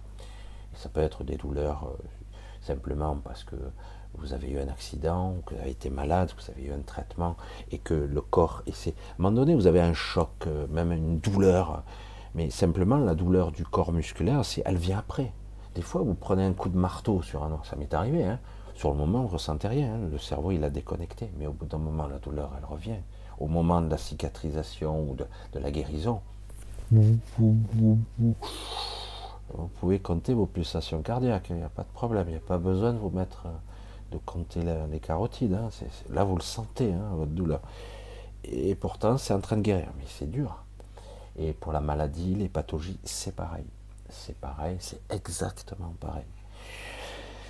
[0.75, 2.03] Ça peut être des douleurs euh,
[2.61, 3.55] simplement parce que
[4.17, 6.81] vous avez eu un accident, que vous avez été malade, que vous avez eu un
[6.81, 7.35] traitement,
[7.71, 8.91] et que le corps essaie.
[8.91, 11.83] À un moment donné, vous avez un choc, euh, même une douleur,
[12.35, 15.31] mais simplement la douleur du corps musculaire, c'est, elle vient après.
[15.73, 18.23] Des fois, vous prenez un coup de marteau sur un os, ça m'est arrivé.
[18.23, 18.39] Hein.
[18.75, 19.99] Sur le moment, vous ne ressentez rien, hein.
[20.11, 22.99] le cerveau il a déconnecté, mais au bout d'un moment, la douleur, elle revient.
[23.39, 26.21] Au moment de la cicatrisation ou de, de la guérison,
[29.53, 32.41] vous pouvez compter vos pulsations cardiaques, il n'y a pas de problème, il n'y a
[32.41, 33.49] pas besoin de vous mettre, euh,
[34.11, 35.53] de compter la- les carotides.
[35.53, 35.69] hein.
[36.09, 37.61] Là, vous le sentez, hein, votre douleur.
[38.43, 40.64] Et pourtant, c'est en train de guérir, mais c'est dur.
[41.37, 43.65] Et pour la maladie, les pathologies, c'est pareil.
[44.09, 46.23] C'est pareil, c'est exactement pareil.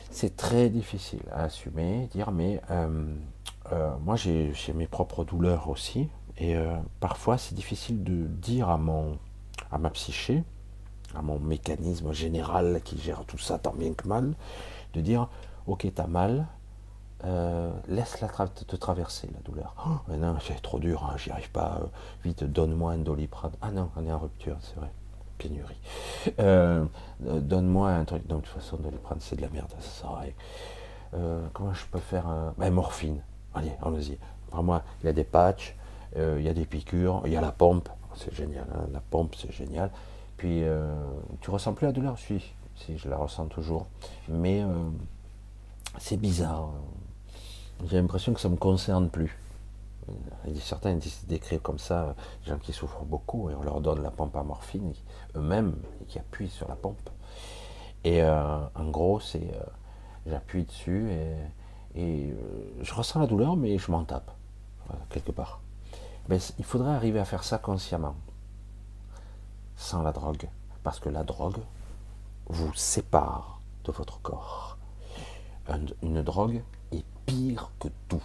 [0.10, 3.14] C'est très difficile à assumer, dire, mais euh,
[3.74, 6.08] euh, moi j'ai mes propres douleurs aussi,
[6.38, 8.80] et euh, parfois c'est difficile de dire à,
[9.72, 10.44] à ma psyché,
[11.16, 14.36] à mon mécanisme général qui gère tout ça tant bien que mal,
[14.94, 15.28] de dire,
[15.68, 16.48] ok, t'as mal,
[17.24, 19.74] euh, laisse-la tra- te traverser la douleur.
[19.88, 21.80] Oh, mais non, c'est trop dur, hein, j'y arrive pas.
[21.82, 21.86] euh,
[22.24, 23.54] vite, donne-moi un doliprane.
[23.62, 24.92] Ah non, on est en rupture, c'est vrai.
[25.38, 25.80] Pénurie.
[26.40, 26.86] Euh,
[27.20, 28.28] donne-moi un truc.
[28.30, 30.34] Non, de toute façon, doliprane, c'est de la merde, ça sert à rien.
[31.54, 32.54] Comment je peux faire un...
[32.58, 33.22] ben, morphine.
[33.54, 34.18] Allez, allons-y.
[34.52, 35.76] Vraiment, il y a des patchs,
[36.16, 37.90] il y a des piqûres, il y a la pompe.
[38.16, 39.92] C'est génial, hein, la pompe, c'est génial.
[40.38, 40.64] Puis,
[41.42, 42.18] tu ressens plus la douleur?
[42.18, 42.42] Si,
[42.76, 43.88] si, je la ressens toujours.
[44.30, 44.64] Mais
[45.98, 46.70] c'est bizarre.
[47.88, 49.38] J'ai l'impression que ça ne me concerne plus.
[50.60, 50.98] Certains
[51.28, 54.44] décrivent comme ça des gens qui souffrent beaucoup et on leur donne la pompe à
[54.44, 54.94] morphine
[55.36, 57.10] eux-mêmes et qui appuient sur la pompe.
[58.04, 59.64] Et euh, en gros, c'est euh,
[60.28, 61.10] j'appuie dessus
[61.96, 62.34] et, euh,
[62.82, 64.32] je ressens la douleur, mais je m'en tape
[65.10, 65.60] quelque part.
[66.30, 68.16] Mais il faudrait arriver à faire ça consciemment,
[69.76, 70.48] sans la drogue,
[70.84, 71.58] parce que la drogue
[72.48, 74.78] vous sépare de votre corps.
[75.68, 76.62] Un- une drogue
[77.26, 78.24] pire que tout.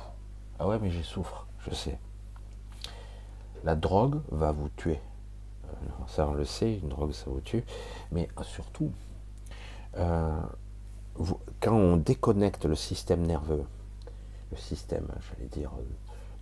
[0.58, 1.98] Ah ouais, mais j'y souffre, je sais.
[3.64, 5.00] La drogue va vous tuer.
[5.66, 7.64] Euh, Ça, on le sait, une drogue, ça vous tue.
[8.12, 8.90] Mais surtout,
[9.96, 10.40] euh,
[11.60, 13.64] quand on déconnecte le système nerveux,
[14.50, 15.82] le système, j'allais dire, euh,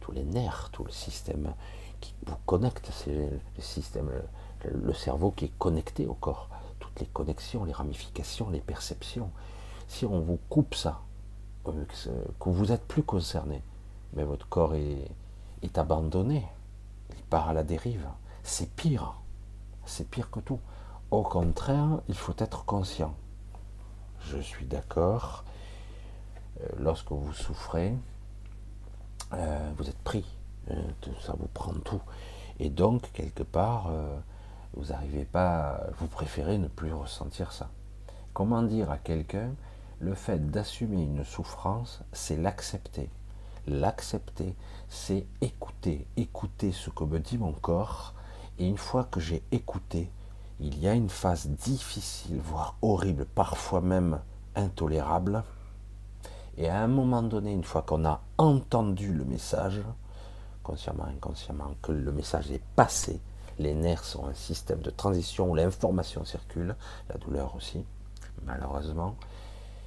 [0.00, 1.52] tous les nerfs, tout le système
[2.00, 4.10] qui vous connecte, c'est le système,
[4.64, 6.48] le, cerveau qui est connecté au corps,
[6.78, 9.30] toute toutes les connexions, les ramifications, les perceptions.
[9.88, 11.07] Si on vous coupe ça, euh,
[12.38, 13.62] que vous n'êtes plus concerné,
[14.14, 15.10] mais votre corps est,
[15.76, 16.46] abandonné,
[17.16, 18.06] il part à la dérive.
[18.42, 19.14] C'est pire,
[19.84, 20.60] c'est pire que tout.
[21.10, 23.14] Au contraire, il faut être conscient.
[24.20, 25.44] Je suis d'accord.
[26.60, 27.94] Euh, lorsque vous souffrez,
[29.32, 30.24] euh, vous êtes pris.
[31.20, 32.02] ça vous prend tout.
[32.60, 33.90] Et donc, quelque part,
[34.74, 37.68] vous n'arrivez pas, vous préférez ne plus ressentir ça.
[38.32, 39.50] Comment dire à quelqu'un,
[40.00, 43.10] le fait d'assumer une souffrance, c'est l'accepter.
[43.66, 44.54] L'accepter,
[44.88, 48.14] c'est écouter, écouter ce que me dit mon corps.
[48.58, 50.10] Et une fois que j'ai écouté,
[50.60, 54.20] il y a une phase difficile, voire horrible, parfois même
[54.56, 55.44] intolérable.
[56.56, 59.80] Et à un moment donné, une fois qu'on a entendu le message,
[60.62, 63.20] consciemment, inconsciemment, que le message est passé,
[63.58, 66.74] les nerfs sont un système de transition où l'information circule,
[67.08, 67.84] la douleur aussi,
[68.44, 69.16] malheureusement.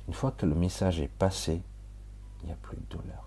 [0.07, 1.61] Une fois que le message est passé,
[2.41, 3.23] il n'y a plus de douleur.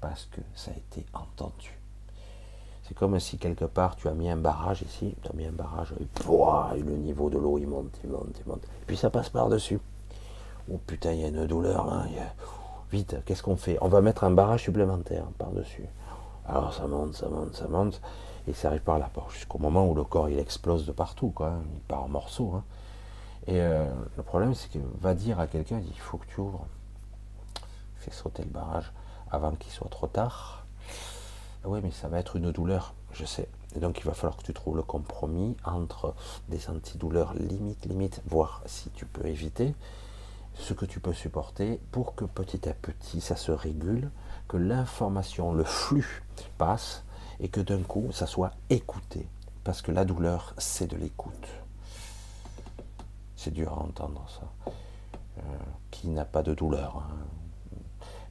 [0.00, 1.78] Parce que ça a été entendu.
[2.86, 5.52] C'est comme si quelque part tu as mis un barrage ici, tu as mis un
[5.52, 6.06] barrage, et,
[6.80, 8.62] le niveau de l'eau il monte, il monte, il monte.
[8.64, 9.80] Et puis ça passe par-dessus.
[10.72, 12.04] Oh putain, il y a une douleur là.
[12.92, 13.78] Vite, qu'est-ce qu'on fait?
[13.80, 15.86] On va mettre un barrage supplémentaire par-dessus.
[16.46, 18.00] Alors ça monte, ça monte, ça monte
[18.46, 21.30] et ça arrive par la porte, jusqu'au moment où le corps il explose de partout,
[21.30, 22.52] quoi, il part en morceaux.
[22.54, 22.62] Hein.
[23.46, 23.86] Et euh,
[24.16, 26.66] le problème, c'est qu'il va dire à quelqu'un, il faut que tu ouvres,
[27.96, 28.92] fais sauter le barrage
[29.30, 30.66] avant qu'il soit trop tard.
[31.64, 33.48] Ah oui, mais ça va être une douleur, je sais.
[33.74, 36.14] Et donc il va falloir que tu trouves le compromis entre
[36.48, 39.74] des antidouleurs limite, limite, voir si tu peux éviter
[40.54, 44.10] ce que tu peux supporter pour que petit à petit ça se régule,
[44.48, 46.22] que l'information, le flux
[46.56, 47.04] passe
[47.40, 49.26] et que d'un coup, ça soit écouté.
[49.64, 51.48] Parce que la douleur, c'est de l'écoute.
[53.46, 54.72] C'est dur à entendre ça.
[55.38, 55.42] Euh,
[55.92, 57.14] qui n'a pas de douleur hein.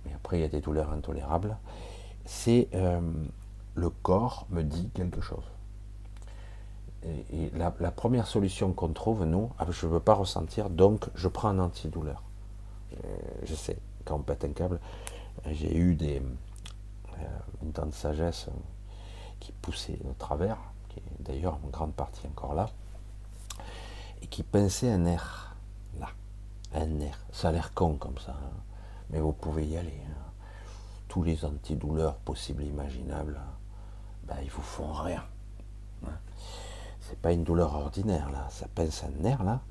[0.03, 1.55] Mais après, il y a des douleurs intolérables.
[2.25, 2.99] C'est euh,
[3.75, 5.45] le corps me dit quelque chose.
[7.31, 11.29] Et, la, première solution qu'on trouve, nous, ah, je ne veux pas ressentir, donc je
[11.29, 12.21] prends un antidouleur.
[12.91, 14.81] Euh, je sais, quand on pète un câble,
[15.49, 16.21] j'ai eu des,
[17.63, 18.47] une dent de sagesse
[19.39, 20.57] qui poussait au travers,
[20.89, 22.69] qui est d'ailleurs en grande partie encore là,
[24.25, 25.55] et qui pinçait un nerf,
[25.99, 26.09] là,
[26.73, 27.19] un nerf.
[27.31, 28.57] Ça a l'air con comme ça, hein.
[29.11, 30.01] mais vous pouvez y aller.
[30.09, 30.31] Hein.
[31.07, 33.39] Tous les antidouleurs possibles et imaginables,
[34.23, 35.23] ben, ils vous font rien.
[36.07, 36.17] Hein.
[37.01, 39.61] C'est pas une douleur ordinaire là, ça pince un nerf là,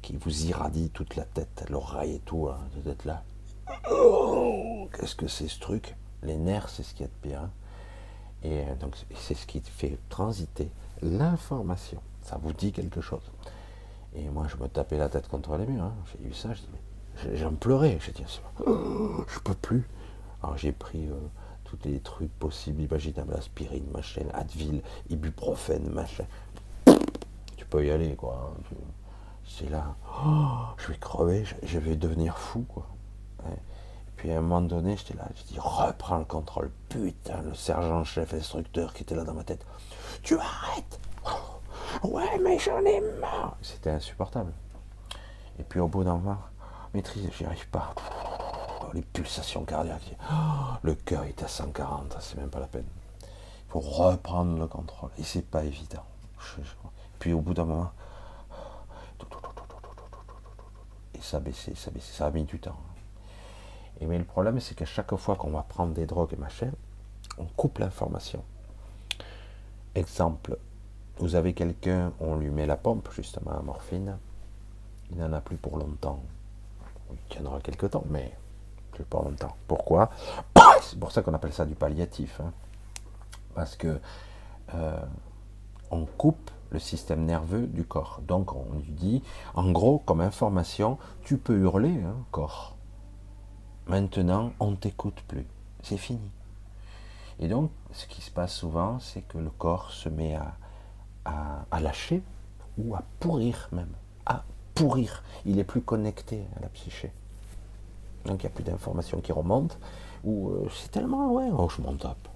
[0.00, 3.22] qui vous irradie toute la tête, l'oreille et tout, vous êtes là.
[3.90, 5.94] Oh, qu'est-ce que c'est ce truc?
[6.22, 7.50] Les nerfs, c'est ce qu'il y a de pire.
[8.42, 10.70] Et euh, donc, c'est ce qui fait transiter
[11.02, 12.00] l'information.
[12.22, 13.30] Ça vous dit quelque chose.
[14.14, 15.84] Et moi, je me tapais la tête contre les murs.
[15.84, 15.94] Hein.
[16.06, 16.50] J'ai eu ça,
[17.34, 17.98] j'en pleurais.
[18.00, 18.24] J'ai dit,
[18.66, 19.88] oh, je peux plus.
[20.42, 21.14] Alors, j'ai pris euh,
[21.64, 26.24] tous les trucs possibles, imaginables, aspirine, machin, Advil, ibuprofène, machin.
[27.56, 28.54] Tu peux y aller, quoi.
[29.46, 32.86] C'est là, oh, je vais crever, je vais devenir fou, quoi.
[34.16, 36.70] Puis à un moment donné, j'étais là, je dis reprends le contrôle.
[36.88, 39.64] Putain, le sergent-chef instructeur qui était là dans ma tête.
[40.22, 40.98] Tu arrêtes
[42.04, 44.52] Ouais, mais j'en ai marre C'était insupportable.
[45.58, 46.38] Et puis au bout d'un moment,
[46.94, 47.94] maîtrise, j'y arrive pas.
[47.96, 50.16] Oh, les pulsations cardiaques.
[50.30, 52.86] Oh, le cœur est à 140, c'est même pas la peine.
[53.22, 55.10] Il faut reprendre le contrôle.
[55.18, 56.04] Et c'est pas évident.
[57.18, 57.90] Puis au bout d'un moment,
[61.14, 62.76] et ça baissait, ça baissait, ça a mis du temps.
[64.00, 66.70] Et mais le problème, c'est qu'à chaque fois qu'on va prendre des drogues et machin,
[67.38, 68.44] on coupe l'information.
[69.94, 70.58] Exemple,
[71.18, 74.18] vous avez quelqu'un, on lui met la pompe, justement, à morphine,
[75.10, 76.22] il n'en a plus pour longtemps.
[77.10, 78.36] Il tiendra quelques temps, mais
[78.92, 79.56] plus pour longtemps.
[79.66, 80.10] Pourquoi?
[80.82, 82.40] C'est pour ça qu'on appelle ça du palliatif.
[82.40, 82.52] Hein.
[83.54, 83.98] Parce que
[84.74, 85.00] euh,
[85.90, 88.20] on coupe le système nerveux du corps.
[88.26, 89.22] Donc on lui dit,
[89.54, 92.76] en gros, comme information, tu peux hurler, hein, corps.
[93.86, 95.46] Maintenant, on ne t'écoute plus.
[95.82, 96.30] C'est fini.
[97.40, 100.54] Et donc, ce qui se passe souvent, c'est que le corps se met à,
[101.24, 102.22] à, lâcher
[102.78, 103.92] ou à pourrir même.
[104.26, 105.22] À pourrir.
[105.44, 107.12] Il est plus connecté à la psyché.
[108.24, 109.76] Donc, il n'y a plus d'informations qui remontent.
[110.24, 112.28] Ou euh, c'est tellement, ouais, oh, je m'en tape.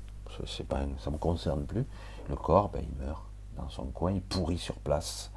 [0.46, 1.84] C'est pas, ça me concerne plus.
[2.28, 3.22] Le corps, ben, il meurt
[3.56, 5.30] dans son coin, il pourrit sur place.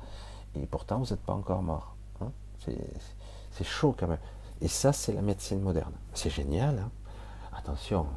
[0.55, 1.95] Et pourtant, vous n'êtes pas encore mort.
[2.21, 2.31] Hein.
[3.51, 4.19] c'est chaud quand même.
[4.61, 5.91] Et ça, c'est la médecine moderne.
[6.13, 6.79] C'est génial.
[6.79, 6.91] Hein.
[7.57, 8.07] Attention,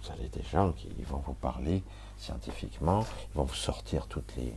[0.00, 1.82] vous avez des gens qui vont vous parler
[2.24, 4.54] scientifiquement, ils vont vous sortir toutes les,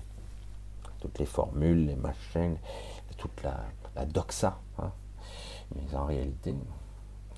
[1.00, 2.58] toutes les formules, les machins,
[3.18, 3.64] toute la,
[3.96, 4.58] la doxa.
[4.80, 4.92] hein.
[5.76, 6.56] Mais en réalité,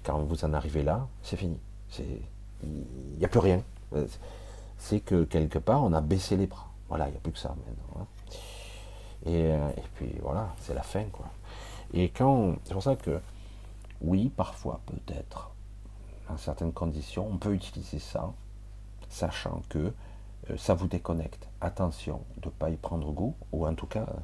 [0.03, 1.57] quand vous en arrivez là, c'est fini.
[1.99, 3.63] Il n'y a plus rien.
[4.77, 6.67] C'est que quelque part, on a baissé les bras.
[6.89, 8.01] Voilà, il n'y a plus que ça maintenant.
[8.01, 8.07] hein.
[9.25, 11.25] Et, euh, et puis voilà, c'est la fin, quoi.
[11.93, 13.19] Et quand, c'est pour ça que,
[14.01, 15.51] oui, parfois, peut-être,
[16.29, 18.31] dans certaines conditions, on peut utiliser ça,
[19.09, 19.91] sachant que
[20.57, 21.47] ça vous déconnecte.
[21.61, 24.19] Attention de ne pas y prendre goût, ou en tout cas, euh,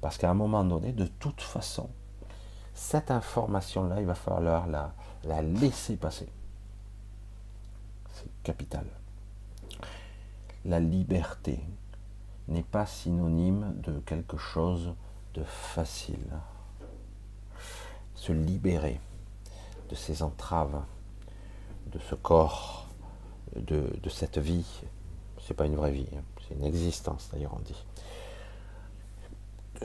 [0.00, 1.88] parce qu'à un moment donné, de toute façon,
[2.74, 4.94] cette information-là, il va falloir la,
[5.24, 6.28] la laisser passer.
[8.12, 8.86] C'est capital.
[10.64, 11.60] La liberté
[12.48, 14.94] n'est pas synonyme de quelque chose
[15.34, 16.32] de facile.
[18.14, 19.00] Se libérer
[19.88, 20.82] de ces entraves,
[21.86, 22.88] de ce corps,
[23.54, 24.82] de, de cette vie,
[25.46, 27.84] c'est pas une vraie vie, hein, c'est une existence d'ailleurs on dit.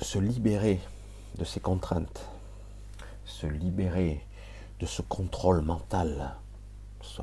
[0.02, 0.80] Se libérer
[1.38, 2.22] de ces contraintes,
[3.26, 4.26] se libérer
[4.80, 6.34] de ce contrôle mental,
[7.02, 7.22] ce,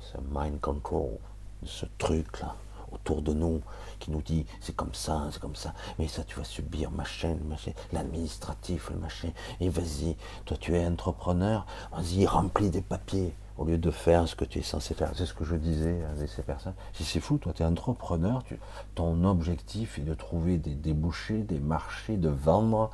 [0.00, 1.18] ce mind control,
[1.62, 2.54] de ce truc là
[2.92, 3.62] autour de nous
[3.98, 7.36] qui nous dit c'est comme ça, c'est comme ça, mais ça tu vas subir, machin,
[7.48, 9.30] machin, l'administratif, le machin,
[9.60, 14.34] et vas-y, toi tu es entrepreneur, vas-y, remplis des papiers au lieu de faire ce
[14.34, 15.10] que tu es censé faire.
[15.14, 16.74] C'est ce que je disais à ces personnes.
[16.92, 18.42] Si c'est fou, toi tu es entrepreneur,
[18.94, 22.90] ton objectif est de trouver des débouchés, des marchés, de vendre,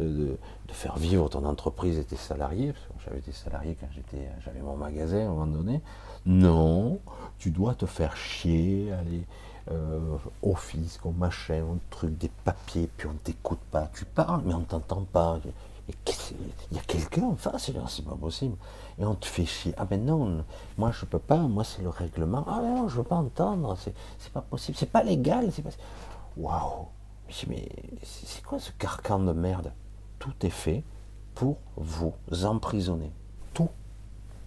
[0.00, 0.36] euh,
[0.68, 2.74] de, faire vivre ton entreprise et tes salariés,
[3.04, 5.80] j'avais des salariés quand j'étais, j'avais mon magasin à un moment donné.
[6.26, 7.00] Non,
[7.38, 9.24] tu dois te faire chier, aller
[10.42, 13.90] au fisc, au machin, au truc, des papiers, puis on t'écoute pas.
[13.92, 15.40] Tu parles, mais on t'entend pas.
[15.88, 18.56] Il y a quelqu'un en face, c'est pas possible.
[18.98, 19.72] Et on te fait chier.
[19.76, 20.44] Ah ben non,
[20.76, 22.44] moi je peux pas, moi c'est le règlement.
[22.48, 25.70] Ah ben non, je veux pas entendre, c'est pas possible, c'est pas légal, pas.
[26.36, 26.86] Waouh!
[27.48, 27.68] Mais
[28.02, 29.72] c'est quoi ce carcan de merde?
[30.18, 30.82] Tout est fait
[31.34, 32.14] pour vous
[32.44, 33.12] emprisonner.
[33.54, 33.70] Tout,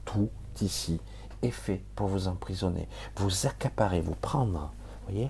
[0.05, 0.29] tout
[0.61, 0.99] ici
[1.41, 4.73] est fait pour vous emprisonner, vous accaparer, vous prendre,
[5.07, 5.29] voyez,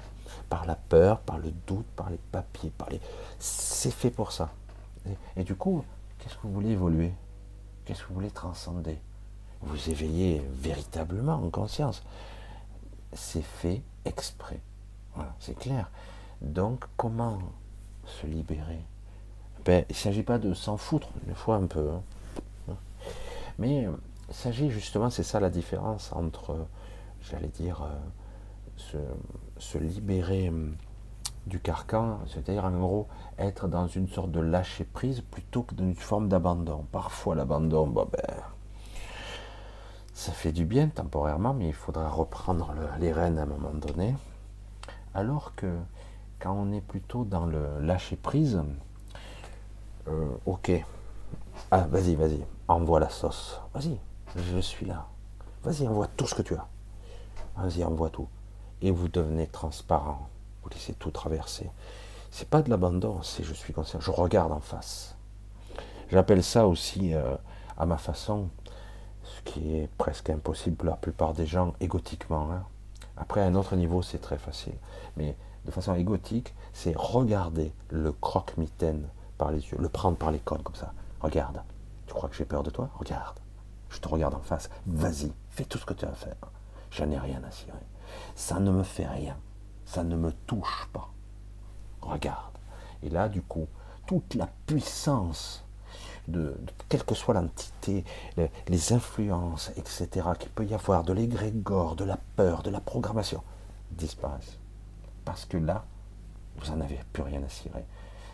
[0.49, 2.99] par la peur, par le doute, par les papiers, par les.
[3.37, 4.49] C'est fait pour ça.
[5.35, 5.83] Et du coup,
[6.19, 7.13] qu'est-ce que vous voulez évoluer?
[7.85, 8.99] Qu'est-ce que vous voulez transcender?
[9.61, 12.03] Vous éveillez véritablement en conscience.
[13.13, 14.59] C'est fait exprès.
[15.15, 15.89] Voilà, c'est clair.
[16.41, 17.39] Donc, comment
[18.05, 18.79] se libérer?
[19.65, 21.89] Ben, Il ne s'agit pas de s'en foutre, des fois un peu.
[22.69, 22.75] hein.
[23.57, 23.91] Mais euh,
[24.29, 26.63] il s'agit justement, c'est ça la différence entre, euh,
[27.21, 27.89] j'allais dire, euh,
[28.77, 28.97] se,
[29.57, 30.75] se libérer hum,
[31.47, 33.07] du carcan, c'est-à-dire en gros
[33.37, 36.85] être dans une sorte de lâcher prise plutôt que dans une forme d'abandon.
[36.91, 38.35] Parfois l'abandon, bon ben,
[40.13, 43.73] ça fait du bien temporairement, mais il faudra reprendre le- les rênes à un moment
[43.73, 44.15] donné.
[45.13, 45.77] Alors que
[46.39, 48.61] quand on est plutôt dans le lâcher prise,
[50.07, 50.71] euh, ok,
[51.71, 53.97] ah vas-y, vas-y, envoie la sauce, vas-y,
[54.35, 55.07] je suis là,
[55.63, 56.67] vas-y, envoie tout ce que tu as,
[57.57, 58.27] vas-y, envoie tout,
[58.81, 60.29] et vous devenez transparent,
[60.69, 61.69] vous laissez tout traverser.
[62.31, 65.15] C'est pas de l'abandon, c'est je suis conscient, je regarde en face.
[66.11, 67.35] J'appelle ça aussi, euh,
[67.77, 68.49] à ma façon,
[69.23, 72.51] ce qui est presque impossible pour la plupart des gens égotiquement.
[72.51, 72.63] hein.
[73.17, 74.75] Après, à un autre niveau, c'est très facile.
[75.17, 75.35] Mais
[75.65, 80.63] de façon égotique, c'est regarder le croque-mitaine par les yeux, le prendre par les côtes
[80.63, 80.93] comme ça.
[81.19, 81.61] Regarde,
[82.07, 82.89] tu crois que j'ai peur de toi?
[82.97, 83.39] Regarde,
[83.89, 84.69] je te regarde en face.
[84.85, 86.35] Vas-y, fais tout ce que tu as à faire.
[86.91, 87.73] J'en ai rien à cirer.
[88.35, 89.37] Ça ne me fait rien.
[89.89, 91.09] Ça ne me touche pas.
[92.01, 92.55] Regarde.
[93.01, 93.67] Et là, du coup,
[94.05, 95.63] toute la puissance
[96.27, 96.55] de,
[96.89, 98.05] quelle que soit l'entité,
[98.37, 102.79] le- les influences, etc., qu'il peut y avoir, de l'égrégore, de la peur, de la
[102.79, 103.41] programmation,
[103.89, 104.59] disparaissent.
[105.25, 105.83] Parce que là,
[106.57, 107.83] vous n'en avez plus rien à cirer.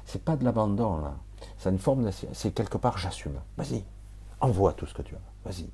[0.05, 1.15] C'est pas de l'abandon, là.
[1.57, 2.11] C'est une forme.
[2.33, 3.39] C'est quelque part, j'assume.
[3.55, 3.85] Vas-y,
[4.41, 5.49] envoie tout ce que tu as.
[5.49, 5.69] Vas-y.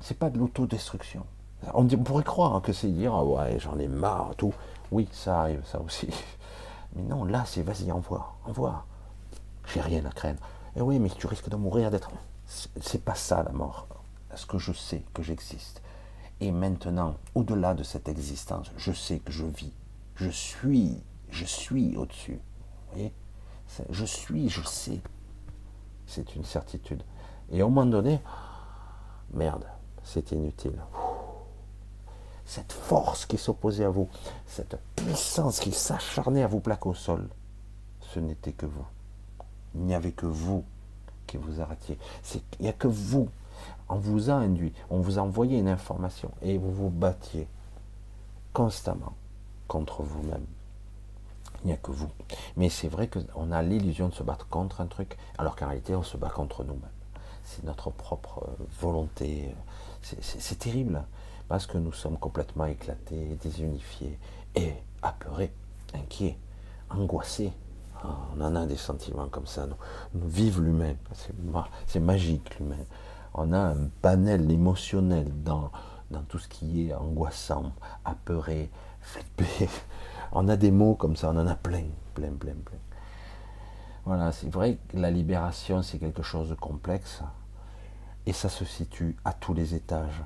[0.00, 1.24] C'est pas de l'autodestruction.
[1.72, 4.52] On, pourrait croire que c'est dire, ah ouais, j'en ai marre, tout.
[4.90, 6.08] Oui, ça arrive, ça aussi.
[6.96, 8.84] Mais non, là, c'est vas-y, envoie, envoie.
[9.72, 10.40] J'ai rien à craindre.
[10.76, 12.10] Et oui, mais tu risques de mourir, d'être.
[12.46, 13.86] C'est pas ça la mort.
[14.32, 15.80] Est-ce que je sais que j'existe?
[16.40, 19.72] Et maintenant, au-delà de cette existence, je sais que je vis.
[20.16, 22.40] Je suis, je suis au-dessus.
[22.88, 23.12] Vous voyez?
[23.90, 25.00] Je suis, je sais.
[26.06, 27.02] C'est une certitude.
[27.50, 28.20] Et au moment donné,
[29.32, 29.66] merde,
[30.02, 30.78] c'est inutile.
[32.46, 34.08] Cette force qui s'opposait à vous,
[34.46, 37.28] cette puissance qui s'acharnait à vous plaquer au sol,
[38.00, 38.84] ce n'était que vous.
[39.74, 40.64] Il n'y avait que vous
[41.26, 41.98] qui vous arrêtiez.
[42.34, 43.28] Il n'y a que vous.
[43.88, 47.46] On vous a induit, on vous a envoyé une information et vous vous battiez
[48.52, 49.14] constamment
[49.68, 50.46] contre vous-même.
[51.62, 52.10] Il n'y a que vous.
[52.56, 55.94] Mais c'est vrai qu'on a l'illusion de se battre contre un truc, alors qu'en réalité,
[55.94, 56.82] on se bat contre nous-mêmes.
[57.42, 59.54] C'est notre propre euh, volonté.
[60.02, 61.02] C'est terrible,
[61.48, 64.18] parce que nous sommes complètement éclatés, désunifiés,
[64.54, 64.72] et
[65.02, 65.52] apeurés,
[65.94, 66.38] inquiets,
[66.90, 67.52] angoissés.
[68.02, 69.66] Ah, on en a des sentiments comme ça.
[69.66, 70.94] Nous, vivons l'humain.
[71.86, 72.84] C'est magique, l'humain.
[73.34, 75.70] On a un panel émotionnel dans
[76.28, 77.72] tout ce qui est angoissant,
[78.04, 79.68] apeuré, flippé.
[80.32, 81.84] On a des mots comme ça, on en a plein,
[82.14, 82.78] plein, plein, plein.
[84.04, 87.22] Voilà, c'est vrai que la libération, c'est quelque chose de complexe
[88.26, 90.22] et ça se situe à tous les étages.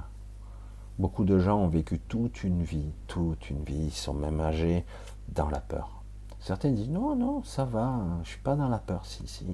[0.98, 4.84] Beaucoup de gens ont vécu toute une vie, toute une vie, ils sont même âgés
[5.28, 6.02] dans la peur.
[6.40, 9.46] Certains disent non, non, ça va, je suis pas dans la peur, si, si.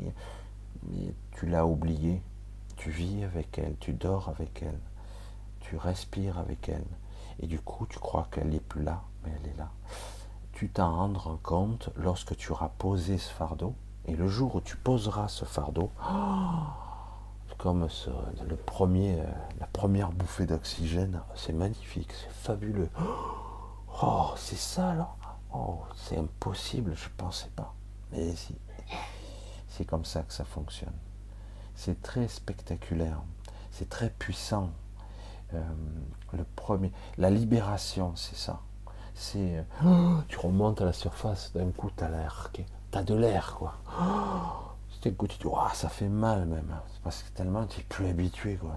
[0.88, 2.22] Mais tu l'as oublié,
[2.76, 4.78] tu vis avec elle, tu dors avec elle,
[5.60, 6.86] tu respires avec elle,
[7.40, 9.70] et du coup tu crois qu'elle n'est plus là, mais elle est là.
[10.52, 13.74] Tu t'en rendras compte lorsque tu auras posé ce fardeau,
[14.06, 15.90] et le jour où tu poseras ce fardeau,
[17.64, 17.88] comme
[18.46, 19.24] le premier, euh,
[19.58, 22.90] la première bouffée d'oxygène, c'est magnifique, c'est fabuleux.
[24.02, 25.14] Oh, c'est ça là?
[25.54, 27.72] Oh, c'est impossible, je pensais pas.
[28.10, 28.56] Mais si,
[29.68, 30.92] c'est comme ça que ça fonctionne.
[31.76, 33.22] C'est très spectaculaire,
[33.70, 34.70] c'est très puissant.
[35.54, 35.62] Euh,
[36.32, 38.60] le premier, la libération, c'est ça.
[39.14, 43.14] C'est, euh, tu remontes à la surface, d'un coup, tu as l'air, tu as de
[43.14, 43.74] l'air, quoi.
[45.12, 46.74] Coup, tu dis, ça fait mal même.
[47.02, 48.74] parce que tellement tu es plus habitué, quoi.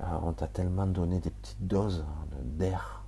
[0.00, 2.04] Euh, on t'a tellement donné des petites doses
[2.42, 3.02] d'air,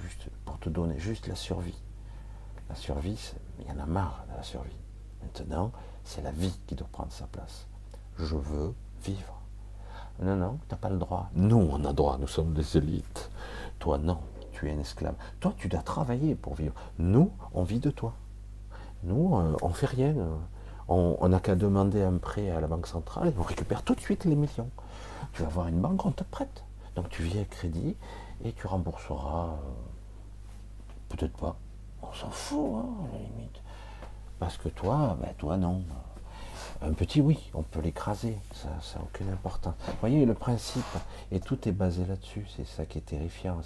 [0.00, 1.80] juste pour te donner juste la survie.
[2.68, 4.76] La survie, il y en a marre de la survie.
[5.22, 5.70] Maintenant,
[6.02, 7.68] c'est la vie qui doit prendre sa place.
[8.18, 8.74] Je veux
[9.04, 9.40] vivre.
[10.20, 11.30] Non, non, tu n'as pas le droit.
[11.34, 13.30] Nous, on a droit, nous sommes des élites.
[13.78, 14.18] Toi, non,
[14.50, 15.14] tu es un esclave.
[15.38, 16.74] Toi, tu dois travailler pour vivre.
[16.98, 18.14] Nous, on vit de toi.
[19.04, 20.14] Nous, euh, on fait rien.
[20.88, 24.00] On n'a qu'à demander un prêt à la Banque centrale et on récupère tout de
[24.00, 24.70] suite les millions.
[25.32, 26.64] Tu vas avoir une banque, on te prête.
[26.94, 27.96] Donc tu viens à crédit
[28.44, 29.48] et tu rembourseras.
[29.48, 29.56] Euh,
[31.08, 31.56] peut-être pas.
[32.02, 33.62] On s'en fout, hein, à la limite.
[34.38, 35.82] Parce que toi, ben toi non.
[36.82, 39.74] Un petit oui, on peut l'écraser, ça n'a aucune importance.
[39.86, 40.84] Vous voyez, le principe,
[41.32, 43.60] et tout est basé là-dessus, c'est ça qui est terrifiant,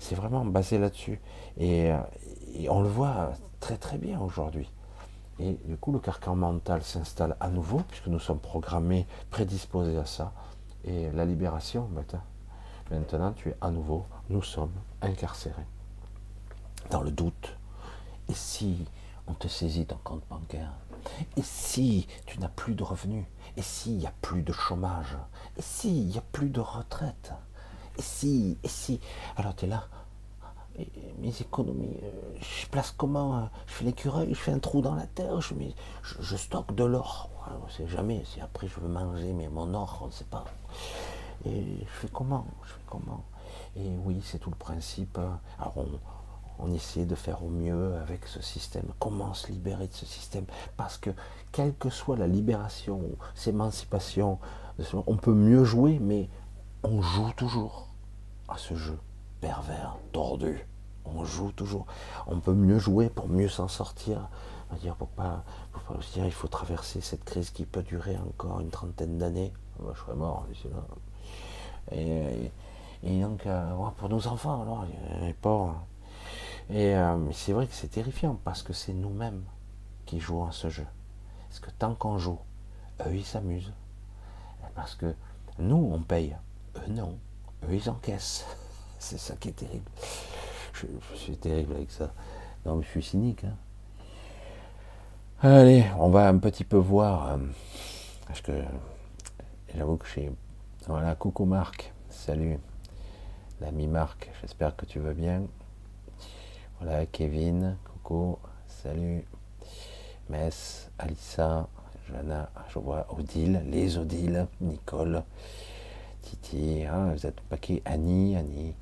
[0.00, 1.20] c'est vraiment basé là-dessus.
[1.56, 1.92] Et,
[2.54, 4.68] et, on le voit très très bien aujourd'hui.
[5.38, 10.06] Et du coup, le carcan mental s'installe à nouveau, puisque nous sommes programmés, prédisposés à
[10.06, 10.32] ça.
[10.84, 11.88] Et la libération,
[12.90, 14.72] maintenant, tu es à nouveau, nous sommes
[15.02, 15.66] incarcérés.
[16.90, 17.56] Dans le doute.
[18.28, 18.86] Et si
[19.26, 20.72] on te saisit ton compte bancaire?
[21.36, 23.26] Et si tu n'as plus de revenus?
[23.56, 25.16] Et s'il n'y a plus de chômage?
[25.56, 27.32] Et s'il n'y a plus de retraite?
[27.98, 29.00] Et si Et si?
[29.36, 29.84] Alors tu es là,
[31.18, 33.50] mes économies, euh, je place comment hein?
[33.66, 35.54] Je fais l'écureuil, je fais un trou dans la terre, je,
[36.02, 37.30] je, stocke de l'or.
[37.62, 40.24] On ne sait jamais, si après je veux manger, mais mon or, on ne sait
[40.24, 40.44] pas.
[41.44, 43.24] Et je fais comment Je fais comment?
[43.76, 45.18] Et oui, c'est tout le principe.
[45.18, 45.40] Hein.
[45.58, 45.88] Alors on,
[46.58, 48.86] on essaie de faire au mieux avec ce système.
[48.98, 50.44] Comment se libérer de ce système?
[50.76, 51.10] Parce que
[51.52, 53.02] quelle que soit la libération,
[53.46, 54.38] l'émancipation,
[54.92, 56.28] on peut mieux jouer, mais
[56.82, 57.88] on joue toujours
[58.48, 58.98] à ce jeu
[59.46, 60.66] pervers, tordu.
[61.04, 61.86] On joue toujours.
[62.26, 64.28] On peut mieux jouer pour mieux s'en sortir.
[64.68, 67.84] On va dire, pour pas, pas se dire, il faut traverser cette crise qui peut
[67.84, 69.52] durer encore une trentaine d'années.
[69.78, 70.84] Moi, je serais mort d'ici là.
[71.92, 72.50] Et,
[73.04, 74.84] et, donc, euh, pour nos enfants, alors,
[75.20, 75.80] les pauvres.
[76.68, 79.44] Et euh, c'est vrai que c'est terrifiant parce que c'est nous-mêmes
[80.06, 80.86] qui jouons à ce jeu.
[81.48, 82.40] Parce que tant qu'on joue,
[83.06, 83.72] eux ils s'amusent.
[84.74, 85.14] Parce que
[85.60, 86.36] nous on paye,
[86.74, 87.16] eux non.
[87.68, 88.44] Eux ils encaissent.
[88.98, 89.90] C'est ça qui est terrible.
[90.72, 90.86] Je,
[91.16, 92.12] suis terrible avec ça.
[92.64, 93.44] Non, je suis cynique.
[93.44, 93.56] Hein.
[95.42, 97.32] Allez, on va un petit peu voir.
[97.32, 97.38] Euh,
[98.26, 98.52] parce que
[99.74, 100.30] j'avoue que j'ai.
[100.86, 101.92] Voilà, coucou Marc.
[102.10, 102.58] Salut.
[103.60, 105.42] L'ami Marc, j'espère que tu vas bien.
[106.78, 109.24] Voilà, Kevin, coucou, salut.
[110.28, 111.68] Mess, Alissa,
[112.08, 115.22] Johanna, je vois Odile, les Odile, Nicole,
[116.20, 118.74] Titi, hein, vous êtes paquet, Annie, Annie,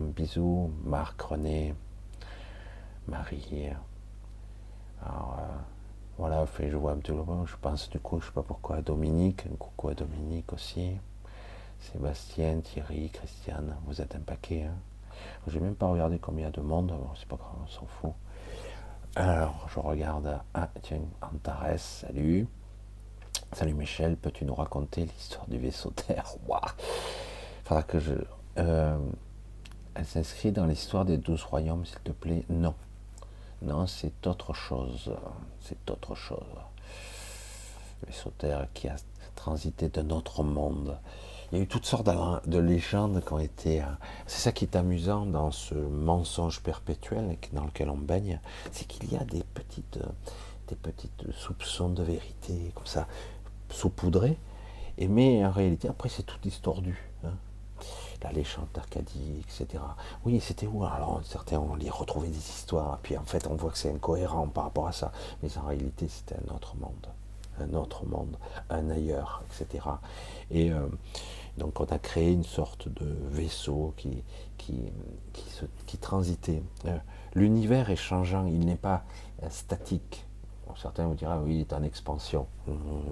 [0.00, 1.74] Bisous, Marc, René,
[3.08, 3.70] Marie.
[5.02, 5.56] Alors, euh,
[6.18, 8.82] voilà, fait, je vois un petit peu, je pense du coup, je sais pas pourquoi,
[8.82, 10.96] Dominique, un coucou à Dominique aussi,
[11.78, 14.74] Sébastien, Thierry, Christiane, vous êtes un paquet, hein.
[15.46, 18.12] J'ai même pas regardé combien de monde, c'est pas grave, on s'en fout.
[19.16, 20.40] Alors, je regarde.
[20.54, 22.46] Ah, tiens, Antares, salut.
[23.52, 26.26] Salut Michel, peux-tu nous raconter l'histoire du vaisseau Terre?
[27.64, 28.14] Faudra que je.
[28.58, 28.98] Euh,
[29.94, 32.74] elle s'inscrit dans l'histoire des douze royaumes, s'il te plaît Non.
[33.62, 35.12] Non, c'est autre chose.
[35.60, 36.38] C'est autre chose.
[38.02, 38.96] Le vaisseau Terre qui a
[39.34, 40.98] transité d'un autre monde.
[41.52, 42.08] Il y a eu toutes sortes
[42.46, 43.82] de légendes qui ont été.
[44.26, 48.40] C'est ça qui est amusant dans ce mensonge perpétuel dans lequel on baigne,
[48.70, 49.98] c'est qu'il y a des petites,
[50.68, 53.08] des petites soupçons de vérité comme ça
[53.68, 54.38] saupoudrés,
[54.98, 56.96] mais en réalité après c'est tout distordu.
[57.24, 57.34] Hein.
[58.22, 59.82] La légende d'Arcadie, etc.
[60.24, 63.78] Oui, c'était où Alors certains ont retrouvé des histoires, puis en fait on voit que
[63.78, 65.10] c'est incohérent par rapport à ça,
[65.42, 67.08] mais en réalité c'était un autre monde
[67.60, 68.36] un autre monde,
[68.68, 69.84] un ailleurs, etc.
[70.50, 70.86] Et euh,
[71.58, 74.22] donc on a créé une sorte de vaisseau qui,
[74.58, 74.80] qui,
[75.86, 76.62] qui, transitait.
[76.86, 76.96] Euh,
[77.34, 79.04] l'univers est changeant, il n'est pas
[79.42, 80.24] euh, statique.
[80.76, 82.46] certains vous diront, oui, il est en expansion.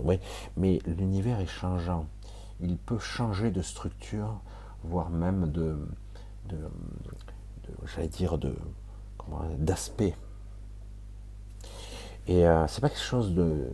[0.02, 0.18] oui,
[0.56, 2.06] mais l'univers est changeant.
[2.60, 4.40] Il peut changer de structure,
[4.84, 5.76] voire même de,
[6.48, 6.56] de,
[7.86, 8.55] j'allais dire, de,
[9.59, 10.14] d'aspect.
[12.26, 13.70] Et euh, c'est pas quelque chose de,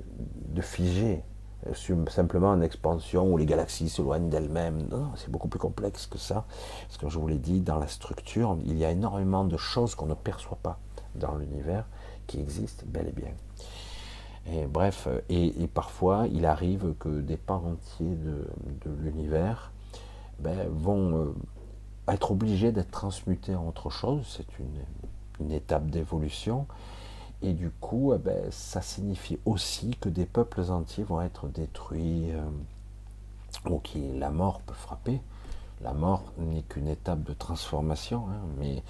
[0.49, 1.23] de figé,
[1.67, 4.87] euh, simplement en expansion où les galaxies s'éloignent d'elles-mêmes.
[4.89, 6.45] Non, c'est beaucoup plus complexe que ça.
[6.87, 9.95] Parce que je vous l'ai dit, dans la structure, il y a énormément de choses
[9.95, 10.79] qu'on ne perçoit pas
[11.15, 11.87] dans l'univers
[12.27, 13.33] qui existent bel et bien.
[14.47, 18.47] Et bref, et, parfois il arrive que des pans entiers de,
[19.01, 19.73] l'univers
[20.39, 21.35] ben, vont euh,
[22.09, 24.25] être obligés d'être transmutés en autre chose.
[24.37, 26.67] C'est une, une étape d'évolution.
[27.43, 32.31] Et du coup, eh ben, ça signifie aussi que des peuples entiers vont être détruits,
[32.33, 32.43] euh,
[33.69, 35.21] ou qui la mort peut frapper.
[35.83, 38.83] La mort n'est qu'une étape de transformation, hein, mais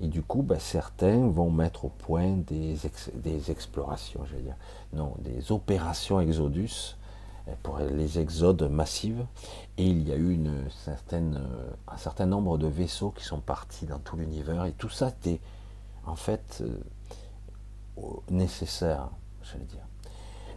[0.00, 2.76] et du coup, ben, certains vont mettre au point des,
[3.14, 4.54] des explorations, je dire,
[4.92, 6.96] non, des opérations Exodus
[7.62, 9.24] pour les exodes massives.
[9.76, 13.40] Et il y a eu une certaine, euh, un certain nombre de vaisseaux qui sont
[13.40, 14.64] partis dans tout l'univers.
[14.64, 15.40] Et tout ça était
[16.06, 16.62] en fait
[18.30, 19.10] nécessaires,
[19.42, 19.88] j'allais dire.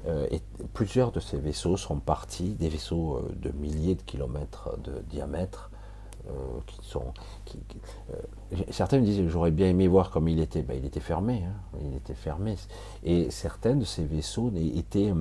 [0.08, 0.42] Euh, et
[0.74, 5.70] plusieurs de ces vaisseaux sont partis, des vaisseaux euh, de milliers de kilomètres de diamètre,
[6.28, 6.32] euh,
[6.66, 7.14] qui sont.
[8.72, 10.64] Certains me disent j'aurais bien aimé voir comme il était.
[10.64, 11.78] Ben, il était fermé, hein.
[11.84, 12.56] il était fermé.
[13.04, 15.14] Et certains de ces vaisseaux étaient.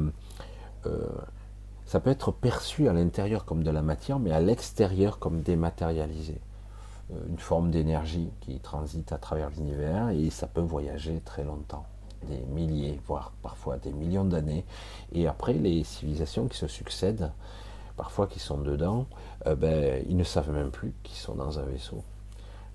[1.91, 6.41] Ça peut être perçu à l'intérieur comme de la matière, mais à l'extérieur comme dématérialisé.
[7.29, 11.85] Une forme d'énergie qui transite à travers l'univers et ça peut voyager très longtemps
[12.29, 14.65] des milliers, voire parfois des millions d'années.
[15.11, 17.33] Et après, les civilisations qui se succèdent,
[17.97, 19.07] parfois qui sont dedans,
[19.49, 22.05] euh, ben, ils ne savent même plus qu'ils sont dans un vaisseau.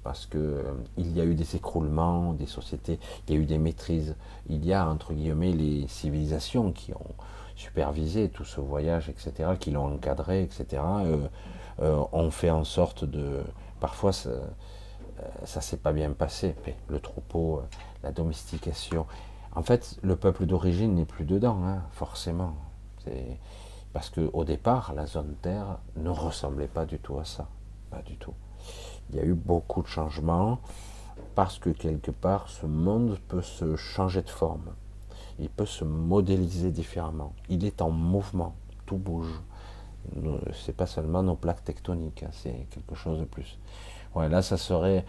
[0.04, 3.60] Parce qu'il euh, y a eu des écroulements, des sociétés, il y a eu des
[3.60, 4.18] maîtrises.
[4.50, 7.16] Il y a, entre guillemets, les civilisations qui ont
[7.56, 10.82] supervisé tout ce voyage, etc., qui l'ont encadré, etc.,
[11.80, 13.42] euh, ont fait en sorte de...
[13.80, 14.30] Parfois, ça,
[15.44, 16.56] ça s'est pas bien passé.
[16.88, 17.62] Le troupeau,
[18.04, 19.06] la domestication,
[19.56, 22.56] en fait, le peuple d'origine n'est plus dedans, hein, forcément.
[23.94, 27.48] Parce qu'au départ, la zone Terre ne ressemblait pas du tout à ça.
[27.90, 28.34] Pas du tout.
[29.10, 30.60] Il y a eu beaucoup de changements
[31.36, 34.74] parce que quelque part, ce monde peut se changer de forme.
[35.40, 37.34] Il peut se modéliser différemment.
[37.50, 38.56] Il est en mouvement.
[38.86, 39.42] Tout bouge.
[40.54, 43.58] C'est pas seulement nos plaques tectoniques, hein, c'est quelque chose de plus.
[44.14, 45.04] Ouais, là, ça serait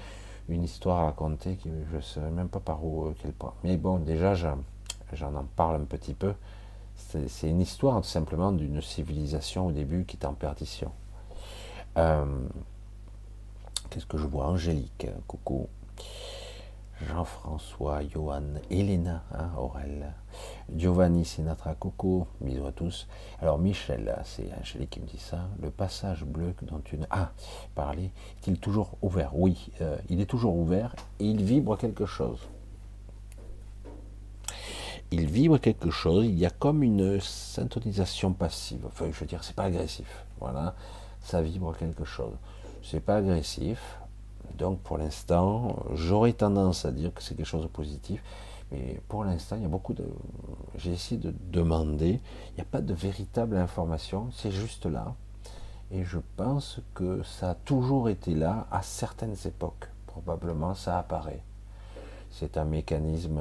[0.48, 3.52] une histoire à raconter je ne sais même pas par où, euh, quel point.
[3.62, 4.56] Mais bon, déjà, j'en
[5.34, 6.34] en parle un petit peu.
[6.94, 10.90] C'est une histoire tout simplement d'une civilisation au début qui est en perdition.
[11.98, 12.24] Euh,
[13.90, 14.46] qu'est-ce que je vois?
[14.46, 15.68] Angélique, coucou.
[17.02, 20.14] Jean-François, Johan, Elena, hein, Aurel,
[20.74, 23.06] Giovanni Sinatra, Coco, bisous à tous.
[23.40, 27.06] Alors Michel, c'est Angélique qui me dit ça, le passage bleu dont une...
[27.10, 27.32] Ah,
[27.74, 29.36] parler, est-il toujours ouvert?
[29.36, 32.40] Oui, euh, il est toujours ouvert et il vibre quelque chose.
[35.10, 38.86] Il vibre quelque chose, il y a comme une syntonisation passive.
[38.86, 40.24] Enfin, je veux dire, c'est pas agressif.
[40.40, 40.74] Voilà,
[41.20, 42.34] ça vibre quelque chose.
[42.82, 43.98] C'est pas agressif,
[44.56, 48.22] donc pour l'instant, j'aurais tendance à dire que c'est quelque chose de positif.
[48.72, 50.04] Mais pour l'instant, il y a beaucoup de.
[50.76, 52.20] J'ai essayé de demander.
[52.50, 54.28] Il n'y a pas de véritable information.
[54.32, 55.14] C'est juste là.
[55.92, 59.88] Et je pense que ça a toujours été là à certaines époques.
[60.06, 61.44] Probablement, ça apparaît.
[62.30, 63.40] C'est un mécanisme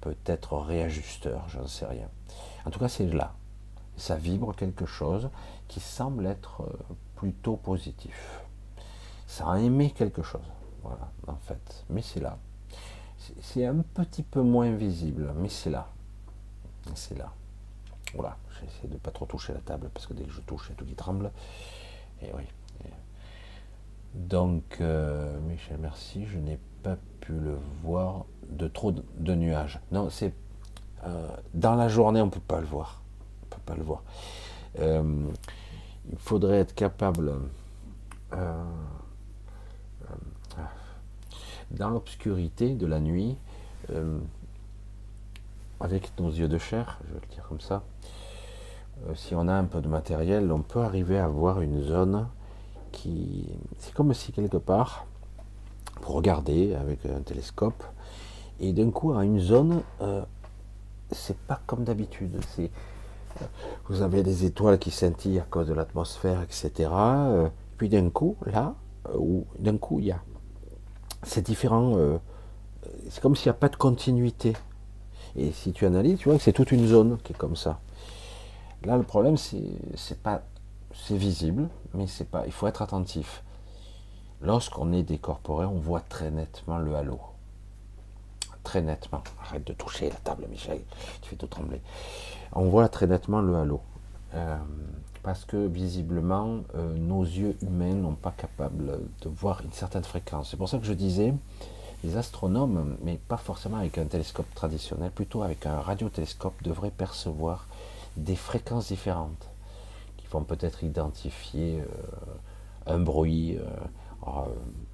[0.00, 2.08] peut-être réajusteur, j'en sais rien.
[2.66, 3.34] En tout cas, c'est là.
[3.96, 5.30] Ça vibre quelque chose
[5.68, 6.64] qui semble être
[7.14, 8.44] plutôt positif
[9.34, 10.46] ça a aimé quelque chose.
[10.84, 11.84] Voilà, en fait.
[11.90, 12.38] Mais c'est là.
[13.40, 15.88] C'est un petit peu moins visible, mais c'est là.
[16.94, 17.32] C'est là.
[18.14, 20.70] Voilà, j'essaie de pas trop toucher la table parce que dès que je touche, il
[20.70, 21.30] y a tout qui tremble.
[22.22, 22.44] Et oui.
[24.14, 29.80] Donc, euh, Michel, merci, je n'ai pas pu le voir de trop de, nuages.
[29.90, 30.32] Non, c'est
[31.04, 33.02] euh, dans la journée, on peut pas le voir.
[33.42, 34.02] On peut pas le voir.
[34.78, 35.28] Euh,
[36.10, 37.32] il faudrait être capable,
[41.70, 43.36] dans l'obscurité de la nuit,
[43.90, 44.18] euh,
[45.80, 47.82] avec nos yeux de chair, je vais le dire comme ça,
[49.06, 52.28] euh, si on a un peu de matériel, on peut arriver à voir une zone
[52.92, 55.06] qui, c'est comme si quelque part,
[56.00, 57.82] pour regarder avec un télescope,
[58.60, 60.22] et d'un coup à une zone, euh,
[61.10, 62.40] c'est pas comme d'habitude.
[63.88, 66.88] Vous avez des étoiles qui scintillent à cause de l'atmosphère, etc.
[67.76, 68.74] puis d'un coup, là,
[69.16, 70.20] ou d'un coup, il y a,
[71.24, 71.96] c'est différent.
[71.96, 72.18] euh,
[73.08, 74.54] c'est comme s'il n'y a pas de continuité.
[75.36, 77.80] Et si tu analyses, tu vois que c'est toute une zone qui est comme ça.
[78.84, 80.42] Là, le problème, c'est, pas,
[80.92, 82.44] c'est visible, mais c'est pas.
[82.46, 83.42] Il faut être attentif.
[84.42, 87.18] Lorsqu'on est décorporé, on voit très nettement le halo.
[88.62, 89.22] Très nettement.
[89.42, 90.80] Arrête de toucher la table, Michel.
[91.22, 91.80] Tu fais tout trembler.
[92.52, 93.80] On voit très nettement le halo.
[94.34, 94.56] Euh,
[95.24, 100.50] parce que visiblement, euh, nos yeux humains n'ont pas capable de voir une certaine fréquence.
[100.50, 101.32] C'est pour ça que je disais,
[102.04, 107.66] les astronomes, mais pas forcément avec un télescope traditionnel, plutôt avec un radiotélescope, devraient percevoir
[108.18, 109.48] des fréquences différentes
[110.18, 113.56] qui vont peut-être identifier euh, un bruit.
[113.56, 114.30] euh,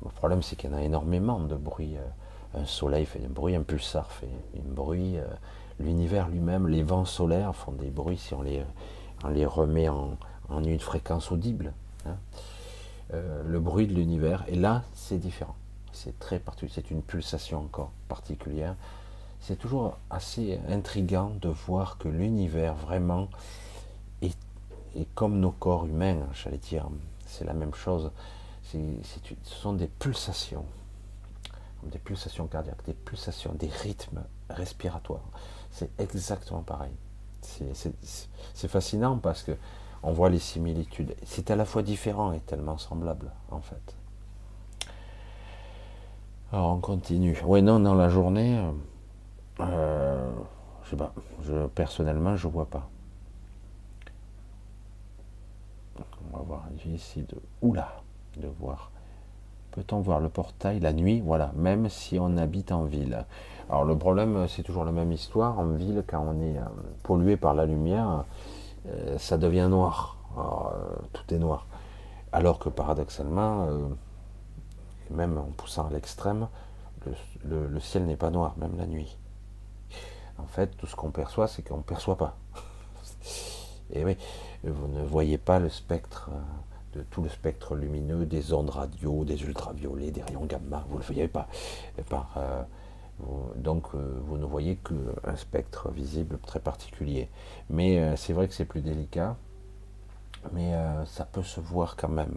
[0.04, 1.96] le problème, c'est qu'il y en a énormément de bruits.
[2.54, 5.16] un soleil fait un bruit, un pulsar fait un bruit,
[5.80, 8.62] l'univers lui-même, les vents solaires font des bruits si on les,
[9.24, 10.16] on les remet en,
[10.50, 11.72] une fréquence audible.
[12.06, 12.16] hein.
[13.12, 15.56] Euh, le bruit de l'univers, et là, c'est différent.
[15.92, 18.76] C'est très particulier, c'est une pulsation encore particulière.
[19.40, 23.28] C'est toujours assez intriguant de voir que l'univers vraiment
[24.22, 24.36] est,
[25.14, 26.86] comme nos corps humains, j'allais dire.
[27.26, 28.10] C'est la même chose.
[28.62, 28.78] Ce
[29.44, 30.64] sont des pulsations,
[31.84, 35.24] des pulsations cardiaques, des pulsations, des rythmes respiratoires.
[35.72, 36.92] C'est exactement pareil.
[37.74, 39.52] C'est- fascinant parce que
[40.02, 41.14] on voit les similitudes.
[41.24, 43.96] C'est à la fois différent et tellement semblable, en fait.
[46.52, 47.38] Alors on continue.
[47.44, 48.60] Oui, non, dans la journée,
[49.60, 50.30] euh,
[50.84, 51.12] je sais pas.
[51.74, 52.88] Personnellement, je vois pas.
[56.32, 56.64] On va voir.
[56.94, 57.36] Essayé de.
[57.62, 58.02] Oula
[58.36, 58.90] De voir.
[59.72, 61.20] Peut-on voir le portail la nuit?
[61.20, 63.24] Voilà, même si on habite en ville.
[63.70, 65.56] Alors le problème, c'est toujours la même histoire.
[65.60, 66.64] En ville, quand on est euh,
[67.04, 68.24] pollué par la lumière,
[68.88, 70.16] euh, ça devient noir.
[70.36, 70.42] Euh,
[71.12, 71.66] tout est noir.
[72.32, 73.68] Alors que paradoxalement,
[75.10, 76.48] même en poussant à l'extrême,
[77.44, 79.16] le, ciel n'est pas noir, même la nuit.
[80.38, 82.36] En fait, tout ce qu'on perçoit, c'est qu'on ne perçoit pas.
[83.92, 84.16] Et oui,
[84.62, 86.30] vous ne voyez pas le spectre,
[86.94, 91.00] de tout le spectre lumineux des ondes radio, des ultraviolets, des rayons gamma, vous ne
[91.00, 91.48] le voyez pas.
[93.56, 97.28] Donc, euh, vous ne voyez qu'un spectre visible très particulier.
[97.68, 99.36] Mais euh, c'est vrai que c'est plus délicat,
[100.52, 102.34] mais euh, ça peut se voir quand même.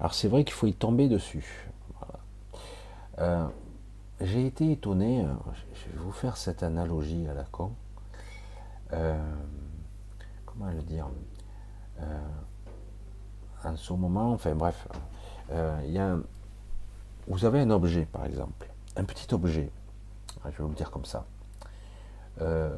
[0.00, 1.70] Alors c'est vrai qu'il faut y tomber dessus.
[4.20, 5.24] J'ai été étonné,
[5.74, 7.72] je vais vous faire cette analogie à la con.
[8.90, 11.08] Comment le dire?
[13.64, 14.88] En ce moment, enfin bref,
[15.84, 16.16] il y a
[17.28, 18.66] vous avez un objet par exemple,
[18.96, 19.70] un petit objet,
[20.44, 21.24] je vais vous le dire comme ça.
[22.40, 22.74] Euh,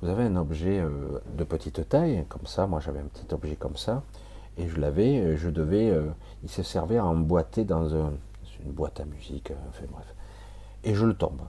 [0.00, 3.56] vous avez un objet euh, de petite taille, comme ça, moi j'avais un petit objet
[3.56, 4.02] comme ça,
[4.56, 5.92] et je l'avais, euh, je devais,
[6.42, 8.12] il se servait à emboîter dans un-
[8.64, 10.14] une boîte à musique, enfin bref.
[10.84, 11.40] Et je le tombe.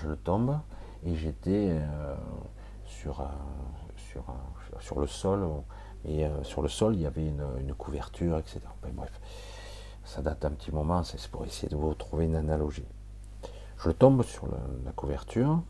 [0.00, 0.58] Je le tombe,
[1.04, 1.78] et j'étais
[2.86, 3.30] sur, un-
[3.96, 5.46] sur, un- sur le sol,
[6.04, 8.60] et sur le sol il y avait une, couverture, etc.
[8.82, 9.20] Enfin, bref,
[10.04, 12.84] ça date d'un petit moment, c'est pour essayer de vous trouver une analogie.
[13.84, 15.60] Je tombe sur la, couverture,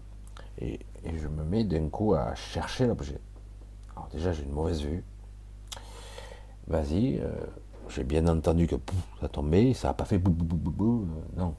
[0.60, 3.18] et, je me mets d'un coup à chercher l'objet.
[3.96, 5.02] Alors déjà j'ai une mauvaise vue.
[6.68, 7.34] Vas-y, euh,
[7.88, 11.08] j'ai bien entendu que pouf, ça tombait, ça n'a pas fait bou bou bou bou,
[11.08, 11.54] euh, non,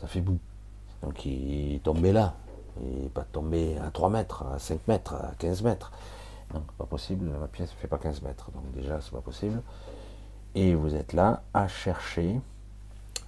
[0.00, 0.38] ça fait bou.
[1.02, 2.34] Donc il est tombé là,
[2.80, 5.92] il n'est pas tombé à 3 mètres, à 5 mètres, à 15 mètres.
[6.54, 9.60] Non, pas possible, ma pièce ne fait pas 15 mètres, donc déjà c'est pas possible.
[10.54, 12.40] Et vous êtes là à chercher,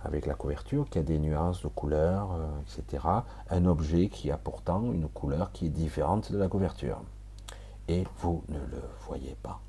[0.05, 3.05] avec la couverture, qui a des nuances de couleurs, euh, etc.,
[3.51, 7.01] un objet qui a pourtant une couleur qui est différente de la couverture.
[7.89, 9.61] Et vous ne le voyez pas.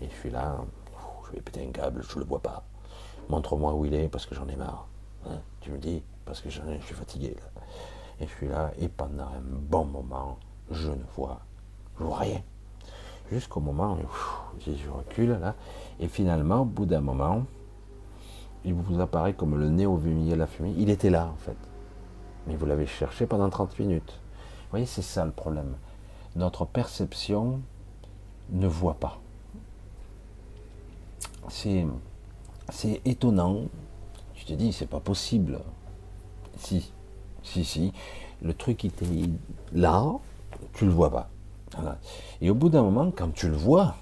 [0.00, 0.58] Et je suis là,
[1.26, 2.62] je vais péter un câble, je ne le vois pas.
[3.28, 4.86] Montre-moi où il est parce que j'en ai marre.
[5.26, 7.36] Hein, tu me dis, parce que je suis fatigué.
[7.36, 7.62] Là.
[8.20, 10.38] Et je suis là, et pendant un bon moment,
[10.70, 11.40] je ne vois,
[11.98, 12.42] je vois rien.
[13.30, 15.54] Jusqu'au moment où je recule là,
[16.00, 17.44] et finalement, au bout d'un moment,
[18.68, 20.74] il vous apparaît comme le nez au milieu de la fumée.
[20.76, 21.56] Il était là, en fait.
[22.46, 24.20] Mais vous l'avez cherché pendant 30 minutes.
[24.62, 25.74] Vous voyez, c'est ça le problème.
[26.36, 27.60] Notre perception
[28.50, 29.20] ne voit pas.
[31.48, 31.86] C'est,
[33.06, 33.62] étonnant.
[34.34, 35.60] Tu te dis, c'est pas possible.
[36.58, 36.92] Si,
[37.42, 37.92] si, si.
[38.42, 39.06] Le truc était
[39.72, 40.12] là,
[40.74, 41.30] tu le vois pas.
[42.42, 43.94] Et au bout d'un moment, quand tu le vois,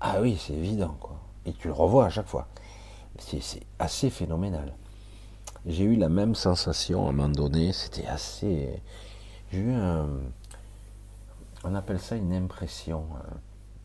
[0.00, 1.16] ah oui, c'est évident, quoi.
[1.46, 2.48] Et tu le revois à chaque fois.
[3.18, 4.72] C'est, assez phénoménal.
[5.66, 8.82] J'ai eu la même sensation à un moment donné, c'était assez.
[9.52, 10.08] J'ai eu un.
[11.64, 13.34] On appelle ça une impression, euh,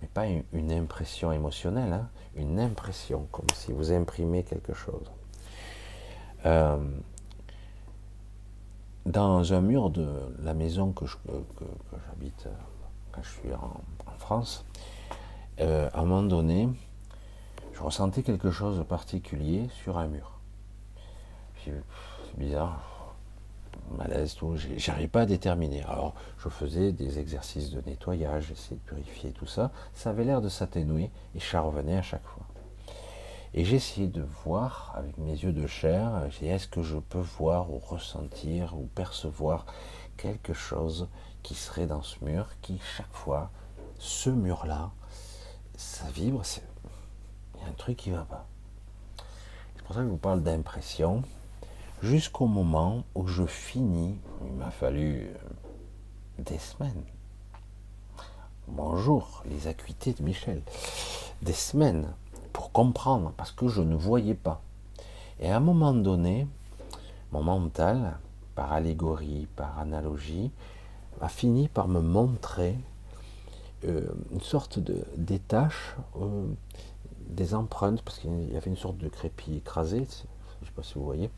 [0.02, 5.10] mais pas une, impression émotionnelle, hein, une impression, comme si vous imprimez quelque chose.
[6.46, 6.78] Euh,
[9.06, 10.08] dans un mur de
[10.44, 12.52] la maison que, j'habite euh,
[13.12, 14.66] quand je suis en, en France,
[15.62, 16.70] euh, à un moment donné,
[17.80, 20.38] je ressentais quelque chose de particulier sur un mur.
[21.64, 21.72] C'est
[22.38, 23.16] bizarre,
[23.98, 25.84] malaise, tout, j'arrivais pas à déterminer.
[25.84, 29.72] Alors, je faisais des exercices de nettoyage, j'essayais de purifier tout ça.
[29.94, 32.44] Ça avait l'air de s'atténuer et ça revenait à chaque fois.
[33.54, 37.80] Et essayé de voir avec mes yeux de chair, est-ce que je peux voir ou
[37.80, 39.66] ressentir ou percevoir
[40.18, 41.08] quelque chose
[41.44, 43.52] qui serait dans ce mur, qui chaque fois,
[44.00, 44.92] ce mur-là,
[45.78, 46.44] ça vibre,
[47.60, 48.48] il y a un truc qui va pas.
[49.76, 51.24] C'est pour ça que je vous parle d'impression,
[52.02, 55.34] jusqu'au moment où je finis, il m'a fallu euh,
[56.40, 57.04] des semaines.
[58.68, 60.62] Bonjour, les acuités de Michel.
[61.42, 62.14] Des semaines
[62.54, 64.62] pour comprendre, parce que je ne voyais pas.
[65.40, 66.48] Et à un moment donné,
[67.32, 68.20] mon mental,
[68.56, 70.52] par allégorie, par analogie,
[71.22, 72.78] a fini par me montrer
[73.86, 75.96] euh, une sorte de détache,
[77.30, 80.84] des empreintes, parce qu'il y avait une sorte de crépi écrasé, je ne sais pas
[80.84, 81.30] si vous voyez,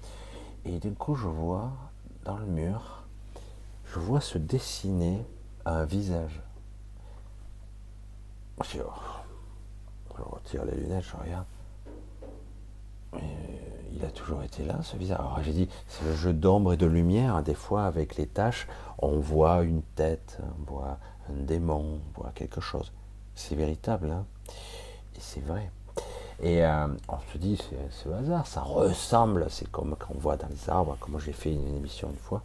[0.66, 1.72] et d'un coup je vois
[2.24, 3.04] dans le mur,
[3.86, 5.26] je vois se dessiner
[5.66, 6.42] un visage.
[8.64, 9.12] Je, oh.
[10.24, 11.46] Retire les lunettes, je regarde.
[13.16, 13.20] Euh,
[13.92, 15.20] il a toujours été là, ce visage.
[15.20, 17.42] Alors j'ai dit, c'est le jeu d'ombre et de lumière.
[17.44, 18.68] Des fois, avec les tâches,
[19.00, 21.00] on voit une tête, on voit
[21.30, 22.92] un démon, on voit quelque chose.
[23.36, 24.26] C'est véritable, hein
[25.16, 25.72] et c'est vrai.
[26.42, 27.62] Et euh, on se dit,
[27.92, 31.34] c'est le hasard, ça ressemble, c'est comme quand on voit dans les arbres, comme j'ai
[31.34, 32.42] fait une, émission une fois,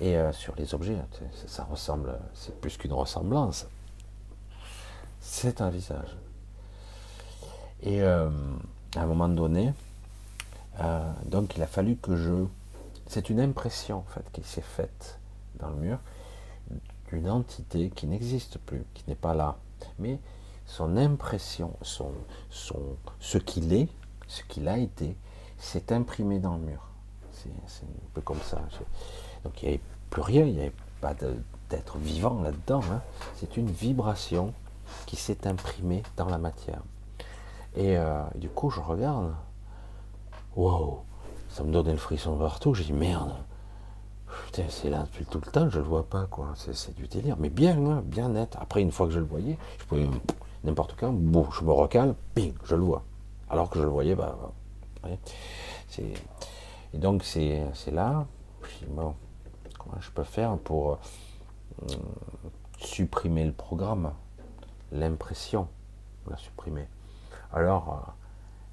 [0.00, 0.96] et euh, sur les objets,
[1.34, 3.66] ça, ça ressemble, c'est plus qu'une ressemblance,
[5.20, 6.16] c'est un visage.
[7.82, 8.30] Et euh,
[8.94, 9.72] à un moment donné,
[11.26, 12.32] donc il a fallu que je...
[13.06, 15.18] C'est une impression en fait qui s'est faite
[15.56, 15.98] dans le mur
[17.08, 19.56] d'une entité qui n'existe plus, qui n'est pas là.
[19.98, 20.18] Mais
[20.66, 22.12] son impression, son,
[22.50, 22.80] son,
[23.20, 23.88] ce qu'il est,
[24.26, 25.16] ce qu'il a été,
[25.58, 26.88] s'est imprimé dans le mur.
[27.66, 28.60] C'est un peu comme ça.
[29.44, 31.14] Donc il n'y avait plus rien, il n'y avait pas
[31.70, 32.82] d'être vivant là-dedans.
[32.92, 33.00] hein.
[33.36, 34.52] C'est une vibration
[35.06, 36.82] qui s'est imprimée dans la matière.
[37.74, 39.34] Et euh, du coup, je regarde.
[40.54, 41.02] Wow,
[41.48, 42.74] ça me donnait le frisson partout.
[42.74, 43.34] J'ai dit merde.
[44.46, 46.52] Putain, c'est là depuis tout le temps, je le vois pas, quoi.
[46.56, 48.56] C'est c'est du délire, mais bien, hein, bien net.
[48.60, 50.08] Après, une fois que je le voyais, je pouvais
[50.64, 53.02] n'importe quand, bon, je me recale, ping, je le vois.
[53.48, 54.36] Alors que je le voyais, bah,
[56.94, 58.26] et donc c'est là.
[58.80, 59.14] Dis, bon,
[59.78, 60.96] comment je peux faire pour euh,
[62.78, 64.12] supprimer le programme,
[64.92, 65.68] l'impression,
[66.30, 66.86] la supprimer?
[67.52, 68.10] Alors, euh,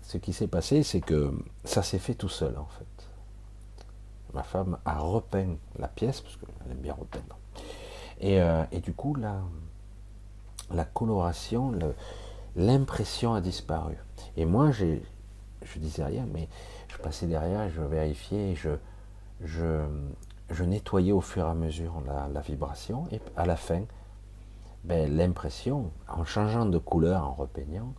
[0.01, 1.33] ce qui s'est passé, c'est que
[1.63, 3.09] ça s'est fait tout seul, en fait.
[4.33, 7.37] Ma femme a repeint la pièce, parce qu'elle aime bien repeindre.
[8.21, 9.41] Et, euh, et du coup, la,
[10.71, 11.71] la coloration,
[12.55, 13.97] l'impression a disparu.
[14.37, 14.99] Et moi, je
[15.77, 16.47] disais rien, mais
[16.89, 19.83] je passais derrière je vérifiais, je,
[20.63, 23.83] nettoyais au fur et à mesure la, vibration, et à la fin,
[24.83, 27.93] ben, l'impression, en changeant de couleur, en repeignant,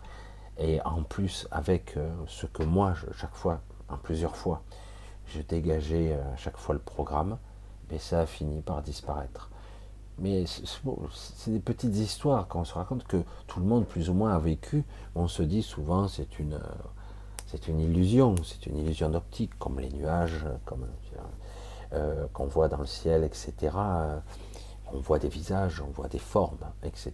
[0.59, 4.63] et en plus avec euh, ce que moi, chaque fois, en plusieurs fois,
[5.27, 7.39] je dégageais euh, à chaque fois le programme,
[7.91, 9.50] mais ça a fini par disparaître.
[10.21, 14.35] Mais c'est des petites histoires qu'on se raconte que tout le monde plus ou moins
[14.35, 14.85] a vécu.
[15.15, 16.73] On se dit souvent c'est une euh,
[17.47, 20.87] c'est une illusion, c'est une illusion d'optique, comme les nuages, comme
[21.93, 23.53] euh, qu'on voit dans le ciel, etc.
[23.75, 24.21] Euh,
[24.93, 27.13] On voit des visages, on voit des formes, etc.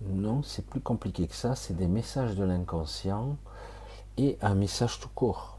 [0.00, 1.54] Non, c'est plus compliqué que ça.
[1.54, 3.36] C'est des messages de l'inconscient
[4.16, 5.58] et un message tout court.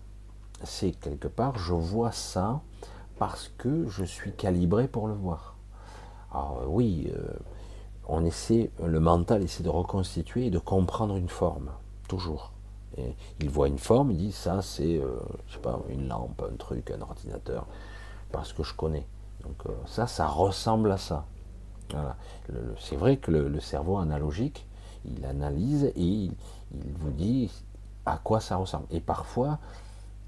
[0.63, 2.61] C'est quelque part, je vois ça
[3.19, 5.50] parce que je suis calibré pour le voir.
[6.31, 7.33] Alors oui, euh,
[8.07, 11.71] on essaie, le mental essaie de reconstituer et de comprendre une forme,
[12.07, 12.51] toujours.
[13.39, 15.19] Il voit une forme, il dit ça c'est, euh,
[15.61, 17.65] pas, une lampe, un truc, un ordinateur,
[18.31, 19.07] parce que je connais.
[19.43, 21.25] Donc euh, ça, ça ressemble à ça.
[22.79, 24.65] C'est vrai que le, cerveau analogique,
[25.03, 26.33] il analyse et il,
[26.73, 27.51] il vous dit
[28.05, 28.85] à quoi ça ressemble.
[28.91, 29.59] Et parfois,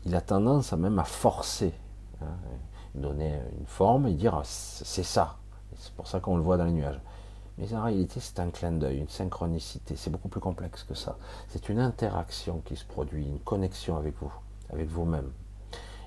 [0.05, 1.73] il a tendance à même à forcer,
[2.21, 2.25] hein,
[2.95, 5.37] donner une forme et dire c'est ça.
[5.83, 7.01] C'est pour ça qu'on le voit dans les nuages.
[7.57, 9.97] Mais en réalité, c'est un clin d'œil, une synchronicité.
[9.97, 11.17] C'est beaucoup plus complexe que ça.
[11.49, 14.31] C'est une interaction qui se produit, une connexion avec vous,
[14.71, 15.29] avec vous-même.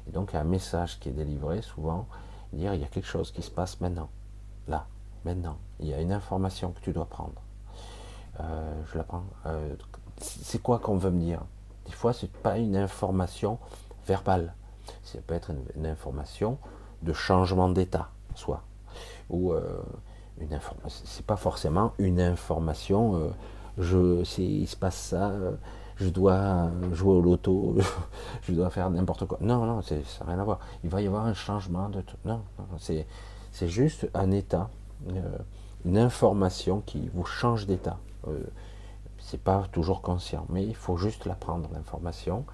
[0.08, 2.06] Et donc, un message qui est délivré souvent,
[2.54, 4.08] dire il y a quelque chose qui se passe maintenant,
[4.66, 4.86] là,
[5.26, 5.58] maintenant.
[5.78, 7.42] Il y a une information que tu dois prendre.
[8.40, 9.24] Euh, je la prends.
[9.44, 9.76] Euh,
[10.18, 11.42] c'est quoi qu'on veut me dire?
[11.84, 13.58] Des fois, c'est pas une information
[14.06, 14.54] verbale.
[15.02, 16.56] Ça peut être une, une information
[17.02, 18.62] de changement d'état, soit.
[19.30, 19.60] Ou euh,
[20.38, 21.02] une information.
[21.06, 23.16] C'est pas forcément une information.
[23.16, 23.28] euh,
[23.78, 25.30] je, il se passe ça.
[25.30, 25.52] euh,
[25.96, 27.76] je dois jouer au loto.
[28.42, 29.38] je dois faire n'importe quoi.
[29.40, 30.58] Non, non, ça n'a rien à voir.
[30.84, 32.00] Il va y avoir un changement de.
[32.02, 32.16] tout.
[32.24, 32.42] Non,
[32.78, 33.06] c'est,
[33.68, 34.68] juste un état,
[35.10, 35.38] euh,
[35.86, 37.98] une information qui vous change d'état.
[39.18, 42.44] C'est pas toujours conscient, mais il faut juste la prendre l'information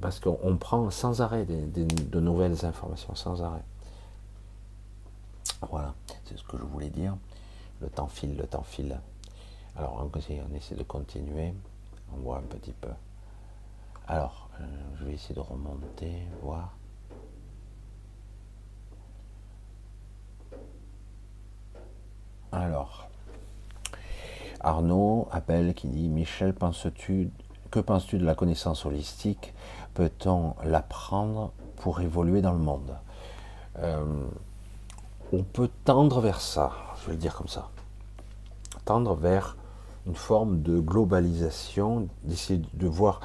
[0.00, 3.62] parce qu'on on prend sans arrêt des- des- de nouvelles informations, sans arrêt.
[5.70, 5.94] Voilà,
[6.24, 7.16] c'est ce que je voulais dire.
[7.80, 9.00] Le temps file, le temps file.
[9.76, 11.54] Alors on essaie, on essaie de continuer.
[12.12, 12.90] On voit un petit peu.
[14.06, 14.64] Alors, euh,
[14.96, 16.12] je vais essayer de remonter,
[16.42, 16.76] voir.
[22.52, 23.08] Alors,
[24.60, 27.30] Arnaud appelle qui dit Michel, penses-tu
[27.70, 29.52] que penses-tu de la connaissance holistique?
[29.94, 32.96] Peut-on l'apprendre pour évoluer dans le monde?
[33.78, 34.28] Euh,
[35.36, 36.70] On peut tendre vers ça,
[37.00, 37.68] je vais le dire comme ça.
[38.84, 39.56] Tendre vers
[40.06, 43.18] une forme de globalisation, d'essayer de voir,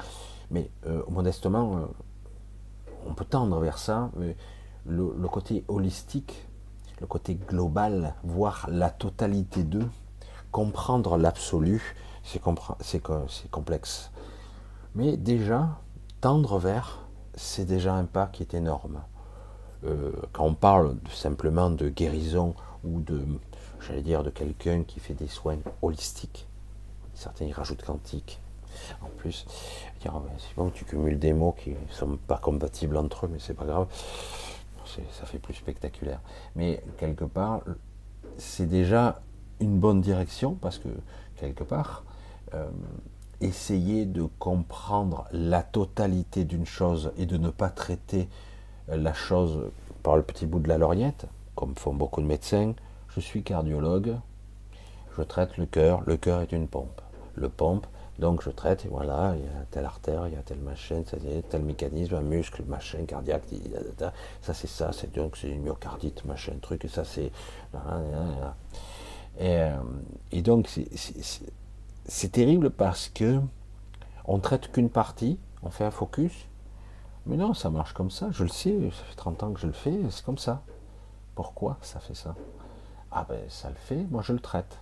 [0.50, 1.86] mais euh, modestement, euh,
[3.06, 4.36] on peut tendre vers ça, mais
[4.86, 6.48] le, côté holistique,
[7.00, 9.88] le côté global, voir la totalité d'eux,
[10.50, 12.40] comprendre l'absolu, c'est
[13.50, 14.10] complexe.
[14.96, 15.78] Mais déjà,
[16.20, 17.06] tendre vers,
[17.36, 19.00] c'est déjà un pas qui est énorme.
[19.84, 22.54] Euh, quand on parle simplement de guérison
[22.84, 23.22] ou de,
[23.80, 26.46] j'allais dire, de quelqu'un qui fait des soins holistiques,
[27.14, 28.40] certains y rajoutent quantique,
[29.02, 29.46] en plus,
[30.04, 33.38] ben, c'est bon, tu cumules des mots qui ne sont pas compatibles entre eux, mais
[33.38, 33.86] c'est pas grave,
[35.12, 36.20] ça fait plus spectaculaire.
[36.56, 37.62] Mais quelque part,
[38.38, 39.20] c'est déjà
[39.60, 40.88] une bonne direction parce que
[41.36, 42.04] quelque part,
[42.54, 42.68] euh,
[43.40, 48.28] essayer de comprendre la totalité d'une chose et de ne pas traiter
[48.96, 49.70] la chose
[50.02, 52.74] par le petit bout de la lorgnette, comme font beaucoup de médecins.
[53.08, 54.16] Je suis cardiologue,
[55.16, 57.00] je traite le cœur, le cœur est une pompe.
[57.34, 57.86] Le pompe,
[58.18, 61.02] donc je traite, et voilà, il y a telle artère, il y a telle machin,
[61.06, 64.04] ça, c'est tel mécanisme, un muscle, machin, cardiaque, di- di- di- di-
[64.42, 67.30] ça c'est ça, c'est donc c'est une myocardite, machin, truc, ça c'est.
[69.38, 69.76] Et, euh,
[70.32, 70.68] et donc
[72.06, 73.40] c'est terrible parce que
[74.26, 76.32] on traite qu'une partie, on fait un focus,
[77.26, 79.66] mais non, ça marche comme ça, je le sais, ça fait 30 ans que je
[79.66, 80.62] le fais, c'est comme ça.
[81.34, 82.34] Pourquoi ça fait ça?
[83.12, 84.78] Ah ben ça le fait, moi je le traite.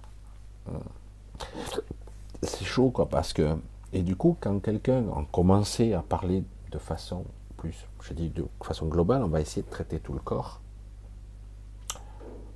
[2.43, 3.57] C'est chaud quoi, parce que.
[3.93, 7.25] Et du coup, quand quelqu'un a commencé à parler de façon
[7.57, 10.61] plus, je dis de façon globale, on va essayer de traiter tout le corps.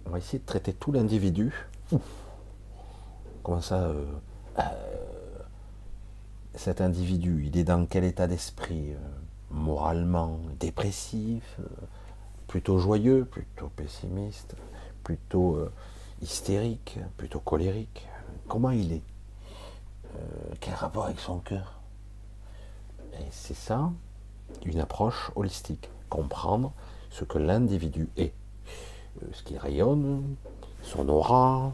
[0.06, 1.52] On va essayer de traiter tout l'individu.
[3.42, 4.04] Comment ça euh,
[4.59, 4.62] euh,
[6.54, 8.98] Cet individu, il est dans quel état d'esprit euh,
[9.52, 11.64] Moralement dépressif, euh,
[12.48, 14.56] plutôt joyeux, plutôt pessimiste,
[15.04, 15.70] plutôt euh,
[16.22, 18.08] hystérique, plutôt colérique.
[18.48, 19.02] Comment il est
[20.16, 21.80] Euh, Quel rapport avec son cœur?
[23.14, 23.90] Et c'est ça,
[24.64, 25.90] une approche holistique.
[26.08, 26.72] Comprendre
[27.10, 28.32] ce que l'individu est,
[29.32, 30.36] ce qu'il rayonne,
[30.82, 31.72] son aura,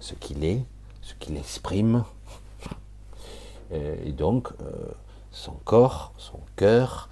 [0.00, 0.64] ce qu'il est,
[1.02, 2.04] ce qu'il exprime.
[3.72, 4.50] Et donc,
[5.30, 7.08] son corps, son cœur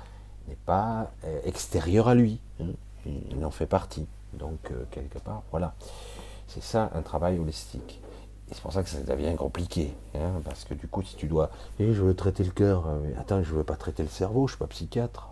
[0.49, 2.41] n'est pas euh, extérieur à lui.
[2.61, 2.67] hein.
[3.07, 4.07] Il en fait partie.
[4.33, 5.75] Donc, euh, quelque part, voilà.
[6.47, 8.01] C'est ça un travail holistique.
[8.51, 9.93] Et c'est pour ça que ça devient compliqué.
[10.15, 11.51] hein, parce que du coup, si tu dois.
[11.81, 12.87] Eh, je veux traiter le cœur.
[12.87, 15.29] euh, mais attends, je veux pas traiter le cerveau, je suis pas psychiatre.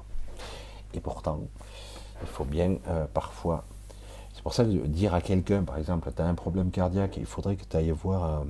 [0.95, 1.41] Et pourtant,
[2.23, 2.77] il faut bien
[3.15, 3.65] parfois.
[4.35, 7.27] C'est pour ça que dire à quelqu'un, par exemple, tu as un problème cardiaque, il
[7.27, 8.43] faudrait que tu ailles voir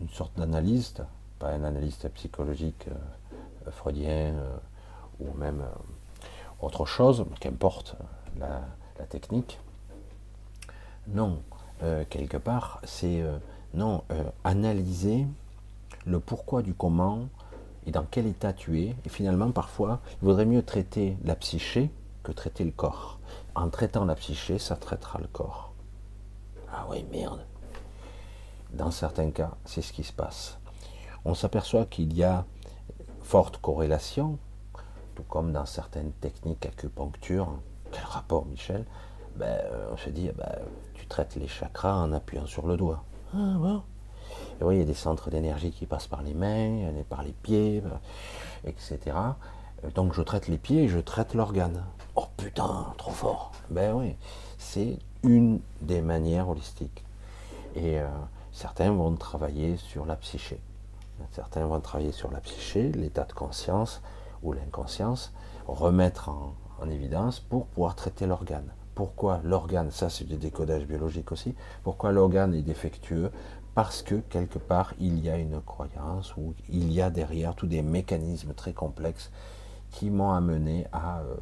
[0.00, 1.02] une sorte d'analyste,
[1.38, 2.86] pas un analyste psychologique
[3.70, 4.34] freudien
[5.20, 7.96] ou même euh, autre chose, qu'importe
[8.38, 8.62] la,
[9.08, 9.58] technique.
[11.08, 11.42] Non,
[11.82, 13.38] euh, quelque part, c'est euh,
[13.72, 14.04] non
[14.44, 15.26] analyser
[16.04, 17.30] le pourquoi du comment
[17.86, 18.94] et dans quel état tu es.
[19.06, 21.90] Et finalement, parfois, il vaudrait mieux traiter la psyché
[22.22, 23.18] que traiter le corps.
[23.54, 25.72] En traitant la psyché, ça traitera le corps.
[26.70, 27.40] Ah oui, merde.
[28.74, 30.58] Dans certains cas, c'est ce qui se passe.
[31.24, 32.44] On s'aperçoit qu'il y a
[33.22, 34.38] forte corrélation,
[35.28, 37.48] comme dans certaines techniques acupuncture.
[37.92, 38.84] Quel rapport, Michel
[39.36, 39.60] ben,
[39.92, 40.58] On se dit, ben,
[40.94, 43.04] tu traites les chakras en appuyant sur le doigt.
[43.34, 43.82] Ah bon?
[44.60, 47.32] Et oui, il y a des centres d'énergie qui passent par les mains, par les
[47.32, 47.82] pieds,
[48.64, 49.16] etc.
[49.94, 51.84] Donc je traite les pieds et je traite l'organe.
[52.16, 53.52] Oh putain, trop fort.
[53.70, 54.16] Ben oui,
[54.58, 57.04] c'est une des manières holistiques.
[57.74, 58.08] Et euh,
[58.52, 60.60] certains vont travailler sur la psyché.
[61.32, 64.00] Certains vont travailler sur la psyché, l'état de conscience
[64.42, 65.32] ou l'inconscience,
[65.66, 68.72] remettre en, en évidence pour pouvoir traiter l'organe.
[68.94, 73.30] Pourquoi l'organe, ça c'est du décodage biologique aussi, pourquoi l'organe est défectueux?
[73.74, 77.66] Parce que quelque part il y a une croyance ou il y a derrière tous
[77.66, 79.30] des mécanismes très complexes
[79.90, 81.34] qui m'ont amené à, euh,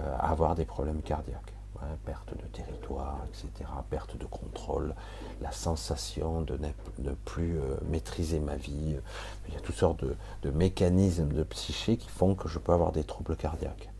[0.00, 1.49] euh, avoir des problèmes cardiaques.
[2.04, 4.94] Perte de territoire, etc., perte de contrôle,
[5.40, 6.58] la sensation de
[6.98, 8.96] ne plus euh, maîtriser ma vie.
[9.48, 12.92] Il y a toutes sortes de, mécanismes de psyché qui font que je peux avoir
[12.92, 13.90] des troubles cardiaques,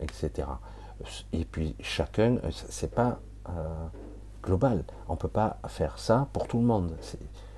[0.00, 0.48] etc.
[1.32, 3.20] Et puis chacun, c'est pas
[4.42, 4.84] global.
[5.08, 6.96] On peut pas faire ça pour tout le monde.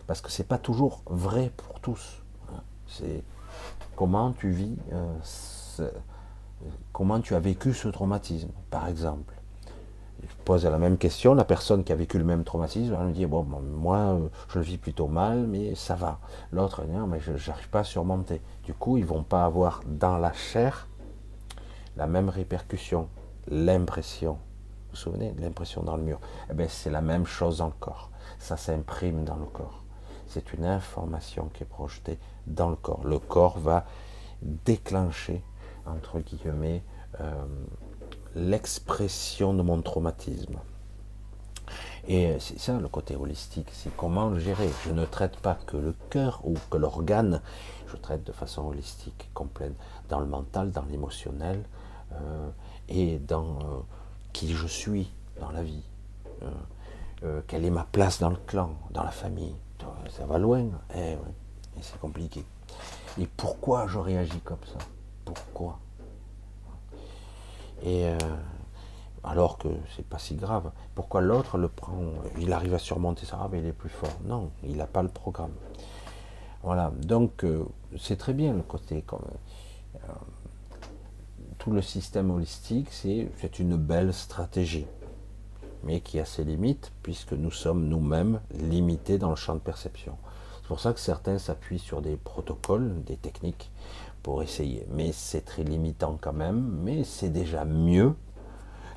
[0.06, 2.22] Parce que ce n'est pas toujours vrai pour tous.
[2.86, 3.24] C'est
[3.96, 5.90] comment tu vis, euh,
[6.92, 9.34] comment tu as vécu ce traumatisme, par exemple?
[10.22, 13.12] Je pose la même question, la personne qui a vécu le même traumatisme, elle me
[13.12, 16.18] dit, bon, moi, euh, je le vis plutôt mal, mais ça va.
[16.50, 18.40] L'autre, non, mais je n'arrive pas à surmonter.
[18.64, 20.88] Du coup, ils ne vont pas avoir dans la chair
[21.96, 23.08] la même répercussion,
[23.48, 24.38] l'impression
[24.94, 25.32] vous vous souvenez?
[25.32, 28.10] De l'impression dans le mur eh bien, C'est la même chose dans le corps.
[28.38, 29.82] Ça s'imprime dans le corps.
[30.28, 32.16] C'est une information qui est projetée
[32.46, 33.02] dans le corps.
[33.04, 33.86] Le corps va
[34.40, 35.42] déclencher,
[35.86, 36.82] entre guillemets,
[37.20, 37.44] euh,
[38.34, 40.58] l'expression de mon traumatisme.
[42.06, 44.68] Et c'est ça le côté holistique, c'est comment le gérer.
[44.84, 47.40] Je ne traite pas que le cœur ou que l'organe,
[47.86, 49.72] je traite de façon holistique, complète,
[50.10, 51.64] dans le mental, dans l'émotionnel
[52.12, 52.50] euh,
[52.88, 53.80] et dans euh,
[54.34, 55.82] qui je suis dans la vie,
[57.46, 59.54] quelle est ma place dans le clan, dans la famille.
[60.10, 61.18] Ça va loin, eh, et
[61.80, 62.44] c'est compliqué.
[63.18, 64.78] Et pourquoi je réagis comme ça?
[65.24, 65.78] Pourquoi
[67.82, 68.18] Et euh,
[69.22, 70.70] alors que c'est pas si grave.
[70.94, 72.02] Pourquoi l'autre le prend
[72.38, 74.16] Il arrive à surmonter ça, mais il est plus fort.
[74.24, 75.52] Non, il n'a pas le programme.
[76.62, 77.44] Voilà, donc
[77.98, 79.20] c'est très bien le côté comme
[81.64, 84.86] tout le système holistique, c'est une belle stratégie,
[85.82, 90.18] mais qui a ses limites, puisque nous sommes nous-mêmes limités dans le champ de perception.
[90.60, 93.70] C'est pour ça que certains s'appuient sur des protocoles, des techniques,
[94.24, 94.84] pour essayer.
[94.90, 98.14] Mais c'est très limitant quand même, mais c'est déjà mieux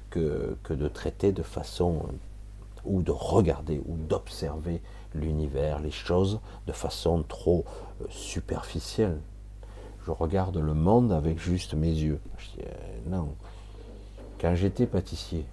[0.10, 2.02] que, que de traiter de façon,
[2.84, 4.82] ou de regarder, ou d'observer
[5.14, 7.64] l'univers, les choses, de façon trop
[8.02, 9.20] euh, superficielle
[10.08, 12.22] je regarde le monde avec juste mes yeux.
[12.38, 13.36] Je dis, euh, non.
[14.40, 15.45] Quand j'étais pâtissier,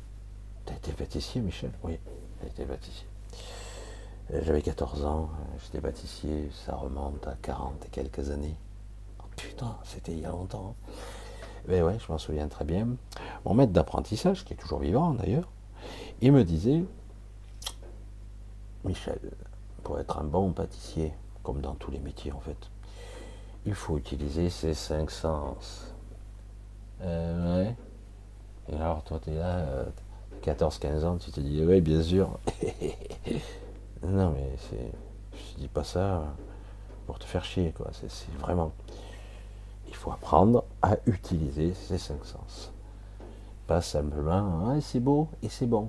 [0.65, 1.73] t'as été pâtissier, Michel?
[1.83, 1.99] Oui,
[2.57, 3.07] j'ai pâtissier.
[4.33, 5.31] Euh, j'avais 14 ans,
[5.61, 8.55] j'étais pâtissier, ça remonte à 40 et quelques années.
[9.37, 10.75] Putain, c'était il y a longtemps.
[11.67, 12.89] Mais ben ouais, je m'en souviens très bien.
[13.45, 15.49] Mon maître d'apprentissage, qui est toujours vivant d'ailleurs,
[16.21, 16.85] il me disait,
[18.85, 19.19] Michel,
[19.83, 21.13] pour être un bon pâtissier,
[21.43, 22.71] comme dans tous les métiers en fait,
[23.67, 25.87] il faut utiliser ces cinq sens.
[27.03, 27.75] Euh, ouais.
[28.69, 29.87] Et alors, toi, tu es là,
[30.43, 32.39] 14-15 euh, ans, tu te dis, oui, bien sûr.
[34.03, 34.91] non, mais c'est,
[35.33, 36.35] je te dis pas ça
[37.07, 37.91] pour te faire chier, quoi.
[37.93, 38.73] C'est, vraiment.
[39.95, 42.73] Il faut apprendre à utiliser ces cinq sens.
[43.67, 45.89] Pas simplement, ah, c'est beau et c'est bon.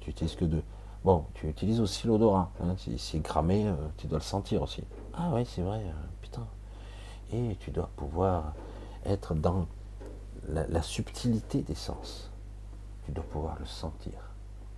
[0.00, 0.62] Tu utilises que deux.
[1.04, 2.50] Bon, tu utilises aussi l'odorat.
[2.60, 2.74] Hein.
[2.76, 4.82] Si c'est cramé, euh, tu dois le sentir aussi.
[5.14, 5.82] Ah oui, c'est vrai
[7.32, 8.54] et tu dois pouvoir
[9.04, 9.66] être dans
[10.48, 12.30] la, subtilité des sens.
[13.04, 14.12] Tu dois pouvoir le sentir.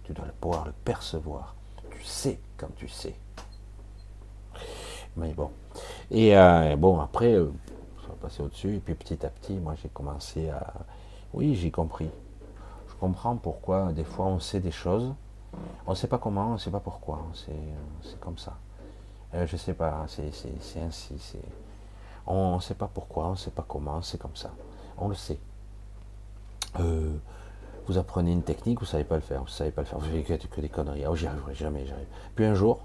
[0.05, 1.55] Tu dois pouvoir le percevoir.
[1.91, 3.15] Tu sais quand tu sais.
[5.17, 5.51] Mais bon.
[6.11, 7.53] Et euh, bon, après, euh,
[8.19, 8.77] passer au-dessus.
[8.77, 10.73] Et puis petit à petit, moi j'ai commencé à.
[11.33, 12.11] Oui, j'ai compris.
[12.89, 15.15] Je comprends pourquoi des fois on sait des choses.
[15.87, 17.25] On sait pas comment, on sait pas pourquoi.
[17.35, 18.57] C'est comme ça.
[19.35, 20.31] Euh, je ne sais pas, c'est
[20.83, 21.19] ainsi.
[21.19, 21.41] C'est
[22.27, 24.51] on sait pas pourquoi, on ne sait pas comment, c'est comme ça.
[24.99, 25.39] On le sait.
[26.79, 27.17] Euh,
[27.87, 30.11] vous apprenez une technique, vous savez pas le faire, vous savez pas le faire, vous
[30.11, 31.07] faites que, que des conneries.
[31.07, 32.07] Oh, j'y arriverai jamais, j'y arrive.
[32.35, 32.81] Puis un jour,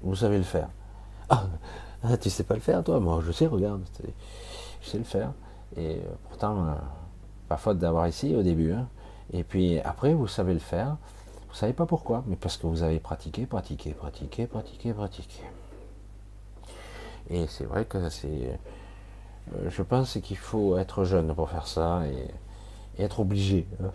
[0.00, 0.68] vous savez le faire.
[1.28, 1.44] Ah,
[2.02, 3.82] Ah, tu sais pas le faire, toi Moi, je sais, regarde.
[4.82, 5.32] Je sais le faire.
[5.76, 6.72] Et euh, pourtant, euh,
[7.48, 8.72] pas faute d'avoir essayé au début.
[8.72, 8.88] hein.
[9.32, 10.96] Et puis après, vous savez le faire.
[11.48, 15.42] Vous savez pas pourquoi, mais parce que vous avez pratiqué, pratiqué, pratiqué, pratiqué, pratiqué.
[17.30, 18.58] Et c'est vrai que c'est.
[19.54, 22.28] euh, Je pense qu'il faut être jeune pour faire ça et,
[23.02, 23.66] être obligé.
[23.82, 23.90] hein.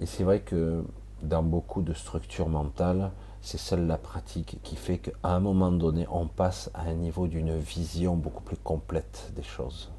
[0.00, 0.82] Et c'est vrai que
[1.22, 3.10] dans beaucoup de structures mentales,
[3.46, 7.28] c'est seule la pratique qui fait qu'à un moment donné, on passe à un niveau
[7.28, 9.92] d'une vision beaucoup plus complète des choses.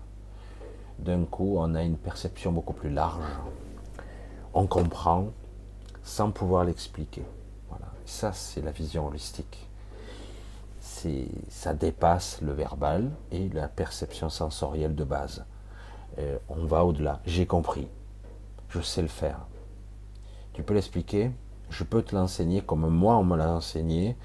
[0.99, 3.23] D'un coup, on a une perception beaucoup plus large.
[4.53, 5.27] On comprend
[6.03, 7.23] sans pouvoir l'expliquer.
[7.69, 7.85] Voilà.
[8.05, 9.69] Ça, c'est la vision holistique.
[10.81, 15.45] Ça dépasse le verbal et la perception sensorielle de base.
[16.19, 17.21] Euh, on va au-delà.
[17.25, 17.87] J'ai compris.
[18.67, 19.39] Je sais le faire.
[20.51, 21.31] Tu peux l'expliquer?
[21.69, 24.17] Je peux te l'enseigner comme moi on me l'a enseigné.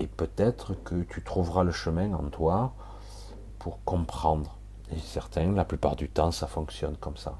[0.00, 2.74] Et peut-être que tu trouveras le chemin en toi
[3.58, 4.56] pour comprendre.
[4.92, 7.38] Et certains, la plupart du temps, ça fonctionne comme ça.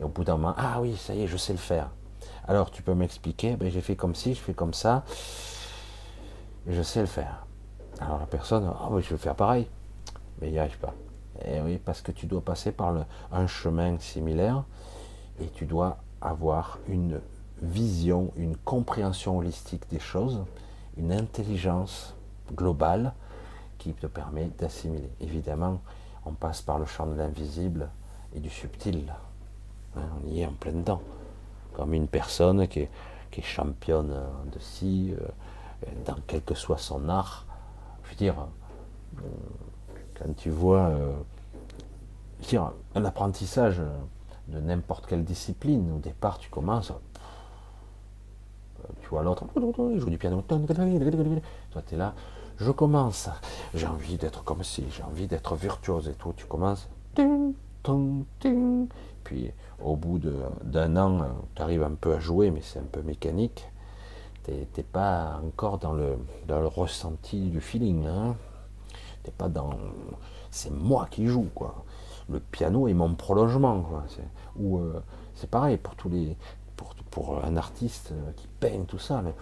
[0.00, 1.90] Et au bout d'un moment, ah oui, ça y est, je sais le faire.
[2.46, 5.04] Alors tu peux m'expliquer, ben, j'ai fait comme ci, je fais comme ça,
[6.66, 7.46] je sais le faire.
[8.00, 9.68] Alors la personne, ah oui, je vais faire pareil,
[10.40, 10.94] mais il n'y arrive pas.
[11.44, 12.94] Et oui, parce que tu dois passer par
[13.32, 14.64] un chemin similaire
[15.40, 17.20] et tu dois avoir une
[17.62, 20.44] vision, une compréhension holistique des choses,
[20.96, 22.14] une intelligence
[22.54, 23.12] globale
[23.78, 25.10] qui te permet d'assimiler.
[25.20, 25.80] Évidemment,
[26.26, 27.88] on passe par le champ de l'invisible
[28.34, 29.12] et du subtil.
[29.96, 31.00] Hein, on y est en plein dedans.
[31.74, 32.90] Comme une personne qui est,
[33.40, 34.20] championne
[34.52, 35.28] de ci, euh,
[36.04, 37.46] dans quel que soit son art.
[38.02, 38.34] Je veux dire,
[39.18, 39.20] euh,
[40.18, 41.12] quand tu vois euh,
[42.96, 43.80] un apprentissage
[44.48, 46.92] de n'importe quelle discipline, au départ tu commences,
[49.08, 49.44] tu vois l'autre,
[49.90, 50.58] il joue du piano, toi
[51.86, 52.12] tu es là,
[52.58, 53.30] je commence,
[53.72, 56.08] j'ai envie d'être comme ci, j'ai envie d'être virtuose.
[56.08, 56.90] Et tout, tu commences,
[59.24, 59.50] puis
[59.82, 60.20] au bout
[60.62, 61.22] d'un an,
[61.54, 63.66] tu arrives un peu à jouer, mais c'est un peu mécanique,
[64.42, 68.36] t'es t'es pas encore dans le, dans le ressenti du feeling, hein.
[69.22, 69.70] t'es pas dans,
[70.50, 71.82] c'est moi qui joue, quoi.
[72.28, 74.04] Le piano est mon prolongement, quoi.
[74.56, 75.02] Ou euh,
[75.34, 76.36] c'est pareil pour tous les,
[77.18, 79.34] pour, pour un artiste euh, qui peigne tout ça, mais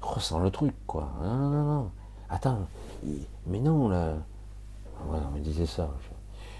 [0.00, 1.10] il ressent le truc, quoi.
[1.22, 1.90] Non, non, non.
[2.28, 2.66] Attends,
[3.46, 4.14] mais non, là.
[5.08, 5.90] Ouais, on me disait ça.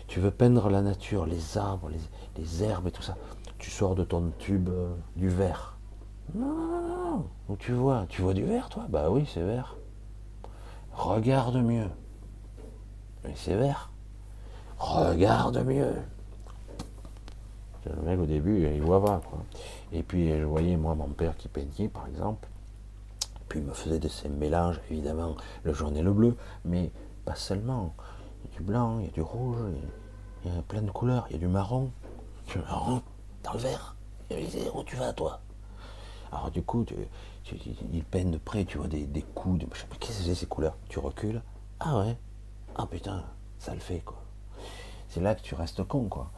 [0.07, 1.91] Tu veux peindre la nature, les arbres,
[2.37, 3.17] les, herbes et tout ça.
[3.59, 5.77] Tu sors de ton tube euh, du vert.
[6.35, 7.27] Non.
[7.49, 8.87] Où tu vois Tu vois du vert, toi?
[8.89, 9.77] Bah oui, c'est vert.
[10.93, 11.89] Regarde mieux.
[13.25, 13.91] Mais c'est vert.
[14.79, 15.95] Regarde mieux.
[17.87, 19.21] Le mec au début, il voit pas.
[19.29, 19.41] Quoi.
[19.93, 22.49] Et puis je voyais moi mon père qui peignait par exemple.
[23.49, 25.35] Puis il me faisait de ces mélanges, évidemment,
[25.65, 26.91] le jaune et le bleu, mais
[27.25, 27.95] pas seulement.
[28.45, 29.59] Il y a du blanc, il y a du rouge,
[30.45, 31.91] il y a plein de couleurs, il y a du marron.
[32.47, 33.03] Du marron
[33.43, 33.97] dans le vert.
[34.31, 35.41] Et je disais, où tu vas toi
[36.31, 36.87] Alors du coup,
[37.93, 39.67] il peint de près, tu vois des, coups, de,
[39.99, 40.77] qu'est-ce que c'est ces couleurs?
[40.89, 41.43] Tu recules.
[41.81, 42.17] Ah ouais
[42.77, 43.25] Ah putain,
[43.59, 44.23] ça le fait quoi.
[45.09, 46.31] C'est là que tu restes con quoi.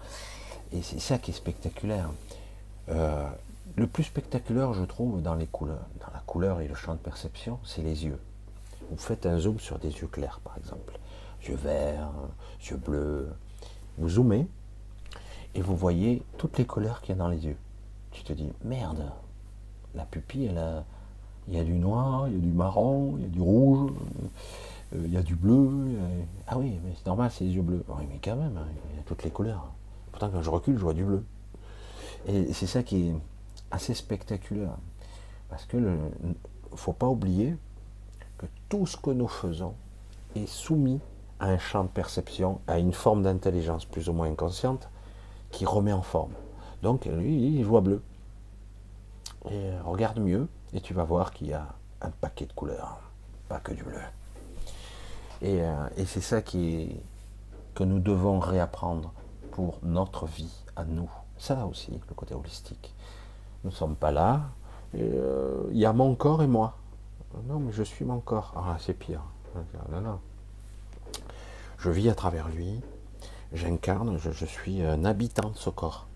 [0.73, 2.11] Et c'est ça qui est spectaculaire.
[2.89, 3.29] Euh,
[3.77, 6.99] le plus spectaculaire, je trouve, dans les couleurs, dans la couleur et le champ de
[6.99, 8.19] perception, c'est les yeux.
[8.91, 10.99] Vous faites un zoom sur des yeux clairs, par exemple,
[11.47, 12.11] yeux verts,
[12.71, 13.29] yeux bleus.
[13.99, 14.47] Vous zoomez
[15.55, 17.57] et vous voyez toutes les couleurs qu'il y a dans les yeux.
[18.11, 19.11] Tu te dis merde,
[19.95, 20.51] la pupille,
[21.49, 23.93] il y a du noir, il y a du marron, il y a du rouge,
[24.95, 25.71] euh, il y a du bleu.
[26.47, 27.85] Ah oui, mais c'est normal, c'est les yeux bleus.
[27.89, 29.73] Oui, mais quand même, hein, il y a toutes les couleurs.
[30.31, 31.25] Quand je recule, je vois du bleu.
[32.27, 33.15] Et c'est ça qui est
[33.71, 34.77] assez spectaculaire.
[35.49, 35.97] Parce que ne
[36.75, 37.57] faut pas oublier
[38.39, 39.75] que tout ce que nous faisons
[40.35, 41.01] est soumis
[41.41, 44.89] à un champ de perception, à une forme d'intelligence plus ou moins inconsciente
[45.51, 46.33] qui remet en forme.
[46.83, 48.03] Donc lui, il voit bleu.
[49.47, 51.67] Et euh, regarde mieux et tu vas voir qu'il y a
[52.01, 53.01] un paquet de couleurs,
[53.49, 53.99] pas que du bleu.
[55.43, 57.01] Et, euh, et c'est ça qui est,
[57.75, 59.13] que nous devons réapprendre
[59.53, 61.11] pour notre vie à nous.
[61.39, 62.95] Ça aussi, le côté holistique.
[63.65, 64.41] Nous ne sommes pas là.
[64.97, 66.77] euh, Il y a mon corps et moi.
[67.47, 68.53] Non, mais je suis mon corps.
[68.57, 69.23] Ah, c'est pire.
[69.91, 70.19] Non, non.
[71.79, 72.81] Je vis à travers lui.
[73.53, 74.19] J'incarne.
[74.19, 76.07] Je, suis un habitant de ce corps.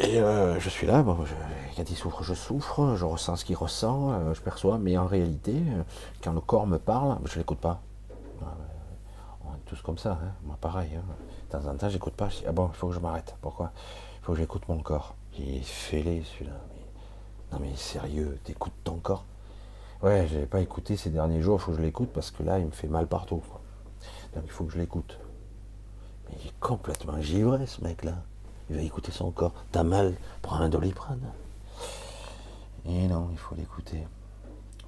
[0.00, 1.34] Et euh, je suis là, bon, je-
[1.76, 5.06] quand il souffre, je souffre, je ressens ce qu'il ressent, euh, je perçois, mais en
[5.06, 5.60] réalité,
[6.22, 7.80] quand le corps me parle, je l'écoute pas.
[8.42, 8.54] Ah,
[9.68, 10.90] tous comme ça, hein, moi pareil.
[10.96, 11.02] hein.
[11.46, 13.36] De temps en temps, j'écoute pas, ah bon, il faut que je m'arrête.
[13.40, 13.70] Pourquoi?
[14.20, 15.14] Il faut que j'écoute mon corps.
[15.38, 16.56] Il est fêlé celui-là.
[17.52, 19.24] Non mais sérieux, t'écoutes ton corps?
[20.02, 22.58] Ouais, je pas écouté ces derniers jours, il faut que je l'écoute parce que là,
[22.58, 23.42] il me fait mal partout.
[23.48, 23.60] quoi.
[24.34, 25.18] Donc il faut que je l'écoute.
[26.28, 28.14] Mais il est complètement givré, ce mec-là.
[28.70, 29.54] Il va écouter son corps.
[29.72, 31.20] T'as mal, prends un doliprane.
[32.86, 34.06] Et non, il faut l'écouter.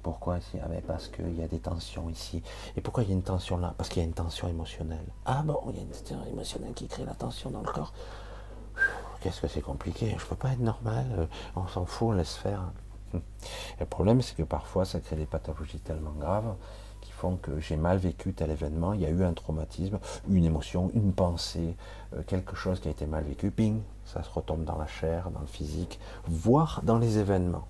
[0.03, 2.41] Pourquoi si ah ben Parce qu'il y a des tensions ici.
[2.75, 3.73] Et pourquoi il y a une tension là?
[3.77, 5.05] Parce qu'il y a une tension émotionnelle.
[5.25, 7.93] Ah bon, il y a une tension émotionnelle qui crée la tension dans le corps.
[9.21, 10.15] Qu'est-ce que c'est compliqué?
[10.17, 11.05] Je peux pas être normal.
[11.17, 11.25] euh,
[11.55, 12.71] On s'en fout, on laisse faire.
[13.79, 16.55] Le problème, c'est que parfois, ça crée des pathologies tellement graves
[17.01, 19.99] qui font que j'ai mal vécu tel événement, il y a eu un traumatisme,
[20.29, 21.75] une émotion, une pensée,
[22.13, 25.31] euh, quelque chose qui a été mal vécu, ping, ça se retombe dans la chair,
[25.31, 27.67] dans le physique, voire dans les événements.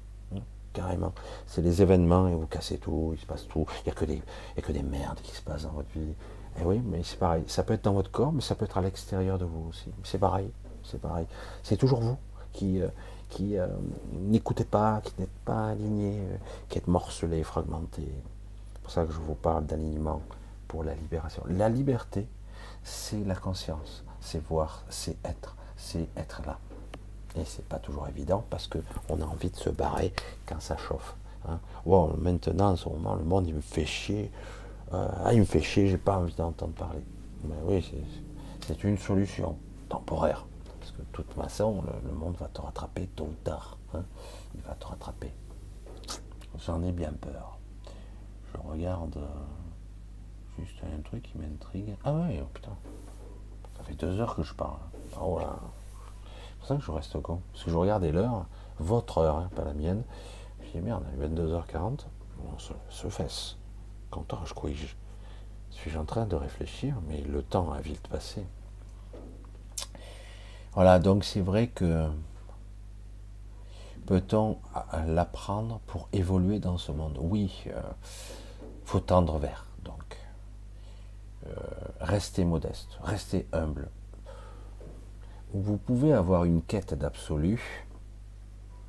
[0.74, 1.14] Carrément.
[1.48, 3.66] C'est les événements et vous cassez tout, il se passe tout.
[3.82, 4.16] Il n'y a, que des-
[4.56, 6.14] y a que des merdes qui se passent dans votre vie.
[6.60, 7.44] Et oui, mais c'est pareil.
[7.48, 9.92] Ça peut être dans votre corps, mais ça peut être à l'extérieur de vous aussi.
[10.04, 10.50] C'est pareil.
[10.84, 11.26] C'est pareil.
[11.64, 12.18] C'est toujours vous
[12.54, 12.88] qui, euh,
[13.30, 13.68] qui euh,
[14.14, 16.38] n'écoutez pas, qui n'êtes pas aligné, euh,
[16.70, 18.04] qui êtes morcelé, fragmenté.
[18.74, 20.22] C'est pour ça que je vous parle d'alignement
[20.68, 21.44] pour la libération.
[21.48, 22.28] La liberté,
[22.84, 26.58] c'est la conscience, c'est voir, c'est être, c'est être là.
[27.38, 28.80] Et c'est pas toujours évident parce que
[29.10, 30.14] on a envie de se barrer
[30.46, 31.16] quand ça chauffe.
[31.48, 31.60] hein.
[31.86, 34.32] Wow, maintenant, en ce moment, le monde il me fait chier.
[34.94, 37.04] Euh, ah, il me fait chier, j'ai pas envie d'entendre parler.
[37.46, 37.90] Mais oui,
[38.68, 39.58] c'est- une solution
[39.90, 40.46] temporaire.
[40.80, 43.78] Parce que de toute façon, le, monde va te rattraper tôt ou tard.
[43.94, 44.04] hein.
[44.56, 45.34] Il va te rattraper.
[46.66, 47.58] J'en ai bien peur.
[48.54, 51.96] Je regarde euh, juste un truc qui m'intrigue.
[52.04, 52.72] Ah ouais, oh putain.
[53.78, 54.78] Ça fait deux heures que je parle.
[55.22, 55.58] Oh là.
[56.62, 57.42] Pour ça que je reste con.
[57.52, 58.46] Parce que je regardais l'heure,
[58.78, 60.04] votre heure, hein, pas la mienne.
[60.62, 62.06] Je dis merde, il est 22h40.
[62.54, 63.58] On se, se fesse.
[64.12, 64.78] Content, je couille.
[65.72, 68.46] Suis-je en train de réfléchir, mais le temps a vite passé.
[70.74, 72.08] Voilà, donc c'est vrai que
[74.06, 74.60] peut-on
[75.08, 77.18] l'apprendre pour évoluer dans ce monde?
[77.20, 77.82] Oui, euh,
[78.86, 79.66] faut tendre vers.
[79.84, 80.20] Donc,
[81.48, 81.52] euh,
[82.02, 83.90] restez modeste, restez humble.
[85.54, 87.86] Vous pouvez avoir une quête d'absolu,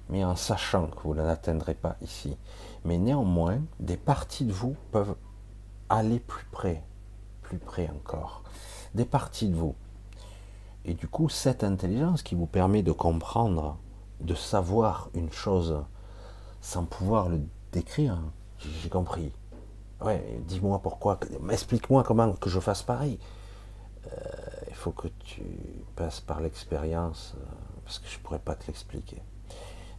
[0.08, 2.36] mais en sachant que vous l'atteindrez pas ici.
[2.84, 5.16] Mais néanmoins, des parties de vous peuvent
[5.88, 6.84] aller plus près,
[7.42, 8.44] plus près encore.
[8.94, 9.74] Des parties de vous.
[10.84, 13.76] Et du coup, cette intelligence qui vous permet de comprendre,
[14.20, 15.82] de savoir une chose
[16.60, 17.40] sans pouvoir le
[17.72, 18.18] décrire,
[18.58, 19.32] j'ai compris.
[20.00, 21.18] Ouais, dis-moi pourquoi,
[21.50, 23.18] explique-moi comment que je fasse pareil.
[24.06, 24.16] Euh,
[24.68, 25.42] il faut que tu
[25.96, 27.44] passes par l'expérience, euh,
[27.84, 29.22] parce que je ne pourrais pas te l'expliquer.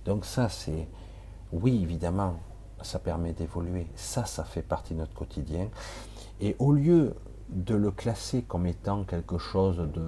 [0.06, 0.88] Donc ça, c'est,
[1.52, 2.36] oui, évidemment,
[2.82, 3.88] ça permet d'évoluer.
[3.96, 5.70] Ça, ça fait partie de notre quotidien.
[6.42, 7.16] Et au lieu
[7.50, 10.02] de le classer comme étant quelque chose de...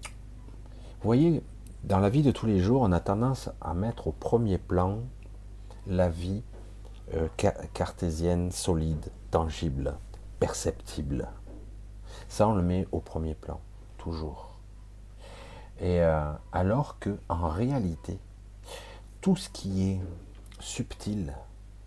[0.00, 1.42] Vous voyez,
[1.84, 5.00] dans la vie de tous les jours, on a tendance à mettre au premier plan
[5.86, 6.42] la vie
[7.14, 9.94] euh, ca- cartésienne, solide, tangible,
[10.38, 11.28] perceptible.
[12.32, 13.60] Ça, on le met au premier plan,
[13.98, 14.52] toujours.
[15.82, 18.18] Et euh, alors que, en réalité,
[19.20, 20.00] tout ce qui est
[20.58, 21.34] subtil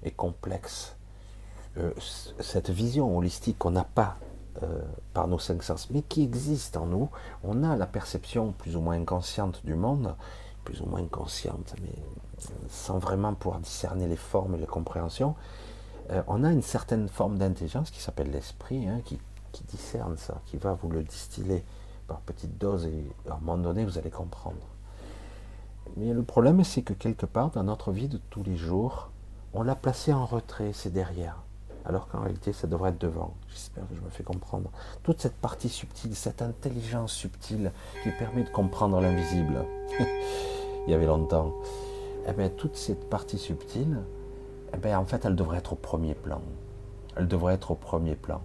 [0.03, 0.97] et complexe,
[1.77, 1.91] euh,
[2.41, 4.17] cette vision holistique qu'on n'a pas
[4.61, 4.84] euh,
[5.15, 7.09] par nos cinq sens, mais qui existe en nous,
[7.43, 10.13] on a la perception plus ou moins consciente du monde,
[10.63, 11.95] plus ou moins consciente, mais
[12.69, 15.34] sans vraiment pouvoir discerner les formes et les compréhensions,
[16.27, 19.17] on a une certaine forme d'intelligence qui s'appelle l'esprit, hein, qui,
[19.56, 21.64] qui discerne ça, qui va vous le distiller
[22.07, 24.68] par petites doses et à un moment donné vous allez comprendre.
[25.95, 29.10] Mais le problème c'est que quelque part dans notre vie de tous les jours,
[29.53, 31.38] on l'a placé en retrait, c'est derrière.
[31.86, 33.34] Alors qu'en réalité ça devrait être devant.
[33.49, 34.69] J'espère que je me fais comprendre.
[35.03, 37.72] Toute cette partie subtile, cette intelligence subtile
[38.03, 39.65] qui permet de comprendre l'invisible.
[40.88, 41.53] Il y avait longtemps.
[42.27, 43.99] Eh bien, toute cette partie subtile,
[44.73, 46.41] eh bien, en fait, elle devrait être au premier plan.
[47.15, 48.41] Elle devrait être au premier plan.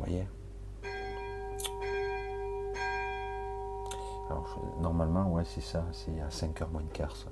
[0.00, 0.26] Voyez
[4.30, 5.84] Alors, normalement, ouais, c'est ça.
[5.92, 7.28] C'est à 5h moins de quart, ça.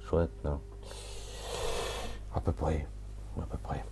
[0.00, 0.60] Chouette, non
[2.34, 2.86] À peu près.
[3.38, 3.84] À peu près.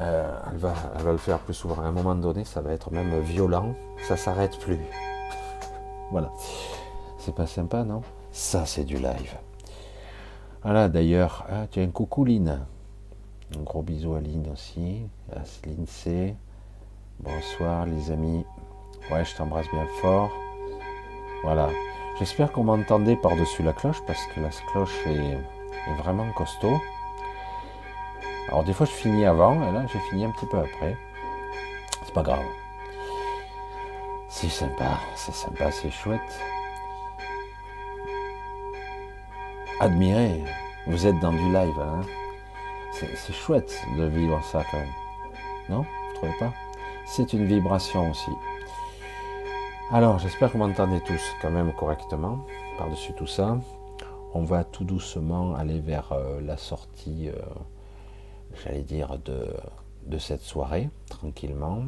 [0.00, 1.80] Euh, elle, va, elle va le faire plus souvent.
[1.80, 3.74] À un moment donné, ça va être même violent.
[4.08, 4.78] Ça s'arrête plus.
[6.10, 6.32] Voilà.
[7.18, 8.02] C'est pas sympa, non?
[8.32, 9.36] Ça, c'est du live.
[10.64, 12.66] Voilà, d'ailleurs, ah, tu as un coucou Lynn.
[13.56, 15.02] Un gros bisou à Lynn aussi.
[15.32, 16.36] À C.
[17.20, 18.46] Bonsoir les amis.
[19.10, 20.30] Ouais, je t'embrasse bien fort.
[21.42, 21.68] Voilà.
[22.16, 25.36] J'espère qu'on m'entendait par-dessus la cloche parce que la cloche est,
[25.98, 26.80] vraiment costaud.
[28.48, 30.96] Alors des fois je finis avant et là j'ai fini un petit peu après.
[32.04, 32.44] C'est pas grave.
[34.28, 36.40] C'est sympa, c'est sympa, c'est chouette.
[39.80, 40.44] Admirez,
[40.86, 41.80] vous êtes dans du live.
[41.80, 42.00] Hein
[42.92, 44.94] C'est c'est chouette de vivre ça quand même.
[45.68, 45.82] Non?
[45.82, 46.52] Vous trouvez pas?
[47.10, 48.30] C'est une vibration aussi.
[49.90, 52.44] Alors, j'espère que vous m'entendez tous quand même correctement
[52.76, 53.58] par-dessus tout ça.
[54.34, 57.32] On va tout doucement aller vers euh, la sortie, euh,
[58.62, 61.84] j'allais dire, de, cette soirée, tranquillement.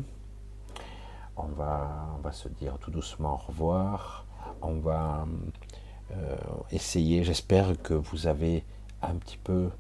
[1.37, 4.25] On va, on va se dire tout doucement au revoir.
[4.63, 5.27] On va
[6.13, 6.37] euh,
[6.73, 8.65] essayer, j'espère que vous avez
[9.03, 9.71] un petit peu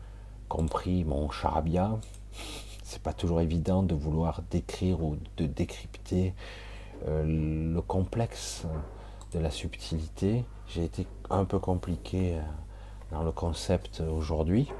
[0.50, 1.98] compris mon charabia.
[2.90, 6.34] C'est pas toujours évident de vouloir décrire ou de décrypter
[7.06, 7.22] euh,
[7.72, 8.66] le complexe
[9.32, 10.44] de la subtilité.
[10.66, 12.40] J'ai été un peu compliqué euh,
[13.12, 14.72] dans le concept aujourd'hui.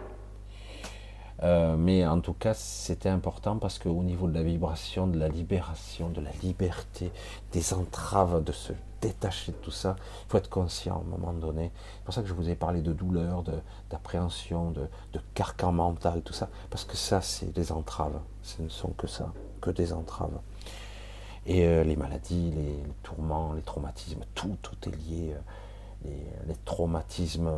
[1.43, 5.29] Euh, mais en tout cas, c'était important parce qu'au niveau de la vibration, de la
[5.29, 7.11] libération, de la liberté,
[7.53, 11.33] des entraves, de se détacher de tout ça, il faut être conscient à un moment
[11.33, 11.71] donné.
[11.75, 13.43] C'est pour ça que je vous ai parlé de douleur,
[13.89, 14.83] d'appréhension, de,
[15.15, 16.51] de carcan mental, tout ça.
[16.69, 18.21] Parce que ça, c'est des entraves.
[18.43, 20.39] Ce ne sont que ça, que des entraves.
[21.47, 25.33] Et euh, les maladies, les, les tourments, les traumatismes, tout, tout est lié.
[25.35, 25.41] euh,
[26.05, 27.51] les, traumatismes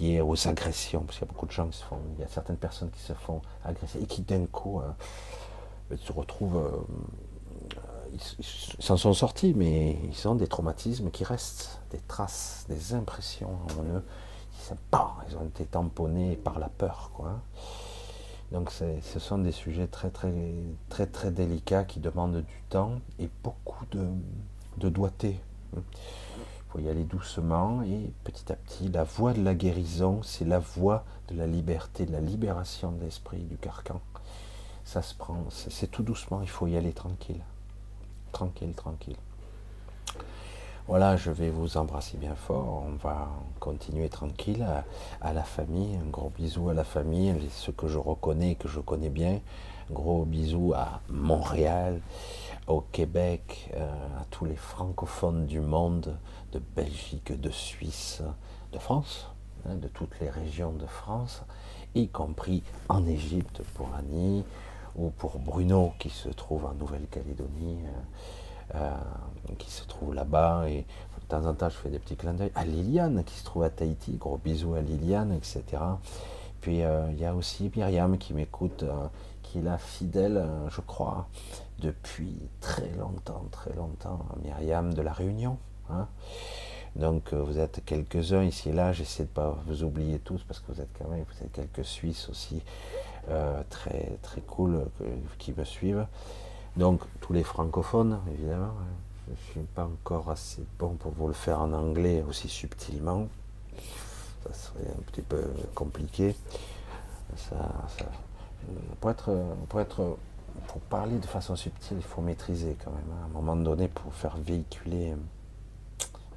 [0.00, 2.24] liés aux agressions, parce qu'il y a beaucoup de gens qui se font, il y
[2.24, 7.80] a certaines personnes qui se font agresser et qui d'un coup euh, se retrouvent, euh,
[8.12, 8.44] ils
[8.82, 13.82] s'en sont sortis, mais ils ont des traumatismes qui restent, des traces, des impressions en
[13.96, 14.04] eux.
[14.70, 17.40] Ils, pas, ils ont été tamponnés par la peur, quoi.
[18.52, 20.32] Donc ce sont des sujets très très
[20.88, 25.38] très très délicats qui demandent du temps et beaucoup de doigté.
[26.68, 28.88] Il faut y aller doucement et petit à petit.
[28.88, 33.02] La voie de la guérison, c'est la voie de la liberté, de la libération de
[33.02, 34.02] l'esprit, du carcan.
[34.84, 37.40] Ça se prend, c'est tout doucement, il faut y aller tranquille.
[38.32, 39.16] Tranquille, tranquille.
[40.88, 42.84] Voilà, je vais vous embrasser bien fort.
[42.86, 43.28] On va
[43.60, 44.66] continuer tranquille
[45.20, 45.96] à, la famille.
[45.96, 49.40] Un gros bisou à la famille, ceux que je reconnais, que je connais bien.
[49.90, 52.00] Un gros bisou à Montréal,
[52.66, 53.86] au Québec, euh,
[54.18, 56.16] à tous les francophones du monde,
[56.52, 58.22] de Belgique, de Suisse,
[58.72, 59.28] de France,
[59.66, 61.42] hein, de toutes les régions de France,
[61.94, 64.44] y compris en Égypte pour Annie
[64.96, 67.78] ou pour Bruno qui se trouve en Nouvelle-Calédonie.
[67.84, 68.00] euh,
[68.74, 68.90] euh,
[69.58, 70.84] qui se trouve là-bas et
[71.20, 73.62] de temps en temps je fais des petits clins d'œil à Liliane qui se trouve
[73.62, 75.64] à Tahiti, gros bisous à Liliane, etc.
[76.60, 78.84] Puis euh, il y a aussi Myriam qui m'écoute,
[79.42, 81.28] qui est là fidèle, je crois,
[81.78, 85.56] depuis très longtemps, très longtemps, Myriam de la Réunion.
[85.90, 86.06] Hein.
[86.96, 90.60] Donc euh, vous êtes quelques-uns ici et là, j'essaie de pas vous oublier tous parce
[90.60, 92.62] que vous êtes quand même, vous quelques Suisses aussi
[93.28, 96.06] euh, très très cool euh, qui me suivent.
[96.76, 98.66] Donc tous les francophones, évidemment.
[98.80, 98.86] hein.
[99.26, 103.28] Je ne suis pas encore assez bon pour vous le faire en anglais aussi subtilement.
[104.44, 105.44] Ça serait un petit peu
[105.74, 106.34] compliqué.
[107.36, 107.56] Ça,
[109.00, 109.30] pour, être,
[109.68, 110.16] pour, être,
[110.68, 113.00] pour parler de façon subtile, il faut maîtriser quand même.
[113.12, 113.24] hein.
[113.24, 115.14] À un moment donné, pour faire véhiculer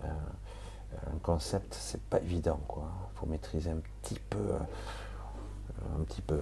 [0.04, 2.60] un concept, c'est pas évident.
[2.68, 2.84] quoi.
[3.14, 4.38] Il faut maîtriser un petit peu.
[4.40, 4.60] euh,
[6.00, 6.40] un petit peu.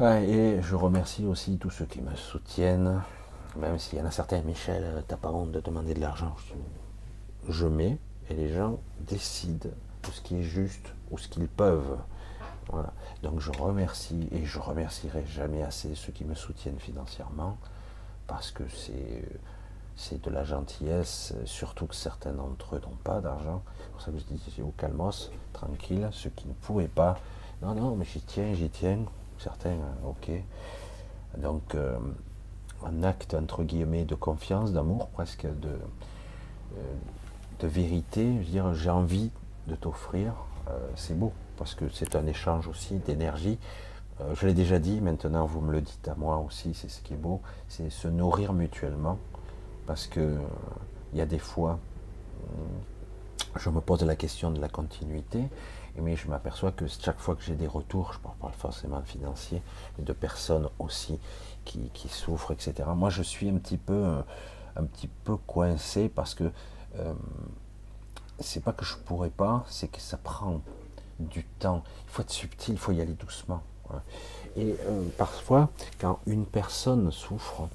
[0.00, 3.00] Et je remercie aussi tous ceux qui me soutiennent,
[3.56, 6.34] même s'il y en a certains, Michel, euh, t'as pas honte de demander de l'argent.
[7.46, 7.98] Je, je mets
[8.28, 11.96] et les gens décident de ce qui est juste ou ce qu'ils peuvent.
[12.70, 12.92] Voilà.
[13.22, 17.56] Donc je remercie et je remercierai jamais assez ceux qui me soutiennent financièrement
[18.26, 19.22] parce que c'est
[19.96, 23.62] c'est de la gentillesse, surtout que certains d'entre eux n'ont pas d'argent.
[23.78, 27.18] C'est pour ça que je dis au calmos, tranquille, ceux qui ne pourraient pas.
[27.62, 28.98] Non, non, mais j'y tiens, j'y tiens.
[29.38, 30.30] Certains, euh, ok.
[31.38, 31.98] Donc, euh,
[32.84, 35.78] un acte entre guillemets de confiance, d'amour, presque de,
[36.78, 36.94] euh,
[37.62, 38.30] vérité.
[38.34, 39.30] Je veux dire, j'ai envie
[39.68, 40.34] de t'offrir.
[40.96, 43.58] c'est beau parce que c'est un échange aussi d'énergie.
[44.34, 47.14] Je l'ai déjà dit, maintenant vous me le dites à moi aussi, c'est ce qui
[47.14, 49.18] est beau, c'est se nourrir mutuellement
[49.86, 50.38] parce que euh,
[51.12, 51.78] il y a des fois,
[52.48, 52.68] hum,
[53.56, 55.44] je me pose la question de la continuité,
[55.96, 59.00] mais je m'aperçois que chaque fois que j'ai des retours, je ne parle pas forcément
[59.02, 59.62] financier,
[59.96, 61.18] mais de personnes aussi
[61.64, 62.88] qui, qui souffrent, etc.
[62.96, 64.22] Moi, je suis un petit peu, euh,
[64.76, 66.50] un petit peu coincé parce que
[66.96, 67.14] euh,
[68.40, 70.60] c'est pas que je pourrais pas, c'est que ça prend
[71.18, 71.82] du temps.
[72.06, 73.62] Il faut être subtil, il faut y aller doucement.
[73.86, 74.02] voilà.
[74.56, 75.68] Et euh, parfois,
[76.00, 77.68] quand une personne souffre,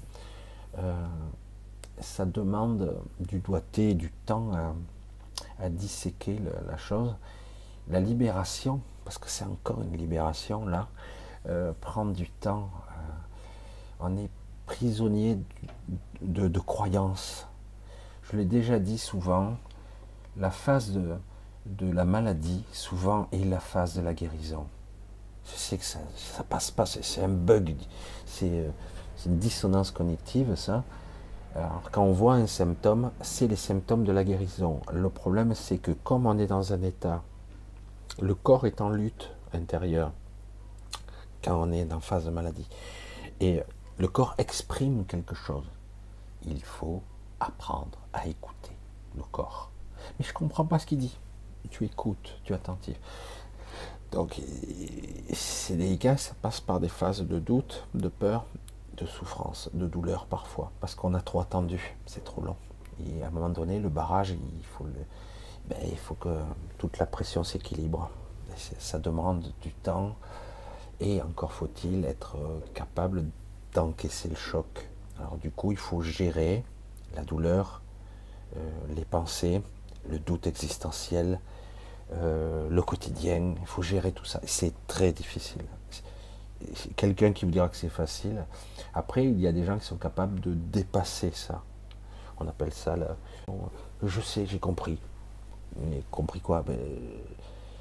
[0.78, 1.06] euh,
[2.00, 4.52] ça demande du doigté, du temps
[5.58, 7.14] à, disséquer la chose.
[7.88, 10.88] La libération, parce que c'est encore une libération là,
[11.48, 12.70] euh, prend du temps.
[12.88, 13.02] euh,
[14.00, 14.30] on est
[14.66, 15.38] prisonnier
[16.22, 17.46] de, croyances.
[18.22, 19.56] Je l'ai déjà dit souvent,
[20.36, 21.16] la phase de,
[21.66, 24.66] de la maladie, souvent, est la phase de la guérison.
[25.44, 27.74] Je sais que ça, ça passe pas, c'est un bug,
[28.26, 28.70] c'est
[29.26, 30.84] une dissonance cognitive, ça.
[31.56, 34.80] Alors, quand on voit un symptôme, c'est les symptômes de la guérison.
[34.92, 37.22] Le problème, c'est que comme on est dans un état,
[38.20, 40.12] le corps est en lutte intérieure
[41.42, 42.68] quand on est en phase de maladie,
[43.40, 43.62] et
[43.98, 45.64] le corps exprime quelque chose.
[46.46, 47.02] Il faut
[47.40, 48.76] apprendre à écouter
[49.16, 49.70] le corps.
[50.18, 51.18] Mais je ne comprends pas ce qu'il dit.
[51.70, 52.96] Tu écoutes, tu es attentif.
[54.12, 54.40] Donc,
[55.32, 58.44] c'est délicat, ça passe par des phases de doute, de peur,
[59.00, 62.56] de souffrance, de douleur parfois, parce qu'on a trop attendu, c'est trop long.
[63.06, 64.84] Et à un moment donné, le barrage, il faut,
[65.68, 66.40] ben, il faut que
[66.78, 68.10] toute la pression s'équilibre.
[68.78, 70.16] Ça demande du temps,
[71.00, 72.36] et encore faut-il être
[72.74, 73.24] capable
[73.72, 74.90] d'encaisser le choc.
[75.18, 76.64] Alors du coup, il faut gérer
[77.14, 77.82] la douleur,
[78.56, 79.62] euh, les pensées,
[80.08, 81.40] le doute existentiel,
[82.12, 83.54] euh, le quotidien.
[83.60, 84.40] Il faut gérer tout ça.
[84.44, 85.62] C'est très difficile.
[86.96, 88.44] Quelqu'un qui vous dira que c'est facile.
[88.94, 91.62] Après, il y a des gens qui sont capables de dépasser ça.
[92.38, 93.16] On appelle ça la...
[94.02, 94.98] Je sais, j'ai compris.
[95.76, 96.62] Mais compris quoi?
[96.62, 96.78] Ben,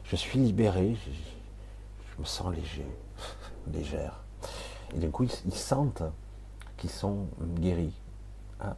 [0.04, 2.86] Je suis libéré, je, me sens léger,
[3.74, 4.20] légère.
[4.94, 6.04] Et du coup, ils, sentent
[6.78, 7.94] qu'ils sont guéris.
[8.60, 8.76] Ah.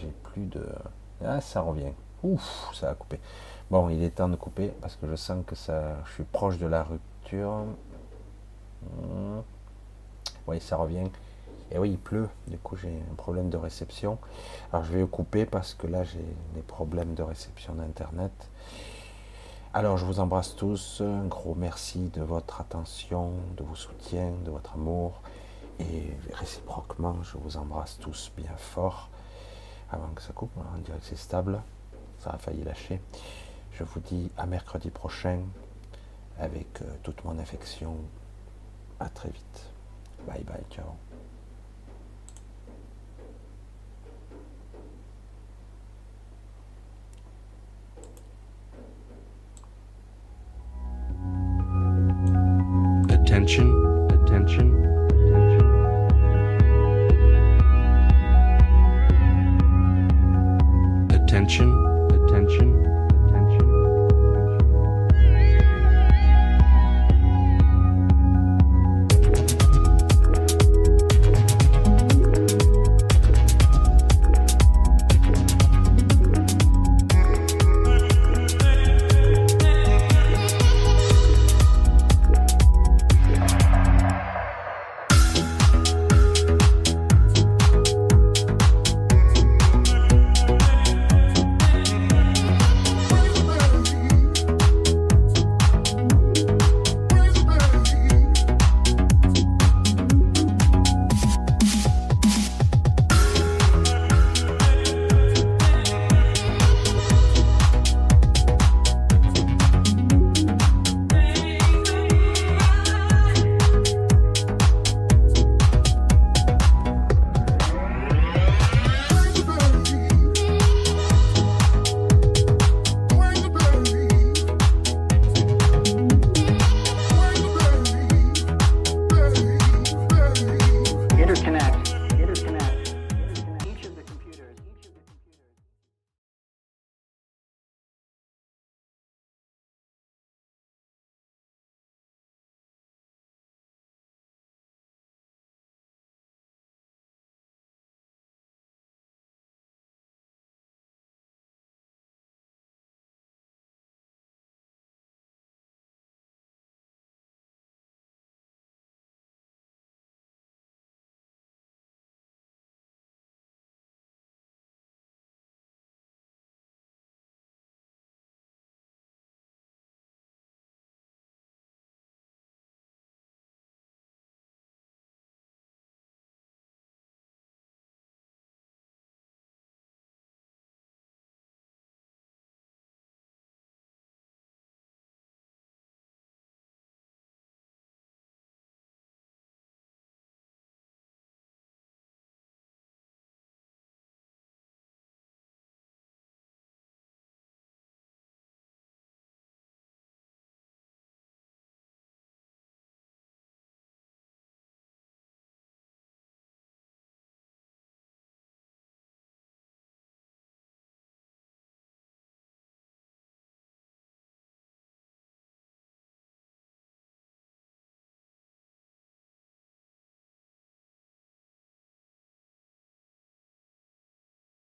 [0.00, 0.66] J'ai plus de.
[1.24, 1.92] Ah, ça revient.
[2.22, 3.18] Ouf, ça a coupé.
[3.70, 5.96] Bon, il est temps de couper parce que je sens que ça.
[6.06, 7.11] Je suis proche de la rupture.
[7.36, 9.40] Hmm.
[10.46, 11.08] Oui, ça revient.
[11.70, 12.28] Et oui, il pleut.
[12.48, 14.18] Du coup, j'ai un problème de réception.
[14.72, 18.32] Alors, je vais couper parce que là, j'ai des problèmes de réception d'Internet.
[19.74, 24.50] Alors je vous embrasse tous, un gros merci de votre attention, de vos soutiens, de
[24.50, 25.22] votre amour,
[25.80, 29.08] et réciproquement je vous embrasse tous bien fort,
[29.90, 31.62] avant que ça coupe, on dirait que c'est stable,
[32.18, 33.00] ça a failli lâcher.
[33.72, 35.38] Je vous dis à mercredi prochain,
[36.38, 37.96] avec euh, toute mon affection,
[39.00, 39.70] à très vite.
[40.26, 40.86] Bye bye, ciao.
[53.08, 53.68] Attention,
[54.10, 54.68] attention,
[55.24, 55.68] attention.
[61.10, 61.81] Attention,